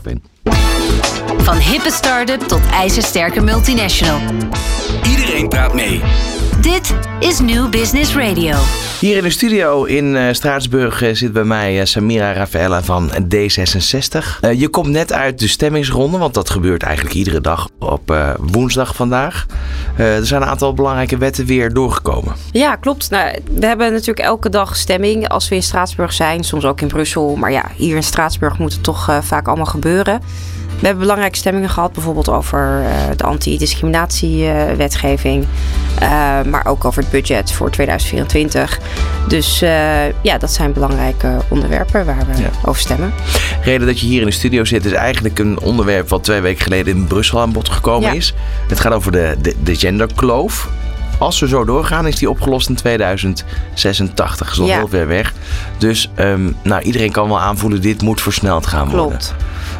Van 1.38 1.58
hippe 1.58 1.92
start-up 1.92 2.40
tot 2.40 2.62
ijzersterke 2.74 3.42
multinational. 3.42 4.20
Iedereen 5.10 5.50
praat 5.50 5.74
mee. 5.74 6.02
Dit 6.62 6.96
is 7.20 7.40
New 7.40 7.70
Business 7.70 8.16
Radio. 8.16 8.56
Hier 9.00 9.18
in 9.18 9.24
de 9.24 9.30
studio 9.30 9.84
in 9.84 10.16
uh, 10.16 10.28
Straatsburg 10.32 11.02
uh, 11.02 11.14
zit 11.14 11.34
bij 11.34 11.44
mij 11.44 11.80
uh, 11.80 11.86
Samira 11.86 12.34
Rafaela 12.34 12.84
van 12.84 13.12
D66. 13.12 14.50
je 14.56 14.68
komt 14.70 14.88
net 14.88 15.14
uit 15.14 15.40
de 15.40 15.48
stemmingsronde, 15.48 16.18
want 16.18 16.34
dat 16.34 16.50
gebeurt 16.50 16.84
eigenlijk 16.84 17.16
iedere 17.16 17.42
dag 17.42 17.70
op 17.80 18.36
woensdag 18.40 18.96
vandaag. 18.96 19.46
er 19.98 20.26
zijn 20.26 20.42
een 20.42 20.48
aantal 20.48 20.74
belangrijke 20.74 21.18
wetten 21.18 21.46
weer 21.46 21.74
doorgekomen. 21.74 22.36
Ja, 22.52 22.76
klopt. 22.76 23.10
Nou, 23.10 23.40
we 23.52 23.66
hebben 23.66 23.92
natuurlijk 23.92 24.20
elke 24.20 24.50
dag 24.50 24.76
stemming 24.76 25.28
als 25.30 25.50
we 25.50 25.56
in 25.56 25.64
Straatsburg 25.64 26.14
zijn, 26.14 26.44
soms 26.44 26.66
ook 26.66 26.82
in 26.82 26.88
Brussel. 26.88 27.36
Maar 27.36 27.52
ja, 27.52 27.66
hier 27.76 27.96
in 27.96 28.04
Straatsburg 28.04 28.58
moet 28.58 28.74
het 28.74 28.84
toch 28.84 29.20
vaak 29.22 29.48
allemaal 29.48 29.66
gebeuren. 29.66 30.22
We 30.82 30.88
hebben 30.88 31.06
belangrijke 31.12 31.38
stemmingen 31.38 31.70
gehad, 31.70 31.94
bijvoorbeeld 31.94 32.30
over 32.30 32.82
uh, 32.82 32.88
de 33.16 33.24
anti-discriminatiewetgeving, 33.24 35.46
uh, 36.02 36.42
maar 36.42 36.66
ook 36.66 36.86
over 36.86 37.02
het 37.02 37.12
budget 37.12 37.52
voor 37.52 37.72
2024. 37.72 38.80
Dus 39.28 39.64
uh, 39.64 39.70
ja, 40.22 40.38
dat 40.38 40.52
zijn 40.52 40.74
belangrijke 40.74 41.38
onderwerpen 41.50 42.06
waar 42.06 42.26
we 42.32 42.42
ja. 42.42 42.50
over 42.66 42.82
stemmen. 42.82 43.14
De 43.64 43.66
reden 43.70 43.88
dat 43.88 44.00
je 44.00 44.06
hier 44.06 44.20
in 44.20 44.26
de 44.26 44.32
studio 44.32 44.66
zit 44.66 44.86
is 44.86 44.92
eigenlijk 44.92 45.40
een 45.40 45.60
onderwerp 45.60 46.10
wat 46.10 46.24
twee 46.24 46.42
weken 46.42 46.64
geleden 46.64 46.96
in 46.96 47.08
Brussel 47.08 47.40
aan 47.40 47.52
bod 47.52 47.70
gekomen 47.70 48.10
ja. 48.10 48.16
is. 48.16 48.34
Het 48.68 48.80
gaat 48.80 48.94
over 48.94 49.12
de, 49.12 49.36
de, 49.42 49.56
de 49.64 49.76
genderkloof. 49.76 50.70
Als 51.18 51.40
we 51.40 51.48
zo 51.48 51.66
doorgaan, 51.66 52.08
is 52.08 52.16
die 52.16 52.30
opgelost 52.30 52.70
in 52.70 52.76
2086. 52.76 54.38
Dat 54.38 54.52
is 54.52 54.58
nog 54.58 54.68
ja. 54.68 54.78
heel 54.78 54.88
ver 54.88 55.08
weg. 55.08 55.34
Dus 55.78 56.10
um, 56.20 56.56
nou, 56.64 56.82
iedereen 56.82 57.12
kan 57.12 57.28
wel 57.28 57.40
aanvoelen, 57.40 57.82
dit 57.82 58.02
moet 58.02 58.22
versneld 58.22 58.66
gaan 58.66 58.90
worden. 58.90 59.20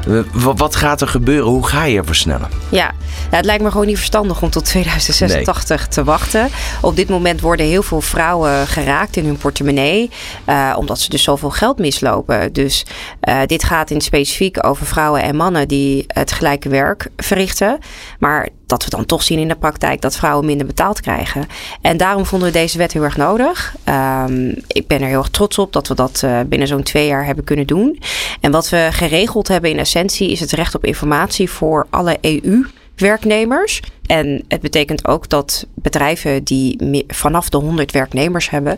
Klopt. 0.02 0.60
Wat 0.60 0.76
gaat 0.76 1.02
er 1.02 1.08
gebeuren? 1.08 1.50
Hoe 1.50 1.68
ga 1.68 1.84
je 1.84 2.04
versnellen? 2.04 2.50
Ja, 2.70 2.86
nou, 2.86 3.36
het 3.36 3.46
lijkt 3.46 3.64
me 3.64 3.72
gewoon 3.72 3.86
niet 3.86 3.98
verstandig 3.98 4.42
om 4.42 4.50
tot 4.50 4.66
2086 4.66 5.80
nee. 5.80 5.88
te 5.88 6.04
wachten. 6.04 6.50
Op 6.82 6.96
dit 6.96 7.10
moment 7.10 7.42
worden 7.42 7.66
heel 7.66 7.84
veel 7.84 8.02
vrouwen 8.02 8.68
geraakt 8.68 9.18
in 9.18 9.26
hun 9.26 9.38
portemonnee. 9.38 10.10
Uh, 10.50 10.76
omdat 10.78 11.00
ze 11.00 11.10
dus 11.10 11.24
zoveel 11.24 11.50
geld 11.50 11.78
mislopen. 11.78 12.54
Dus 12.54 12.86
uh, 13.30 13.40
dit 13.46 13.64
gaat 13.64 13.90
in 13.90 14.02
specifiek 14.02 14.66
over 14.66 14.86
vrouwen 14.86 15.22
en 15.22 15.36
mannen 15.36 15.68
die 15.68 16.04
het 16.08 16.32
gelijke 16.32 16.70
werk 16.70 17.08
verrichten. 17.18 17.80
Maar 18.20 18.50
dat 18.66 18.84
we 18.84 18.90
dan 18.90 19.06
toch 19.06 19.24
zien 19.24 19.40
in 19.40 19.48
de 19.48 19.56
praktijk 19.56 20.02
dat 20.02 20.16
vrouwen 20.16 20.46
minder 20.46 20.66
betaald 20.66 21.02
krijgen. 21.02 21.48
En 21.82 21.98
daarom 21.98 22.26
vonden 22.26 22.48
we 22.48 22.54
deze 22.54 22.78
wet 22.78 22.94
heel 22.94 23.04
erg 23.04 23.18
nodig. 23.18 23.76
Um, 23.90 24.56
ik 24.68 24.88
ben 24.88 25.02
er 25.02 25.08
heel 25.08 25.18
erg 25.18 25.30
trots 25.30 25.58
op 25.58 25.74
dat 25.74 25.88
we 25.88 25.96
dat 25.96 26.22
uh, 26.26 26.40
binnen 26.48 26.68
zo'n 26.68 26.84
twee 26.84 27.08
jaar 27.08 27.26
hebben 27.26 27.44
kunnen 27.44 27.68
doen. 27.68 28.00
En 28.40 28.52
wat 28.52 28.70
we 28.70 28.88
geregeld 28.92 29.48
hebben 29.48 29.70
in 29.70 29.80
essentie 29.80 30.32
is 30.32 30.40
het 30.40 30.52
recht 30.52 30.76
op 30.76 30.86
informatie 30.86 31.50
voor 31.50 31.88
alle 31.90 32.18
EU 32.22 32.66
werknemers. 32.96 33.82
En 34.06 34.44
het 34.48 34.62
betekent 34.62 35.08
ook 35.08 35.30
dat 35.30 35.68
bedrijven 35.76 36.44
die 36.44 37.04
vanaf 37.08 37.50
de 37.50 37.58
100 37.58 37.92
werknemers 37.92 38.50
hebben, 38.50 38.78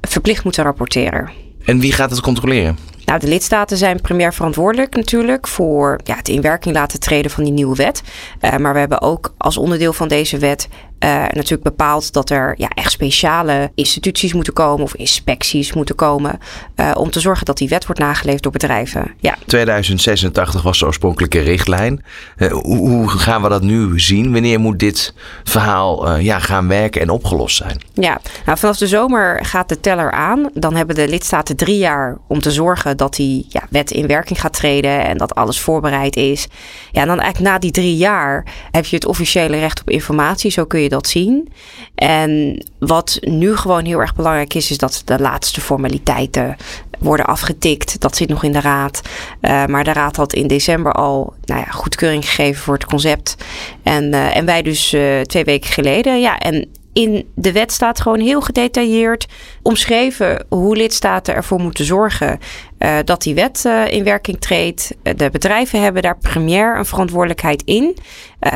verplicht 0.00 0.44
moeten 0.44 0.64
rapporteren. 0.64 1.30
En 1.64 1.78
wie 1.78 1.92
gaat 1.92 2.10
het 2.10 2.20
controleren? 2.20 2.78
Nou, 3.04 3.20
de 3.20 3.26
lidstaten 3.26 3.76
zijn 3.76 4.00
primair 4.00 4.34
verantwoordelijk 4.34 4.96
natuurlijk 4.96 5.46
voor 5.46 6.00
ja, 6.04 6.16
het 6.16 6.28
in 6.28 6.40
werking 6.40 6.74
laten 6.74 7.00
treden 7.00 7.30
van 7.30 7.44
die 7.44 7.52
nieuwe 7.52 7.76
wet. 7.76 8.02
Uh, 8.40 8.56
maar 8.56 8.72
we 8.72 8.78
hebben 8.78 9.00
ook 9.00 9.34
als 9.38 9.56
onderdeel 9.56 9.92
van 9.92 10.08
deze 10.08 10.38
wet 10.38 10.68
natuurlijk 11.10 11.62
bepaald 11.62 12.12
dat 12.12 12.30
er 12.30 12.54
ja, 12.56 12.68
echt 12.68 12.92
speciale 12.92 13.70
instituties 13.74 14.32
moeten 14.32 14.52
komen 14.52 14.84
of 14.84 14.94
inspecties 14.94 15.72
moeten 15.72 15.94
komen. 15.94 16.38
Uh, 16.76 16.90
om 16.94 17.10
te 17.10 17.20
zorgen 17.20 17.44
dat 17.44 17.58
die 17.58 17.68
wet 17.68 17.86
wordt 17.86 18.00
nageleefd 18.00 18.42
door 18.42 18.52
bedrijven. 18.52 19.14
Ja. 19.20 19.36
2086 19.46 20.62
was 20.62 20.78
de 20.78 20.86
oorspronkelijke 20.86 21.40
richtlijn. 21.40 22.04
Uh, 22.36 22.52
hoe, 22.52 22.88
hoe, 22.88 23.08
gaan 23.08 23.42
we 23.42 23.48
dat 23.48 23.62
nu 23.62 24.00
zien? 24.00 24.32
Wanneer 24.32 24.60
moet 24.60 24.78
dit 24.78 25.14
verhaal 25.44 26.18
ja, 26.18 26.38
gaan 26.38 26.68
werken 26.68 27.00
en 27.00 27.10
opgelost 27.10 27.56
zijn? 27.56 27.80
Ja, 27.92 28.20
nou, 28.46 28.58
vanaf 28.58 28.76
de 28.76 28.86
zomer 28.86 29.44
gaat 29.44 29.68
de 29.68 29.80
teller 29.80 30.10
aan. 30.12 30.50
Dan 30.54 30.74
hebben 30.74 30.96
de 30.96 31.08
lidstaten 31.08 31.56
drie 31.56 31.78
jaar 31.78 32.18
om 32.28 32.40
te 32.40 32.50
zorgen 32.50 32.96
dat 32.96 33.14
die 33.14 33.46
ja, 33.48 33.62
wet 33.70 33.90
in 33.90 34.06
werking 34.06 34.40
gaat 34.40 34.52
treden 34.52 35.04
en 35.04 35.18
dat 35.18 35.34
alles 35.34 35.60
voorbereid 35.60 36.16
is. 36.16 36.48
Ja, 36.92 37.00
en 37.00 37.06
dan 37.06 37.20
eigenlijk 37.20 37.52
na 37.52 37.58
die 37.58 37.70
drie 37.70 37.96
jaar 37.96 38.46
heb 38.70 38.86
je 38.86 38.96
het 38.96 39.06
officiële 39.06 39.58
recht 39.58 39.80
op 39.80 39.90
informatie. 39.90 40.50
Zo 40.50 40.64
kun 40.64 40.80
je 40.80 40.88
zien. 41.02 41.52
En 41.94 42.62
wat 42.78 43.18
nu 43.20 43.56
gewoon 43.56 43.84
heel 43.84 44.00
erg 44.00 44.14
belangrijk 44.14 44.54
is, 44.54 44.70
is 44.70 44.78
dat 44.78 45.02
de 45.04 45.18
laatste 45.18 45.60
formaliteiten 45.60 46.56
worden 46.98 47.26
afgetikt. 47.26 48.00
Dat 48.00 48.16
zit 48.16 48.28
nog 48.28 48.44
in 48.44 48.52
de 48.52 48.60
raad. 48.60 49.02
Uh, 49.40 49.66
maar 49.66 49.84
de 49.84 49.92
raad 49.92 50.16
had 50.16 50.32
in 50.32 50.46
december 50.46 50.92
al 50.92 51.34
nou 51.44 51.60
ja, 51.60 51.70
goedkeuring 51.70 52.24
gegeven 52.24 52.62
voor 52.62 52.74
het 52.74 52.84
concept. 52.84 53.36
En, 53.82 54.04
uh, 54.04 54.36
en 54.36 54.44
wij 54.44 54.62
dus 54.62 54.92
uh, 54.92 55.20
twee 55.20 55.44
weken 55.44 55.70
geleden. 55.70 56.20
Ja, 56.20 56.38
en 56.38 56.68
in 56.94 57.28
de 57.34 57.52
wet 57.52 57.72
staat 57.72 58.00
gewoon 58.00 58.20
heel 58.20 58.40
gedetailleerd 58.40 59.26
omschreven 59.62 60.46
hoe 60.48 60.76
lidstaten 60.76 61.34
ervoor 61.34 61.60
moeten 61.60 61.84
zorgen 61.84 62.38
uh, 62.78 62.98
dat 63.04 63.22
die 63.22 63.34
wet 63.34 63.64
uh, 63.66 63.86
in 63.86 64.04
werking 64.04 64.40
treedt. 64.40 64.94
de 65.02 65.30
bedrijven 65.30 65.82
hebben 65.82 66.02
daar 66.02 66.18
premier 66.18 66.76
een 66.78 66.84
verantwoordelijkheid 66.86 67.62
in. 67.64 67.96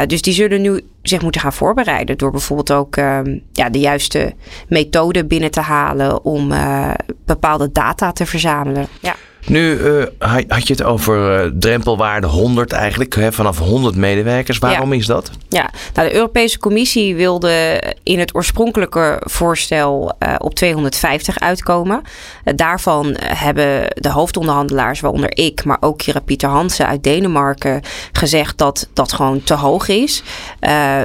Dus 0.06 0.22
die 0.22 0.32
zullen 0.32 0.60
nu 0.60 0.80
zich 1.02 1.22
moeten 1.22 1.40
gaan 1.40 1.52
voorbereiden 1.52 2.18
door 2.18 2.30
bijvoorbeeld 2.30 2.72
ook 2.72 2.96
ehm, 2.96 3.38
ja, 3.52 3.70
de 3.70 3.78
juiste 3.80 4.34
methode 4.68 5.24
binnen 5.24 5.50
te 5.50 5.60
halen 5.60 6.24
om 6.24 6.52
bepaalde 7.24 7.72
data 7.72 8.12
te 8.12 8.26
verzamelen. 8.26 8.86
Ja. 9.00 9.14
Nu 9.46 9.78
uh, 9.78 10.04
had 10.48 10.66
je 10.66 10.72
het 10.72 10.82
over 10.82 11.44
uh, 11.44 11.50
drempelwaarde 11.58 12.26
100 12.26 12.72
eigenlijk, 12.72 13.14
hè, 13.14 13.32
vanaf 13.32 13.58
100 13.58 13.96
medewerkers. 13.96 14.58
Waarom 14.58 14.92
is 14.92 15.06
dat? 15.06 15.30
Ja, 15.48 15.70
nou, 15.94 16.08
de 16.08 16.14
Europese 16.14 16.58
Commissie 16.58 17.16
wilde 17.16 17.82
in 18.02 18.18
het 18.18 18.34
oorspronkelijke 18.34 19.20
voorstel 19.24 20.12
uh, 20.18 20.34
op 20.38 20.54
250 20.54 21.40
uitkomen. 21.40 22.02
daarvan 22.44 23.16
hebben 23.20 23.86
de 23.94 24.10
hoofdonderhandelaars, 24.10 25.00
waaronder 25.00 25.36
ik, 25.36 25.64
maar 25.64 25.78
ook 25.80 25.98
Kira 25.98 26.20
Pieter 26.20 26.48
Hansen 26.48 26.86
uit 26.86 27.02
Denemarken, 27.02 27.82
gezegd 28.12 28.58
dat 28.58 28.88
dat 28.92 29.12
gewoon 29.12 29.42
te 29.42 29.54
hoog 29.54 29.88
is. 29.88 30.22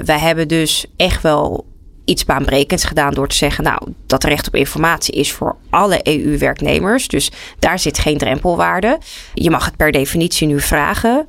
wij 0.06 0.20
hebben 0.20 0.48
dus 0.48 0.86
echt 0.96 1.22
wel 1.22 1.66
iets 2.06 2.26
baanbrekends 2.26 2.84
gedaan 2.84 3.14
door 3.14 3.28
te 3.28 3.36
zeggen, 3.36 3.64
nou, 3.64 3.94
dat 4.06 4.24
recht 4.24 4.48
op 4.48 4.56
informatie 4.56 5.14
is 5.14 5.32
voor 5.32 5.56
alle 5.70 6.00
EU-werknemers. 6.04 7.08
Dus 7.08 7.32
daar 7.60 7.80
zit 7.80 7.98
geen 7.98 8.18
drempelwaarde. 8.18 8.98
Je 9.34 9.50
mag 9.50 9.66
het 9.66 9.78
per 9.78 9.92
definitie 9.92 10.48
nu 10.48 10.60
vragen. 10.60 11.28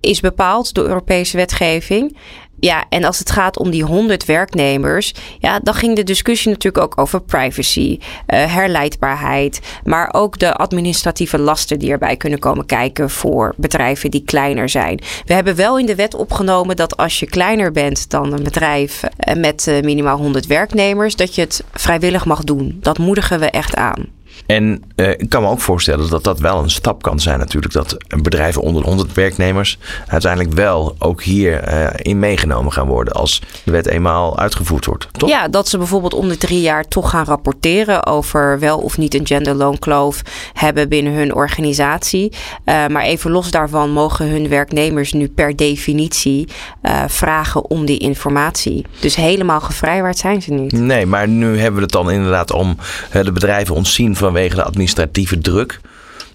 Is 0.00 0.20
bepaald 0.20 0.74
door 0.74 0.86
Europese 0.86 1.36
wetgeving. 1.36 2.16
Ja, 2.64 2.84
en 2.88 3.04
als 3.04 3.18
het 3.18 3.30
gaat 3.30 3.58
om 3.58 3.70
die 3.70 3.82
100 3.82 4.24
werknemers, 4.24 5.14
ja, 5.38 5.58
dan 5.58 5.74
ging 5.74 5.96
de 5.96 6.02
discussie 6.02 6.50
natuurlijk 6.50 6.84
ook 6.84 6.98
over 6.98 7.22
privacy, 7.22 7.98
uh, 8.00 8.54
herleidbaarheid, 8.54 9.60
maar 9.82 10.08
ook 10.12 10.38
de 10.38 10.52
administratieve 10.52 11.38
lasten 11.38 11.78
die 11.78 11.90
erbij 11.90 12.16
kunnen 12.16 12.38
komen 12.38 12.66
kijken 12.66 13.10
voor 13.10 13.54
bedrijven 13.56 14.10
die 14.10 14.24
kleiner 14.24 14.68
zijn. 14.68 15.00
We 15.24 15.34
hebben 15.34 15.56
wel 15.56 15.78
in 15.78 15.86
de 15.86 15.94
wet 15.94 16.14
opgenomen 16.14 16.76
dat 16.76 16.96
als 16.96 17.20
je 17.20 17.26
kleiner 17.26 17.72
bent 17.72 18.10
dan 18.10 18.32
een 18.32 18.42
bedrijf 18.42 19.02
uh, 19.02 19.34
met 19.34 19.66
uh, 19.66 19.80
minimaal 19.80 20.18
100 20.18 20.46
werknemers, 20.46 21.16
dat 21.16 21.34
je 21.34 21.40
het 21.40 21.64
vrijwillig 21.72 22.24
mag 22.24 22.44
doen. 22.44 22.78
Dat 22.80 22.98
moedigen 22.98 23.40
we 23.40 23.50
echt 23.50 23.74
aan. 23.74 24.13
En 24.46 24.82
uh, 24.96 25.10
ik 25.10 25.28
kan 25.28 25.42
me 25.42 25.48
ook 25.48 25.60
voorstellen 25.60 26.10
dat 26.10 26.24
dat 26.24 26.38
wel 26.38 26.62
een 26.62 26.70
stap 26.70 27.02
kan 27.02 27.20
zijn 27.20 27.38
natuurlijk. 27.38 27.72
Dat 27.72 27.96
bedrijven 28.22 28.62
onder 28.62 28.82
100 28.82 29.14
werknemers 29.14 29.78
uiteindelijk 30.06 30.54
wel 30.54 30.96
ook 30.98 31.22
hierin 31.22 31.42
uh, 31.68 31.86
in 31.96 32.18
meegenomen 32.18 32.72
gaan 32.72 32.86
worden 32.86 33.14
als 33.14 33.42
de 33.64 33.70
wet 33.70 33.86
eenmaal 33.86 34.38
uitgevoerd 34.38 34.84
wordt. 34.86 35.08
Toch? 35.12 35.28
Ja, 35.28 35.48
dat 35.48 35.68
ze 35.68 35.78
bijvoorbeeld 35.78 36.14
om 36.14 36.28
de 36.28 36.36
drie 36.36 36.60
jaar 36.60 36.88
toch 36.88 37.10
gaan 37.10 37.24
rapporteren 37.24 38.06
over 38.06 38.58
wel 38.58 38.78
of 38.78 38.98
niet 38.98 39.14
een 39.14 39.26
genderloonkloof 39.26 40.22
hebben 40.52 40.88
binnen 40.88 41.12
hun 41.12 41.34
organisatie. 41.34 42.32
Uh, 42.64 42.86
maar 42.86 43.02
even 43.02 43.30
los 43.30 43.50
daarvan 43.50 43.90
mogen 43.90 44.28
hun 44.28 44.48
werknemers 44.48 45.12
nu 45.12 45.28
per 45.28 45.56
definitie 45.56 46.48
vragen 47.06 47.70
om 47.70 47.84
die 47.84 47.98
informatie. 47.98 48.86
Dus 49.00 49.16
helemaal 49.16 49.60
gevrijwaard 49.60 50.18
zijn 50.18 50.42
ze 50.42 50.52
niet. 50.52 50.72
Nee, 50.72 51.06
maar 51.06 51.28
nu 51.28 51.58
hebben 51.58 51.74
we 51.74 51.80
het 51.80 51.92
dan 51.92 52.10
inderdaad 52.10 52.52
om 52.52 52.76
de 53.12 53.32
bedrijven 53.32 53.74
ontzien 53.74 54.16
van 54.16 54.32
vanwege 54.34 54.56
de 54.56 54.64
administratieve 54.64 55.38
druk. 55.38 55.80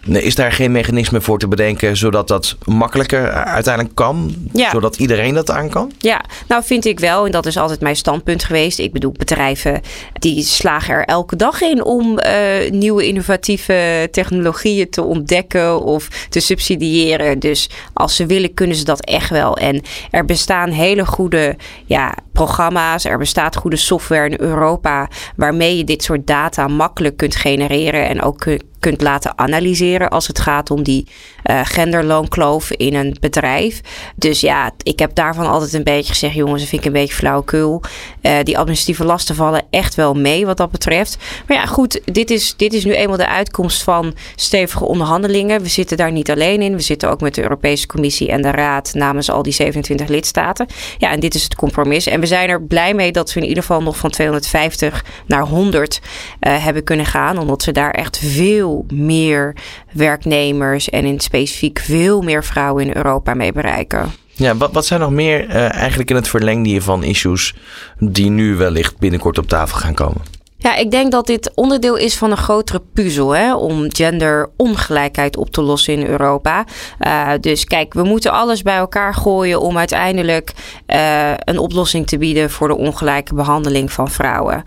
Is 0.05 0.35
daar 0.35 0.51
geen 0.51 0.71
mechanisme 0.71 1.21
voor 1.21 1.39
te 1.39 1.47
bedenken 1.47 1.97
zodat 1.97 2.27
dat 2.27 2.55
makkelijker 2.65 3.31
uiteindelijk 3.31 3.95
kan? 3.95 4.35
Ja. 4.53 4.69
Zodat 4.69 4.97
iedereen 4.97 5.33
dat 5.33 5.51
aan 5.51 5.69
kan? 5.69 5.91
Ja, 5.97 6.21
nou 6.47 6.63
vind 6.63 6.85
ik 6.85 6.99
wel. 6.99 7.25
En 7.25 7.31
dat 7.31 7.45
is 7.45 7.57
altijd 7.57 7.81
mijn 7.81 7.95
standpunt 7.95 8.43
geweest. 8.43 8.79
Ik 8.79 8.93
bedoel, 8.93 9.12
bedrijven 9.12 9.81
die 10.13 10.43
slagen 10.43 10.93
er 10.93 11.05
elke 11.05 11.35
dag 11.35 11.62
in 11.62 11.83
om 11.83 12.19
uh, 12.19 12.71
nieuwe 12.71 13.07
innovatieve 13.07 14.07
technologieën 14.12 14.89
te 14.89 15.03
ontdekken 15.03 15.83
of 15.83 16.07
te 16.29 16.39
subsidiëren. 16.39 17.39
Dus 17.39 17.69
als 17.93 18.15
ze 18.15 18.25
willen, 18.25 18.53
kunnen 18.53 18.75
ze 18.75 18.83
dat 18.83 19.05
echt 19.05 19.29
wel. 19.29 19.57
En 19.57 19.81
er 20.12 20.25
bestaan 20.25 20.69
hele 20.69 21.05
goede 21.05 21.55
ja, 21.85 22.15
programma's. 22.33 23.05
Er 23.05 23.17
bestaat 23.17 23.55
goede 23.55 23.75
software 23.75 24.29
in 24.29 24.38
Europa 24.39 25.09
waarmee 25.35 25.77
je 25.77 25.83
dit 25.83 26.03
soort 26.03 26.27
data 26.27 26.67
makkelijk 26.67 27.17
kunt 27.17 27.35
genereren 27.35 28.07
en 28.07 28.21
ook 28.21 28.45
kunt 28.80 29.02
laten 29.02 29.38
analyseren 29.38 30.10
als 30.10 30.28
het 30.28 30.39
gaat 30.39 30.72
om 30.72 30.84
die 30.84 31.08
uh, 31.44 31.62
genderloonkloof 31.63 32.72
in 32.72 32.96
een 32.96 33.18
bedrijf. 33.20 33.82
Dus 34.15 34.39
ja, 34.39 34.72
ik 34.84 35.00
heb 35.00 35.15
daarvan 35.15 35.48
altijd 35.48 35.74
een 35.74 35.84
beetje 35.84 36.13
gezegd, 36.13 36.34
jongens, 36.34 36.60
dat 36.60 36.70
vind 36.70 36.82
ik 36.82 36.88
een 36.88 36.94
beetje 36.94 37.15
flauwekul. 37.15 37.82
Uh, 38.22 38.38
die 38.44 38.58
administratieve 38.58 39.06
lasten 39.06 39.36
vallen 39.36 39.65
echt 39.70 39.96
wel 39.96 40.13
mee 40.13 40.46
wat 40.46 40.58
dat 40.58 40.72
betreft. 40.72 41.18
Maar 41.48 41.58
ja, 41.58 41.65
goed, 41.65 42.02
dit 42.06 42.30
is, 42.30 42.54
dit 42.58 42.74
is 42.74 42.86
nu 42.86 42.94
eenmaal 42.94 43.18
de 43.18 43.28
uitkomst 43.28 43.84
van 43.84 44.13
stevige 44.36 44.86
onderhandelingen. 44.86 45.62
We 45.62 45.70
zitten 45.70 45.98
daar 45.98 46.12
niet 46.12 46.32
alleen 46.32 46.62
in. 46.62 46.76
We 46.76 46.82
zitten 46.82 47.10
ook 47.10 47.22
met 47.22 47.36
de 47.36 47.42
Europese 47.42 47.88
Commissie 47.88 48.30
en 48.32 48.42
de 48.42 48.52
Raad 48.52 48.94
namens 48.94 49.32
al 49.32 49.44
die 49.44 49.54
27 49.54 50.08
lidstaten. 50.08 50.68
Ja, 50.98 51.12
en 51.12 51.20
dit 51.20 51.36
is 51.36 51.44
het 51.44 51.56
compromis. 51.56 52.08
En 52.08 52.20
we 52.20 52.26
zijn 52.26 52.50
er 52.50 52.62
blij 52.62 52.94
mee 52.94 53.12
dat 53.12 53.34
we 53.34 53.39
in 53.39 53.48
ieder 53.48 53.63
geval 53.63 53.82
nog 53.82 53.98
van 53.98 54.10
250 54.10 55.06
naar 55.26 55.44
100 55.44 56.00
uh, 56.39 56.56
eh, 56.56 56.63
hebben 56.63 56.84
kunnen 56.84 57.06
gaan. 57.06 57.38
Omdat 57.38 57.65
we 57.65 57.72
daar 57.72 57.92
echt 57.92 58.18
veel 58.18 58.68
meer 58.93 59.55
werknemers 59.91 60.89
en 60.89 61.05
in 61.05 61.19
specifiek 61.19 61.79
veel 61.79 62.21
meer 62.21 62.43
vrouwen 62.43 62.86
in 62.86 62.95
Europa 62.95 63.34
mee 63.34 63.51
bereiken. 63.51 64.12
Ja, 64.34 64.55
wat, 64.55 64.71
wat 64.71 64.86
zijn 64.86 64.99
nog 64.99 65.12
meer 65.12 65.47
uh, 65.47 65.73
eigenlijk 65.73 66.10
in 66.10 66.15
het 66.15 66.27
verlengde 66.27 66.82
van 66.82 67.03
issues 67.03 67.55
die 67.97 68.29
nu 68.29 68.55
wellicht 68.55 68.97
binnenkort 68.97 69.38
op 69.38 69.47
tafel 69.47 69.77
gaan 69.77 69.93
komen? 69.93 70.21
Ja, 70.62 70.76
ik 70.76 70.91
denk 70.91 71.12
dat 71.12 71.28
dit 71.28 71.52
onderdeel 71.56 71.95
is 71.95 72.17
van 72.17 72.32
een 72.32 72.38
grotere 72.38 72.82
puzzel 72.93 73.30
hè, 73.36 73.56
om 73.56 73.86
genderongelijkheid 73.93 75.38
op 75.38 75.50
te 75.50 75.62
lossen 75.62 75.93
in 75.93 76.06
Europa. 76.06 76.65
Uh, 77.00 77.32
dus 77.39 77.65
kijk, 77.65 77.93
we 77.93 78.04
moeten 78.04 78.32
alles 78.32 78.62
bij 78.62 78.78
elkaar 78.78 79.13
gooien 79.13 79.62
om 79.62 79.78
uiteindelijk 79.78 80.54
uh, 80.88 81.32
een 81.38 81.58
oplossing 81.58 82.08
te 82.08 82.17
bieden 82.17 82.50
voor 82.50 82.67
de 82.67 82.78
ongelijke 82.78 83.34
behandeling 83.34 83.91
van 83.91 84.10
vrouwen. 84.10 84.62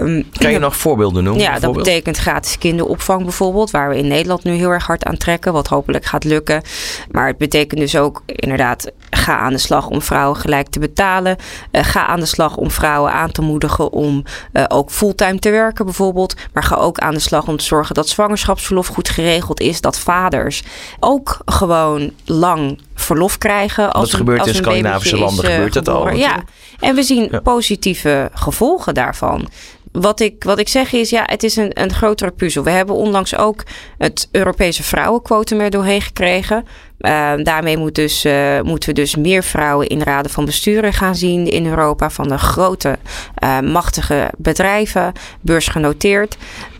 Um, 0.00 0.28
kan 0.38 0.52
je 0.52 0.58
nog 0.58 0.76
voorbeelden 0.76 1.24
noemen? 1.24 1.42
Ja, 1.42 1.58
dat 1.58 1.72
betekent 1.72 2.16
gratis 2.16 2.58
kinderopvang 2.58 3.22
bijvoorbeeld, 3.22 3.70
waar 3.70 3.88
we 3.88 3.98
in 3.98 4.08
Nederland 4.08 4.44
nu 4.44 4.52
heel 4.52 4.70
erg 4.70 4.86
hard 4.86 5.04
aan 5.04 5.16
trekken, 5.16 5.52
wat 5.52 5.66
hopelijk 5.68 6.04
gaat 6.04 6.24
lukken. 6.24 6.62
Maar 7.10 7.26
het 7.26 7.38
betekent 7.38 7.80
dus 7.80 7.96
ook 7.96 8.22
inderdaad, 8.26 8.90
ga 9.28 9.38
aan 9.38 9.52
de 9.52 9.58
slag 9.58 9.86
om 9.86 10.02
vrouwen 10.02 10.36
gelijk 10.36 10.68
te 10.68 10.78
betalen. 10.78 11.36
Uh, 11.72 11.84
ga 11.84 12.06
aan 12.06 12.20
de 12.20 12.26
slag 12.26 12.56
om 12.56 12.70
vrouwen 12.70 13.12
aan 13.12 13.30
te 13.30 13.42
moedigen 13.42 13.92
om 13.92 14.24
ook 14.68 14.90
fulltime 14.90 15.38
te 15.38 15.50
werken 15.50 15.84
bijvoorbeeld. 15.84 16.34
Maar 16.52 16.62
ga 16.62 16.76
ook 16.76 16.98
aan 16.98 17.14
de 17.14 17.20
slag 17.20 17.48
om 17.48 17.56
te 17.56 17.64
zorgen 17.64 17.94
dat 17.94 18.08
zwangerschapsverlof 18.08 18.86
goed 18.86 19.08
geregeld 19.08 19.60
is. 19.60 19.80
Dat 19.80 19.98
vaders 19.98 20.62
ook 21.00 21.38
gewoon 21.44 22.12
lang 22.24 22.80
verlof 22.94 23.38
krijgen. 23.38 23.92
Als 23.92 24.10
dat 24.10 24.18
gebeurt 24.18 24.46
in 24.46 24.54
Scandinavische 24.54 25.18
landen, 25.18 25.44
is, 25.44 25.50
gebeurt 25.50 25.72
dat 25.72 25.88
al. 25.88 26.10
Ja, 26.10 26.42
en 26.80 26.94
we 26.94 27.02
zien 27.02 27.40
positieve 27.42 28.30
gevolgen 28.34 28.94
daarvan 28.94 29.48
wat 29.92 30.20
ik, 30.20 30.44
wat 30.44 30.58
ik 30.58 30.68
zeg 30.68 30.92
is, 30.92 31.10
ja, 31.10 31.22
het 31.26 31.42
is 31.42 31.56
een, 31.56 31.80
een 31.82 31.92
grotere 31.92 32.30
puzzel. 32.30 32.62
We 32.62 32.70
hebben 32.70 32.94
onlangs 32.94 33.36
ook 33.36 33.62
het 33.98 34.28
Europese 34.32 34.82
vrouwenquotum 34.82 35.60
er 35.60 35.70
doorheen 35.70 36.00
gekregen. 36.00 36.64
Uh, 36.98 37.32
daarmee 37.36 37.76
moet 37.76 37.94
dus, 37.94 38.24
uh, 38.24 38.60
moeten 38.60 38.88
we 38.88 38.94
dus 38.94 39.16
meer 39.16 39.42
vrouwen 39.42 39.86
in 39.86 40.02
raden 40.02 40.30
van 40.30 40.44
besturen 40.44 40.92
gaan 40.92 41.14
zien 41.14 41.46
in 41.46 41.66
Europa. 41.66 42.10
Van 42.10 42.28
de 42.28 42.38
grote, 42.38 42.98
uh, 43.44 43.60
machtige 43.60 44.30
bedrijven, 44.38 45.12
beursgenoteerd. 45.40 46.36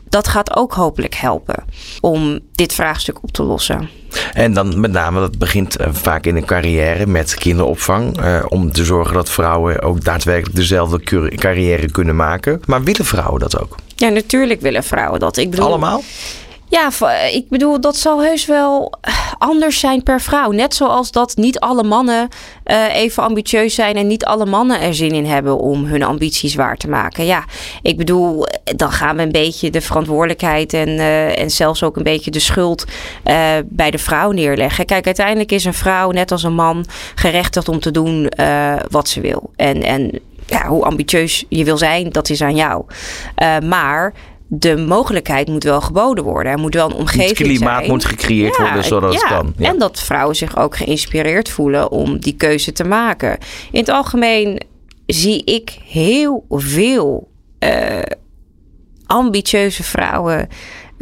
Dat 0.09 0.29
gaat 0.29 0.57
ook 0.57 0.73
hopelijk 0.73 1.14
helpen 1.14 1.64
om 2.01 2.38
dit 2.53 2.75
vraagstuk 2.75 3.23
op 3.23 3.31
te 3.31 3.42
lossen. 3.42 3.88
En 4.33 4.53
dan 4.53 4.81
met 4.81 4.92
name, 4.92 5.21
dat 5.21 5.38
begint 5.38 5.77
vaak 5.81 6.27
in 6.27 6.37
een 6.37 6.44
carrière 6.44 7.07
met 7.07 7.35
kinderopvang. 7.35 8.21
Uh, 8.21 8.44
om 8.49 8.73
te 8.73 8.85
zorgen 8.85 9.14
dat 9.14 9.31
vrouwen 9.31 9.83
ook 9.83 10.05
daadwerkelijk 10.05 10.57
dezelfde 10.57 11.01
carrière 11.37 11.90
kunnen 11.90 12.16
maken. 12.16 12.61
Maar 12.66 12.83
willen 12.83 13.05
vrouwen 13.05 13.40
dat 13.40 13.61
ook? 13.61 13.75
Ja, 13.94 14.09
natuurlijk 14.09 14.61
willen 14.61 14.85
vrouwen 14.85 15.21
dat. 15.21 15.37
Ik 15.37 15.51
bedoel, 15.51 15.66
Allemaal? 15.66 16.03
Ja, 16.68 16.90
ik 17.33 17.49
bedoel, 17.49 17.81
dat 17.81 17.97
zal 17.97 18.23
heus 18.23 18.47
wel 18.47 18.92
anders 19.38 19.81
zijn 19.81 20.03
per 20.03 20.20
vrouw. 20.20 20.51
Net 20.51 20.74
zoals 20.74 21.11
dat 21.11 21.37
niet 21.37 21.61
alle 21.61 21.83
mannen 21.83 22.29
uh, 22.64 22.94
even 22.94 23.22
ambitieus 23.22 23.74
zijn 23.74 23.96
en 23.96 24.07
niet 24.07 24.24
alle 24.24 24.46
mannen 24.46 24.81
er 24.81 24.94
zin 24.94 25.12
in 25.12 25.27
hebben 25.27 25.59
om 25.59 25.85
hun 25.85 26.03
ambities 26.03 26.55
waar 26.55 26.77
te 26.77 26.88
maken. 26.88 27.24
Ja, 27.27 27.44
ik 27.83 27.96
bedoel, 27.96 28.46
dan 28.64 28.92
gaan 28.92 29.16
we 29.16 29.22
een 29.22 29.33
beetje 29.33 29.70
de 29.70 29.81
verantwoordelijkheid 29.81 30.72
en, 30.72 30.88
uh, 30.88 31.38
en 31.38 31.51
zelfs 31.51 31.83
ook 31.83 31.96
een 31.96 32.03
beetje 32.03 32.31
de 32.31 32.40
schuld 32.40 32.85
uh, 33.24 33.51
bij 33.64 33.90
de 33.90 33.98
vrouw 33.98 34.31
neerleggen. 34.31 34.85
Kijk, 34.85 35.07
uiteindelijk 35.07 35.53
is 35.53 35.64
een 35.64 35.74
vrouw, 35.74 36.11
net 36.11 36.33
als 36.33 36.42
een 36.42 36.55
man, 36.55 36.87
gerechtigd 37.14 37.68
om 37.68 37.81
te 37.81 37.90
doen 37.90 38.33
wat 38.90 39.09
ze 39.09 39.20
wil. 39.20 39.51
En, 39.57 39.83
en 39.83 40.20
ja, 40.46 40.66
hoe 40.66 40.85
ambitieus 40.85 41.44
je 41.48 41.64
wil 41.64 41.79
zijn, 41.79 42.11
dat 42.11 42.31
is 42.31 42.42
aan 42.42 42.57
jou. 42.57 42.85
maar 43.64 44.14
de 44.49 44.77
mogelijkheid 44.77 45.49
moet 45.49 45.65
wel 45.65 45.81
geboden 45.81 46.25
worden. 46.25 46.53
Er 46.53 46.59
moet 46.59 46.75
wel 46.75 46.87
een 46.91 46.97
omgeving 46.97 47.37
zijn. 47.37 47.51
Het 47.51 47.59
klimaat 47.59 47.87
moet 47.87 48.05
gecreëerd 48.05 48.57
worden 48.57 48.85
zodat 48.85 49.13
ja, 49.13 49.19
het 49.19 49.29
kan. 49.29 49.55
Ja. 49.57 49.69
En 49.69 49.79
dat 49.79 50.01
vrouwen 50.01 50.37
zich 50.37 50.57
ook 50.57 50.77
geïnspireerd 50.77 51.49
voelen 51.49 51.91
om 51.91 52.18
die 52.18 52.37
keuze 52.37 52.72
te 52.72 52.85
maken. 52.85 53.39
In 53.70 53.81
het 53.81 53.89
algemeen 53.89 54.61
zie 55.07 55.45
ik 55.45 55.79
heel 55.85 56.45
veel 56.49 57.29
uh, 57.59 57.99
ambitieuze 59.07 59.83
vrouwen. 59.83 60.49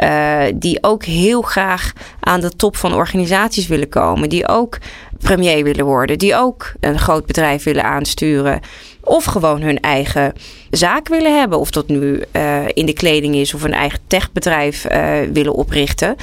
Uh, 0.05 0.43
die 0.55 0.83
ook 0.83 1.05
heel 1.05 1.43
graag 1.43 1.93
aan 2.21 2.41
de 2.41 2.51
top 2.51 2.77
van 2.77 2.95
organisaties 2.95 3.67
willen 3.67 3.89
komen. 3.89 4.29
Die 4.29 4.49
ook 4.49 4.79
premier 5.19 5.65
willen 5.65 5.85
worden. 5.85 6.19
Die 6.19 6.37
ook 6.37 6.73
een 6.81 6.99
groot 6.99 7.27
bedrijf 7.27 7.63
willen 7.63 7.85
aansturen. 7.85 8.61
Of 9.09 9.25
gewoon 9.25 9.63
hun 9.63 9.81
eigen 9.81 10.33
zaak 10.71 11.09
willen 11.09 11.39
hebben. 11.39 11.59
Of 11.59 11.71
dat 11.71 11.89
nu 11.89 12.23
uh, 12.33 12.59
in 12.75 12.87
de 12.87 12.93
kleding 12.93 13.35
is 13.35 13.55
of 13.55 13.63
een 13.63 13.73
eigen 13.73 13.99
techbedrijf 14.07 14.87
uh, 14.91 15.15
willen 15.33 15.55
oprichten. 15.55 16.17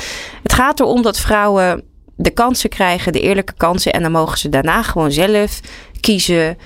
Het 0.43 0.53
gaat 0.53 0.79
erom 0.79 1.01
dat 1.01 1.19
vrouwen 1.19 1.83
de 2.15 2.29
kansen 2.29 2.69
krijgen, 2.69 3.11
de 3.11 3.19
eerlijke 3.19 3.53
kansen. 3.57 3.93
En 3.93 4.01
dan 4.01 4.11
mogen 4.11 4.37
ze 4.37 4.49
daarna 4.49 4.83
gewoon 4.83 5.11
zelf 5.11 5.59
kiezen 5.99 6.57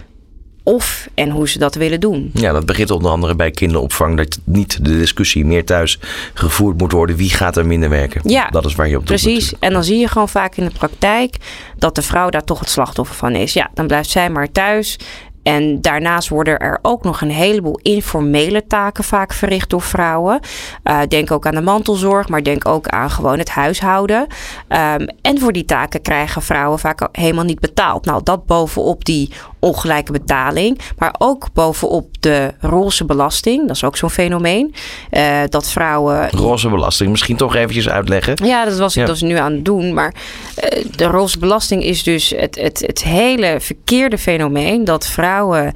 of 0.67 1.09
en 1.13 1.29
hoe 1.29 1.49
ze 1.49 1.59
dat 1.59 1.75
willen 1.75 1.99
doen. 1.99 2.31
Ja, 2.33 2.51
dat 2.51 2.65
begint 2.65 2.91
onder 2.91 3.11
andere 3.11 3.35
bij 3.35 3.51
kinderopvang. 3.51 4.17
Dat 4.17 4.39
niet 4.43 4.85
de 4.85 4.97
discussie 4.97 5.45
meer 5.45 5.65
thuis 5.65 5.99
gevoerd 6.33 6.77
moet 6.77 6.91
worden. 6.91 7.15
Wie 7.15 7.29
gaat 7.29 7.57
er 7.57 7.65
minder 7.65 7.89
werken? 7.89 8.21
Ja, 8.23 8.47
dat 8.47 8.65
is 8.65 8.75
waar 8.75 8.87
je 8.87 8.97
op 8.97 9.07
doet. 9.07 9.21
Precies. 9.21 9.53
En 9.59 9.73
dan 9.73 9.83
zie 9.83 9.97
je 9.97 10.07
gewoon 10.07 10.29
vaak 10.29 10.55
in 10.55 10.65
de 10.65 10.71
praktijk 10.71 11.35
dat 11.77 11.95
de 11.95 12.01
vrouw 12.01 12.29
daar 12.29 12.43
toch 12.43 12.59
het 12.59 12.69
slachtoffer 12.69 13.15
van 13.15 13.35
is. 13.35 13.53
Ja, 13.53 13.69
dan 13.73 13.87
blijft 13.87 14.09
zij 14.09 14.29
maar 14.29 14.51
thuis. 14.51 14.99
En 15.47 15.81
daarnaast 15.81 16.29
worden 16.29 16.57
er 16.57 16.79
ook 16.81 17.03
nog 17.03 17.21
een 17.21 17.31
heleboel 17.31 17.79
informele 17.81 18.67
taken 18.67 19.03
vaak 19.03 19.33
verricht 19.33 19.69
door 19.69 19.81
vrouwen. 19.81 20.39
Uh, 20.83 20.99
denk 21.07 21.31
ook 21.31 21.45
aan 21.45 21.55
de 21.55 21.61
mantelzorg, 21.61 22.27
maar 22.27 22.43
denk 22.43 22.67
ook 22.67 22.87
aan 22.87 23.09
gewoon 23.09 23.37
het 23.37 23.49
huishouden. 23.49 24.21
Um, 24.21 25.07
en 25.21 25.39
voor 25.39 25.53
die 25.53 25.65
taken 25.65 26.01
krijgen 26.01 26.41
vrouwen 26.41 26.79
vaak 26.79 27.07
helemaal 27.11 27.43
niet 27.43 27.59
betaald. 27.59 28.05
Nou, 28.05 28.23
dat 28.23 28.45
bovenop 28.45 29.05
die 29.05 29.31
ongelijke 29.59 30.11
betaling, 30.11 30.79
maar 30.97 31.15
ook 31.17 31.47
bovenop 31.53 32.07
de 32.19 32.53
roze 32.59 33.05
belasting. 33.05 33.67
Dat 33.67 33.75
is 33.75 33.83
ook 33.83 33.97
zo'n 33.97 34.09
fenomeen. 34.09 34.73
Uh, 35.11 35.39
dat 35.49 35.69
vrouwen. 35.69 36.29
Roze 36.29 36.69
belasting, 36.69 37.09
misschien 37.09 37.37
toch 37.37 37.55
eventjes 37.55 37.89
uitleggen. 37.89 38.45
Ja, 38.45 38.65
dat 38.65 38.77
was 38.77 38.95
ik 38.95 39.01
ja. 39.01 39.07
dus 39.07 39.21
nu 39.21 39.35
aan 39.35 39.51
het 39.51 39.65
doen. 39.65 39.93
Maar 39.93 40.13
uh, 40.13 40.85
de 40.95 41.05
roze 41.05 41.39
belasting 41.39 41.83
is 41.83 42.03
dus 42.03 42.29
het, 42.29 42.55
het, 42.55 42.83
het 42.85 43.03
hele 43.03 43.57
verkeerde 43.59 44.17
fenomeen 44.17 44.85
dat 44.85 45.07
vrouwen 45.07 45.73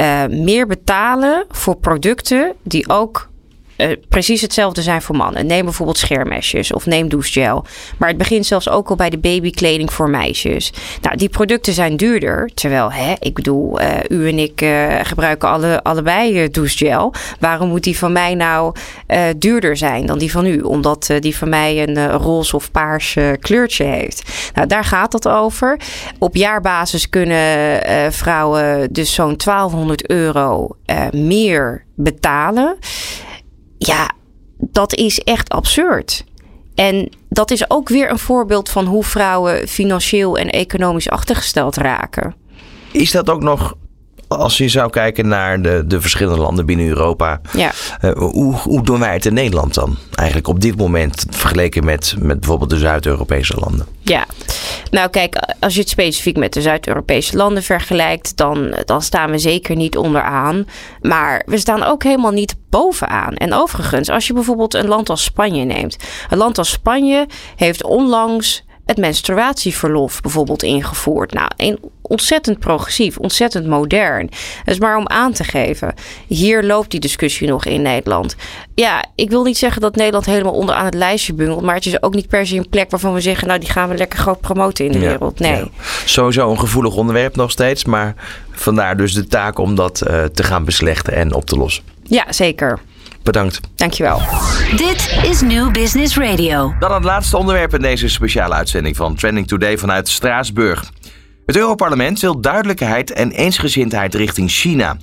uh, 0.00 0.26
meer 0.26 0.66
betalen 0.66 1.44
voor 1.48 1.76
producten 1.76 2.52
die 2.62 2.88
ook 2.88 3.28
uh, 3.76 3.92
precies 4.08 4.40
hetzelfde 4.40 4.82
zijn 4.82 5.02
voor 5.02 5.16
mannen. 5.16 5.46
Neem 5.46 5.64
bijvoorbeeld 5.64 5.98
scheermesjes 5.98 6.72
of 6.72 6.86
neem 6.86 7.08
douchegel. 7.08 7.64
Maar 7.98 8.08
het 8.08 8.18
begint 8.18 8.46
zelfs 8.46 8.68
ook 8.68 8.88
al 8.88 8.96
bij 8.96 9.10
de 9.10 9.18
babykleding 9.18 9.92
voor 9.92 10.10
meisjes. 10.10 10.72
Nou, 11.00 11.16
die 11.16 11.28
producten 11.28 11.72
zijn 11.72 11.96
duurder. 11.96 12.50
Terwijl, 12.54 12.92
hè, 12.92 13.14
ik 13.20 13.34
bedoel, 13.34 13.80
uh, 13.80 13.88
u 14.08 14.28
en 14.28 14.38
ik 14.38 14.60
uh, 14.60 14.94
gebruiken 15.02 15.48
alle, 15.48 15.82
allebei 15.82 16.50
douchegel. 16.50 17.14
Waarom 17.40 17.68
moet 17.68 17.84
die 17.84 17.98
van 17.98 18.12
mij 18.12 18.34
nou 18.34 18.74
duurder 19.36 19.76
zijn 19.76 20.06
dan 20.06 20.18
die 20.18 20.30
van 20.30 20.46
u? 20.46 20.60
Omdat 20.60 21.10
die 21.20 21.36
van 21.36 21.48
mij 21.48 21.88
een 21.88 22.10
roze 22.10 22.56
of 22.56 22.70
paars 22.70 23.16
kleurtje 23.40 23.84
heeft. 23.84 24.50
Nou, 24.54 24.66
daar 24.66 24.84
gaat 24.84 25.12
het 25.12 25.28
over. 25.28 25.80
Op 26.18 26.36
jaarbasis 26.36 27.08
kunnen 27.08 28.12
vrouwen 28.12 28.92
dus 28.92 29.14
zo'n 29.14 29.36
1200 29.36 30.10
euro 30.10 30.68
meer 31.12 31.84
betalen 31.94 32.78
ja, 33.78 34.10
dat 34.58 34.94
is 34.94 35.18
echt 35.18 35.48
absurd. 35.48 36.24
En 36.74 37.08
dat 37.28 37.50
is 37.50 37.70
ook 37.70 37.88
weer 37.88 38.10
een 38.10 38.18
voorbeeld 38.18 38.68
van 38.68 38.84
hoe 38.84 39.04
vrouwen 39.04 39.68
financieel 39.68 40.38
en 40.38 40.50
economisch 40.50 41.10
achtergesteld 41.10 41.76
raken. 41.76 42.34
Is 42.92 43.10
dat 43.10 43.30
ook 43.30 43.42
nog 43.42 43.74
als 44.36 44.58
je 44.58 44.68
zou 44.68 44.90
kijken 44.90 45.28
naar 45.28 45.62
de, 45.62 45.84
de 45.86 46.00
verschillende 46.00 46.40
landen 46.40 46.66
binnen 46.66 46.86
Europa, 46.86 47.40
ja. 47.52 47.72
Uh, 48.02 48.12
hoe, 48.12 48.54
hoe 48.54 48.82
doen 48.82 49.00
wij 49.00 49.12
het 49.12 49.26
in 49.26 49.34
Nederland 49.34 49.74
dan? 49.74 49.96
Eigenlijk 50.14 50.48
op 50.48 50.60
dit 50.60 50.76
moment 50.76 51.24
vergeleken 51.30 51.84
met, 51.84 52.14
met 52.18 52.40
bijvoorbeeld 52.40 52.70
de 52.70 52.78
Zuid-Europese 52.78 53.54
landen. 53.58 53.86
Ja, 54.00 54.26
nou 54.90 55.10
kijk, 55.10 55.54
als 55.60 55.74
je 55.74 55.80
het 55.80 55.88
specifiek 55.88 56.36
met 56.36 56.52
de 56.52 56.62
Zuid-Europese 56.62 57.36
landen 57.36 57.62
vergelijkt, 57.62 58.36
dan, 58.36 58.74
dan 58.84 59.02
staan 59.02 59.30
we 59.30 59.38
zeker 59.38 59.76
niet 59.76 59.96
onderaan. 59.96 60.66
Maar 61.00 61.42
we 61.46 61.58
staan 61.58 61.82
ook 61.82 62.02
helemaal 62.02 62.30
niet 62.30 62.56
bovenaan. 62.70 63.34
En 63.34 63.54
overigens, 63.54 64.10
als 64.10 64.26
je 64.26 64.32
bijvoorbeeld 64.32 64.74
een 64.74 64.88
land 64.88 65.10
als 65.10 65.24
Spanje 65.24 65.64
neemt. 65.64 65.96
Een 66.30 66.38
land 66.38 66.58
als 66.58 66.70
Spanje 66.70 67.26
heeft 67.56 67.84
onlangs 67.84 68.64
het 68.86 68.96
menstruatieverlof 68.96 70.20
bijvoorbeeld 70.20 70.62
ingevoerd. 70.62 71.32
Nou, 71.32 71.50
een 71.56 71.78
ontzettend 72.06 72.58
progressief, 72.58 73.18
ontzettend 73.18 73.66
modern. 73.66 74.26
Dat 74.64 74.74
is 74.74 74.78
maar 74.78 74.96
om 74.96 75.08
aan 75.08 75.32
te 75.32 75.44
geven. 75.44 75.94
Hier 76.26 76.62
loopt 76.62 76.90
die 76.90 77.00
discussie 77.00 77.48
nog 77.48 77.64
in 77.64 77.82
Nederland. 77.82 78.36
Ja, 78.74 79.04
ik 79.14 79.30
wil 79.30 79.44
niet 79.44 79.58
zeggen 79.58 79.82
dat 79.82 79.96
Nederland 79.96 80.26
helemaal 80.26 80.52
onderaan 80.52 80.84
het 80.84 80.94
lijstje 80.94 81.34
bungelt. 81.34 81.62
Maar 81.62 81.74
het 81.74 81.86
is 81.86 82.02
ook 82.02 82.14
niet 82.14 82.28
per 82.28 82.46
se 82.46 82.56
een 82.56 82.68
plek 82.68 82.90
waarvan 82.90 83.14
we 83.14 83.20
zeggen... 83.20 83.46
nou, 83.48 83.60
die 83.60 83.70
gaan 83.70 83.88
we 83.88 83.96
lekker 83.96 84.18
groot 84.18 84.40
promoten 84.40 84.84
in 84.84 84.92
de 84.92 84.98
ja, 84.98 85.08
wereld. 85.08 85.38
Nee. 85.38 85.52
Ja. 85.52 85.68
Sowieso 86.04 86.50
een 86.50 86.58
gevoelig 86.58 86.94
onderwerp 86.94 87.36
nog 87.36 87.50
steeds. 87.50 87.84
Maar 87.84 88.14
vandaar 88.50 88.96
dus 88.96 89.12
de 89.12 89.26
taak 89.26 89.58
om 89.58 89.74
dat 89.74 90.02
uh, 90.06 90.24
te 90.24 90.42
gaan 90.42 90.64
beslechten 90.64 91.12
en 91.12 91.34
op 91.34 91.44
te 91.46 91.56
lossen. 91.56 91.84
Ja, 92.02 92.24
zeker. 92.28 92.78
Bedankt. 93.22 93.60
Dankjewel. 93.74 94.20
Dit 94.76 95.18
is 95.22 95.40
New 95.40 95.72
Business 95.72 96.16
Radio. 96.16 96.74
Dan 96.78 96.92
het 96.92 97.04
laatste 97.04 97.36
onderwerp 97.36 97.74
in 97.74 97.82
deze 97.82 98.08
speciale 98.08 98.54
uitzending 98.54 98.96
van 98.96 99.14
Trending 99.14 99.48
Today 99.48 99.78
vanuit 99.78 100.08
Straatsburg. 100.08 100.90
Het 101.46 101.56
Europarlement 101.56 102.20
wil 102.20 102.40
duidelijkheid 102.40 103.12
en 103.12 103.30
eensgezindheid 103.30 104.14
richting 104.14 104.50
China. 104.50 104.96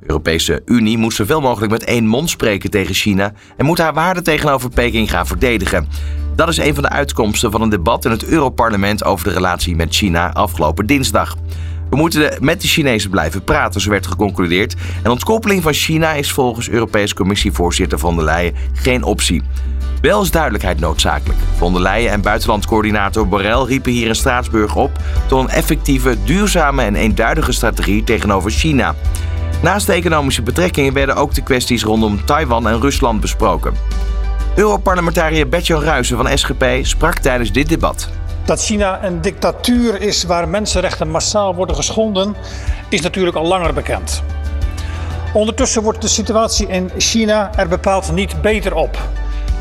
De 0.00 0.06
Europese 0.06 0.62
Unie 0.64 0.98
moet 0.98 1.14
zoveel 1.14 1.40
mogelijk 1.40 1.72
met 1.72 1.84
één 1.84 2.06
mond 2.06 2.30
spreken 2.30 2.70
tegen 2.70 2.94
China 2.94 3.32
en 3.56 3.64
moet 3.64 3.78
haar 3.78 3.94
waarden 3.94 4.24
tegenover 4.24 4.70
Peking 4.70 5.10
gaan 5.10 5.26
verdedigen. 5.26 5.88
Dat 6.34 6.48
is 6.48 6.56
een 6.56 6.74
van 6.74 6.82
de 6.82 6.88
uitkomsten 6.88 7.50
van 7.50 7.62
een 7.62 7.68
debat 7.68 8.04
in 8.04 8.10
het 8.10 8.24
Europarlement 8.24 9.04
over 9.04 9.28
de 9.28 9.34
relatie 9.34 9.76
met 9.76 9.94
China 9.94 10.32
afgelopen 10.32 10.86
dinsdag. 10.86 11.36
We 11.90 11.96
moeten 11.96 12.38
met 12.40 12.60
de 12.60 12.68
Chinezen 12.68 13.10
blijven 13.10 13.44
praten, 13.44 13.80
zo 13.80 13.90
werd 13.90 14.06
geconcludeerd. 14.06 14.74
En 15.02 15.10
ontkoppeling 15.10 15.62
van 15.62 15.72
China 15.72 16.12
is 16.12 16.32
volgens 16.32 16.68
Europese 16.68 17.14
Commissievoorzitter 17.14 17.98
van 17.98 18.16
der 18.16 18.24
Leyen 18.24 18.54
geen 18.72 19.02
optie. 19.02 19.42
Wel 20.00 20.22
is 20.22 20.30
duidelijkheid 20.30 20.80
noodzakelijk. 20.80 21.38
Von 21.56 21.72
der 21.72 21.82
Leyen 21.82 22.12
en 22.12 22.20
buitenlandcoördinator 22.20 23.28
Borrell 23.28 23.62
riepen 23.62 23.92
hier 23.92 24.06
in 24.06 24.14
Straatsburg 24.14 24.76
op 24.76 24.90
tot 25.26 25.42
een 25.42 25.54
effectieve, 25.54 26.16
duurzame 26.24 26.82
en 26.82 26.94
eenduidige 26.94 27.52
strategie 27.52 28.04
tegenover 28.04 28.50
China. 28.50 28.94
Naast 29.62 29.86
de 29.86 29.92
economische 29.92 30.42
betrekkingen 30.42 30.92
werden 30.92 31.16
ook 31.16 31.34
de 31.34 31.42
kwesties 31.42 31.82
rondom 31.82 32.24
Taiwan 32.24 32.68
en 32.68 32.80
Rusland 32.80 33.20
besproken. 33.20 33.74
Europarlementariër 34.54 35.48
Bertjan 35.48 35.82
Ruijsen 35.82 36.16
van 36.16 36.38
SGP 36.38 36.64
sprak 36.82 37.18
tijdens 37.18 37.52
dit 37.52 37.68
debat. 37.68 38.10
Dat 38.46 38.64
China 38.64 39.04
een 39.04 39.20
dictatuur 39.20 40.00
is 40.00 40.24
waar 40.24 40.48
mensenrechten 40.48 41.10
massaal 41.10 41.54
worden 41.54 41.76
geschonden, 41.76 42.36
is 42.88 43.00
natuurlijk 43.00 43.36
al 43.36 43.46
langer 43.46 43.74
bekend. 43.74 44.22
Ondertussen 45.32 45.82
wordt 45.82 46.02
de 46.02 46.08
situatie 46.08 46.66
in 46.68 46.90
China 46.98 47.50
er 47.56 47.68
bepaald 47.68 48.12
niet 48.12 48.42
beter 48.42 48.74
op. 48.74 48.98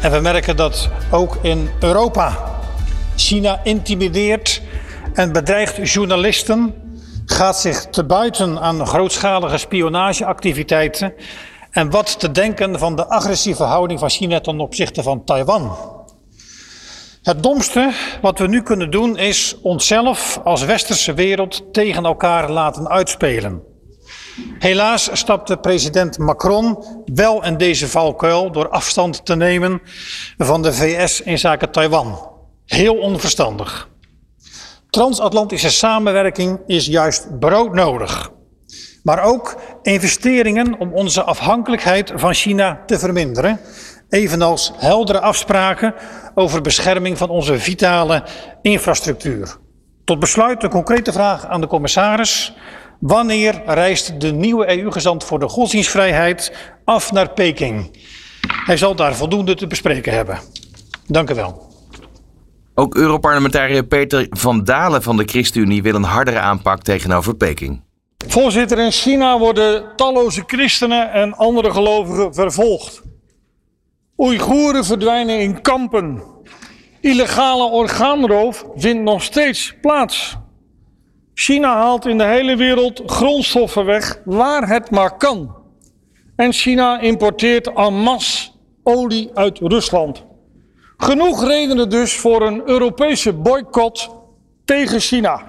En 0.01 0.11
we 0.11 0.19
merken 0.19 0.55
dat 0.55 0.89
ook 1.11 1.37
in 1.41 1.69
Europa. 1.79 2.37
China 3.15 3.59
intimideert 3.63 4.61
en 5.13 5.31
bedreigt 5.31 5.91
journalisten, 5.91 6.73
gaat 7.25 7.57
zich 7.59 7.85
te 7.85 8.03
buiten 8.03 8.59
aan 8.59 8.87
grootschalige 8.87 9.57
spionageactiviteiten 9.57 11.13
en 11.71 11.89
wat 11.89 12.19
te 12.19 12.31
denken 12.31 12.79
van 12.79 12.95
de 12.95 13.07
agressieve 13.07 13.63
houding 13.63 13.99
van 13.99 14.09
China 14.09 14.39
ten 14.39 14.59
opzichte 14.59 15.03
van 15.03 15.23
Taiwan. 15.23 15.94
Het 17.25 17.43
domste 17.43 17.91
wat 18.21 18.39
we 18.39 18.47
nu 18.47 18.61
kunnen 18.61 18.91
doen 18.91 19.17
is 19.17 19.55
onszelf 19.61 20.39
als 20.43 20.65
westerse 20.65 21.13
wereld 21.13 21.73
tegen 21.73 22.05
elkaar 22.05 22.51
laten 22.51 22.89
uitspelen. 22.89 23.63
Helaas 24.59 25.09
stapte 25.13 25.57
president 25.57 26.17
Macron 26.17 26.85
wel 27.05 27.43
in 27.43 27.57
deze 27.57 27.87
valkuil 27.87 28.51
door 28.51 28.69
afstand 28.69 29.25
te 29.25 29.35
nemen 29.35 29.81
van 30.37 30.61
de 30.61 30.73
VS 30.73 31.21
in 31.21 31.39
zaken 31.39 31.71
Taiwan. 31.71 32.31
Heel 32.65 32.95
onverstandig. 32.95 33.89
Transatlantische 34.89 35.71
samenwerking 35.71 36.59
is 36.65 36.85
juist 36.85 37.39
broodnodig. 37.39 38.31
Maar 39.03 39.23
ook 39.23 39.55
investeringen 39.81 40.79
om 40.79 40.93
onze 40.93 41.23
afhankelijkheid 41.23 42.11
van 42.15 42.33
China 42.33 42.83
te 42.85 42.99
verminderen. 42.99 43.59
Evenals 44.09 44.71
heldere 44.77 45.19
afspraken 45.19 45.93
over 46.35 46.61
bescherming 46.61 47.17
van 47.17 47.29
onze 47.29 47.59
vitale 47.59 48.23
infrastructuur. 48.61 49.57
Tot 50.03 50.19
besluit 50.19 50.63
een 50.63 50.69
concrete 50.69 51.11
vraag 51.11 51.45
aan 51.45 51.61
de 51.61 51.67
commissaris. 51.67 52.53
Wanneer 52.99 53.61
reist 53.65 54.21
de 54.21 54.31
nieuwe 54.31 54.79
EU-gezant 54.79 55.23
voor 55.23 55.39
de 55.39 55.47
godsdienstvrijheid 55.47 56.51
af 56.85 57.11
naar 57.11 57.29
Peking? 57.29 57.97
Hij 58.65 58.77
zal 58.77 58.95
daar 58.95 59.15
voldoende 59.15 59.55
te 59.55 59.67
bespreken 59.67 60.13
hebben. 60.13 60.39
Dank 61.07 61.29
u 61.29 61.33
wel. 61.33 61.73
Ook 62.75 62.95
Europarlementariër 62.95 63.85
Peter 63.85 64.27
van 64.29 64.63
Dalen 64.63 65.03
van 65.03 65.17
de 65.17 65.23
ChristenUnie 65.23 65.83
wil 65.83 65.95
een 65.95 66.03
hardere 66.03 66.39
aanpak 66.39 66.81
tegenover 66.81 67.35
Peking. 67.35 67.83
Voorzitter, 68.27 68.79
in 68.79 68.91
China 68.91 69.39
worden 69.39 69.95
talloze 69.95 70.43
christenen 70.47 71.11
en 71.11 71.33
andere 71.33 71.71
gelovigen 71.71 72.33
vervolgd. 72.33 73.01
Oeigoeren 74.17 74.85
verdwijnen 74.85 75.39
in 75.39 75.61
kampen. 75.61 76.23
Illegale 77.01 77.63
orgaanroof 77.63 78.65
vindt 78.75 79.03
nog 79.03 79.23
steeds 79.23 79.75
plaats. 79.81 80.37
China 81.33 81.75
haalt 81.75 82.05
in 82.05 82.17
de 82.17 82.23
hele 82.23 82.55
wereld 82.55 83.01
grondstoffen 83.05 83.85
weg 83.85 84.21
waar 84.25 84.67
het 84.67 84.89
maar 84.89 85.17
kan. 85.17 85.55
En 86.35 86.53
China 86.53 86.99
importeert 86.99 87.73
en 87.73 87.93
masse 87.93 88.49
olie 88.83 89.29
uit 89.33 89.59
Rusland. 89.59 90.23
Genoeg 90.97 91.47
redenen 91.47 91.89
dus 91.89 92.15
voor 92.15 92.41
een 92.41 92.61
Europese 92.65 93.33
boycott 93.33 94.09
tegen 94.65 94.99
China. 94.99 95.41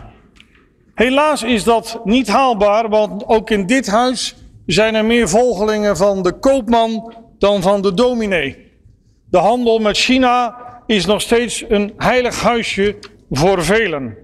Helaas 0.95 1.43
is 1.43 1.65
dat 1.65 2.01
niet 2.05 2.29
haalbaar, 2.29 2.89
want 2.89 3.27
ook 3.27 3.51
in 3.51 3.67
dit 3.67 3.87
huis 3.87 4.37
zijn 4.67 4.95
er 4.95 5.05
meer 5.05 5.29
volgelingen 5.29 5.97
van 5.97 6.23
de 6.23 6.39
koopman 6.39 7.15
dan 7.39 7.63
van 7.63 7.83
de 7.83 7.95
dominee. 7.95 8.73
De 9.31 9.39
handel 9.39 9.79
met 9.79 9.97
China 9.97 10.57
is 10.87 11.07
nog 11.07 11.21
steeds 11.21 11.65
een 11.69 11.93
heilig 11.97 12.41
huisje 12.41 12.99
voor 13.31 13.65
velen. 13.65 14.17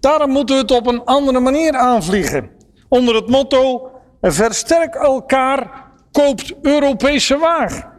Daarom 0.00 0.30
moeten 0.30 0.54
we 0.54 0.62
het 0.62 0.70
op 0.70 0.86
een 0.86 1.04
andere 1.04 1.40
manier 1.40 1.72
aanvliegen. 1.72 2.50
Onder 2.88 3.14
het 3.14 3.28
motto: 3.28 3.90
versterk 4.20 4.94
elkaar, 4.94 5.90
koopt 6.12 6.54
Europese 6.62 7.38
waar. 7.38 7.92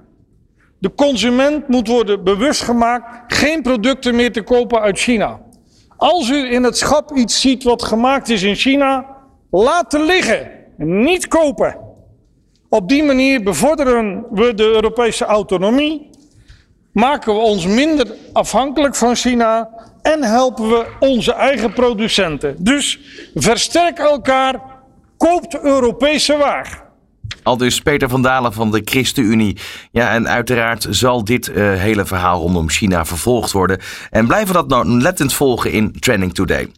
De 0.80 0.94
consument 0.96 1.68
moet 1.68 1.88
worden 1.88 2.24
bewust 2.24 2.62
gemaakt 2.62 3.34
geen 3.34 3.62
producten 3.62 4.16
meer 4.16 4.32
te 4.32 4.42
kopen 4.42 4.82
uit 4.82 5.00
China. 5.00 5.40
Als 5.98 6.30
u 6.30 6.52
in 6.54 6.64
het 6.64 6.78
schap 6.78 7.12
iets 7.16 7.42
ziet 7.42 7.64
wat 7.64 7.84
gemaakt 7.84 8.30
is 8.30 8.44
in 8.44 8.56
China, 8.56 9.06
laten 9.52 10.02
liggen, 10.02 10.52
niet 10.78 11.28
kopen. 11.28 11.85
Op 12.76 12.90
die 12.90 13.04
manier 13.04 13.44
bevorderen 13.44 14.26
we 14.32 14.54
de 14.54 14.64
Europese 14.64 15.26
autonomie, 15.26 16.10
maken 16.92 17.34
we 17.34 17.40
ons 17.40 17.66
minder 17.66 18.08
afhankelijk 18.34 18.96
van 18.96 19.16
China 19.16 19.70
en 20.02 20.24
helpen 20.24 20.70
we 20.70 20.86
onze 21.00 21.34
eigen 21.34 21.74
producenten. 21.74 22.56
Dus 22.60 23.00
versterk 23.36 23.98
elkaar, 24.00 24.62
koopt 25.18 25.60
Europese 25.62 26.38
waar. 26.38 26.84
Al 27.44 27.58
dus 27.58 27.82
Peter 27.82 28.10
van 28.10 28.22
Dalen 28.22 28.54
van 28.54 28.72
de 28.72 28.82
ChristenUnie. 28.86 29.58
Ja, 29.92 30.12
en 30.12 30.28
uiteraard 30.28 30.88
zal 30.90 31.24
dit 31.24 31.48
uh, 31.48 31.56
hele 31.56 32.06
verhaal 32.06 32.40
rondom 32.40 32.70
China 32.70 33.06
vervolgd 33.06 33.52
worden. 33.52 33.80
En 34.10 34.28
blijven 34.28 34.54
dat 34.54 34.68
nou 34.68 34.88
lettend 35.02 35.34
volgen 35.34 35.72
in 35.72 35.92
Trending 36.00 36.34
Today. 36.34 36.72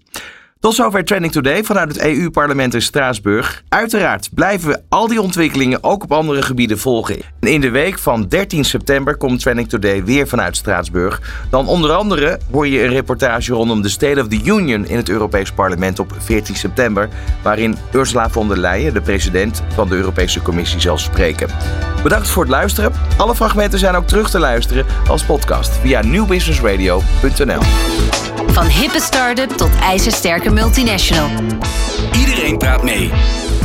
Tot 0.60 0.76
zover 0.76 1.06
Trending 1.06 1.34
Today 1.34 1.64
vanuit 1.64 1.88
het 1.88 2.06
EU-parlement 2.06 2.74
in 2.74 2.82
Straatsburg. 2.82 3.64
Uiteraard 3.70 4.30
blijven 4.34 4.70
we 4.70 4.82
al 4.90 5.08
die 5.08 5.22
ontwikkelingen 5.22 5.84
ook 5.84 6.04
op 6.04 6.12
andere 6.12 6.42
gebieden 6.42 6.80
volgen. 6.80 7.20
En 7.40 7.48
in 7.48 7.62
de 7.62 7.70
week 7.70 8.00
van 8.00 8.28
13 8.28 8.66
september 8.66 9.18
komt 9.18 9.40
Trending 9.40 9.70
Today 9.70 10.04
weer 10.04 10.28
vanuit 10.28 10.58
Straatsburg. 10.58 11.22
Dan 11.50 11.68
onder 11.68 11.92
andere 11.92 12.40
hoor 12.52 12.68
je 12.68 12.84
een 12.84 12.90
reportage 12.90 13.54
rondom 13.54 13.82
de 13.82 13.90
State 13.90 14.22
of 14.22 14.28
the 14.28 14.42
Union 14.44 14.86
in 14.86 14.98
het 14.98 15.10
Europees 15.10 15.52
Parlement 15.52 16.00
op 16.00 16.14
14 16.18 16.56
september, 16.56 17.10
waarin 17.44 17.78
Ursula 17.94 18.30
von 18.30 18.48
der 18.48 18.58
Leyen, 18.58 18.94
de 18.94 19.02
president 19.02 19.64
van 19.74 19.90
de 19.90 19.96
Europese 19.96 20.42
Commissie, 20.42 20.80
zal 20.80 20.98
spreken. 20.98 21.50
Bedankt 22.04 22.28
voor 22.28 22.44
het 22.44 22.52
luisteren. 22.52 22.92
Alle 23.18 23.36
fragmenten 23.36 23.80
zijn 23.80 23.96
ook 23.96 24.08
terug 24.08 24.30
te 24.30 24.40
luisteren 24.40 24.86
als 25.08 25.24
podcast 25.24 25.72
via 25.82 26.02
newbusinessradio.nl. 26.02 27.62
Van 28.48 28.66
hippe 28.66 29.00
start-up 29.00 29.50
tot 29.50 29.70
ijzersterke 29.82 30.47
multinational. 30.52 31.30
Iedereen 32.12 32.58
praat 32.58 32.84
mee. 32.84 33.12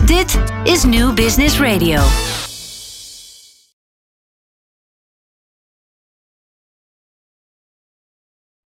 Dit 0.06 0.38
is 0.64 0.84
New 0.84 1.14
Business 1.14 1.58
Radio. 1.58 2.00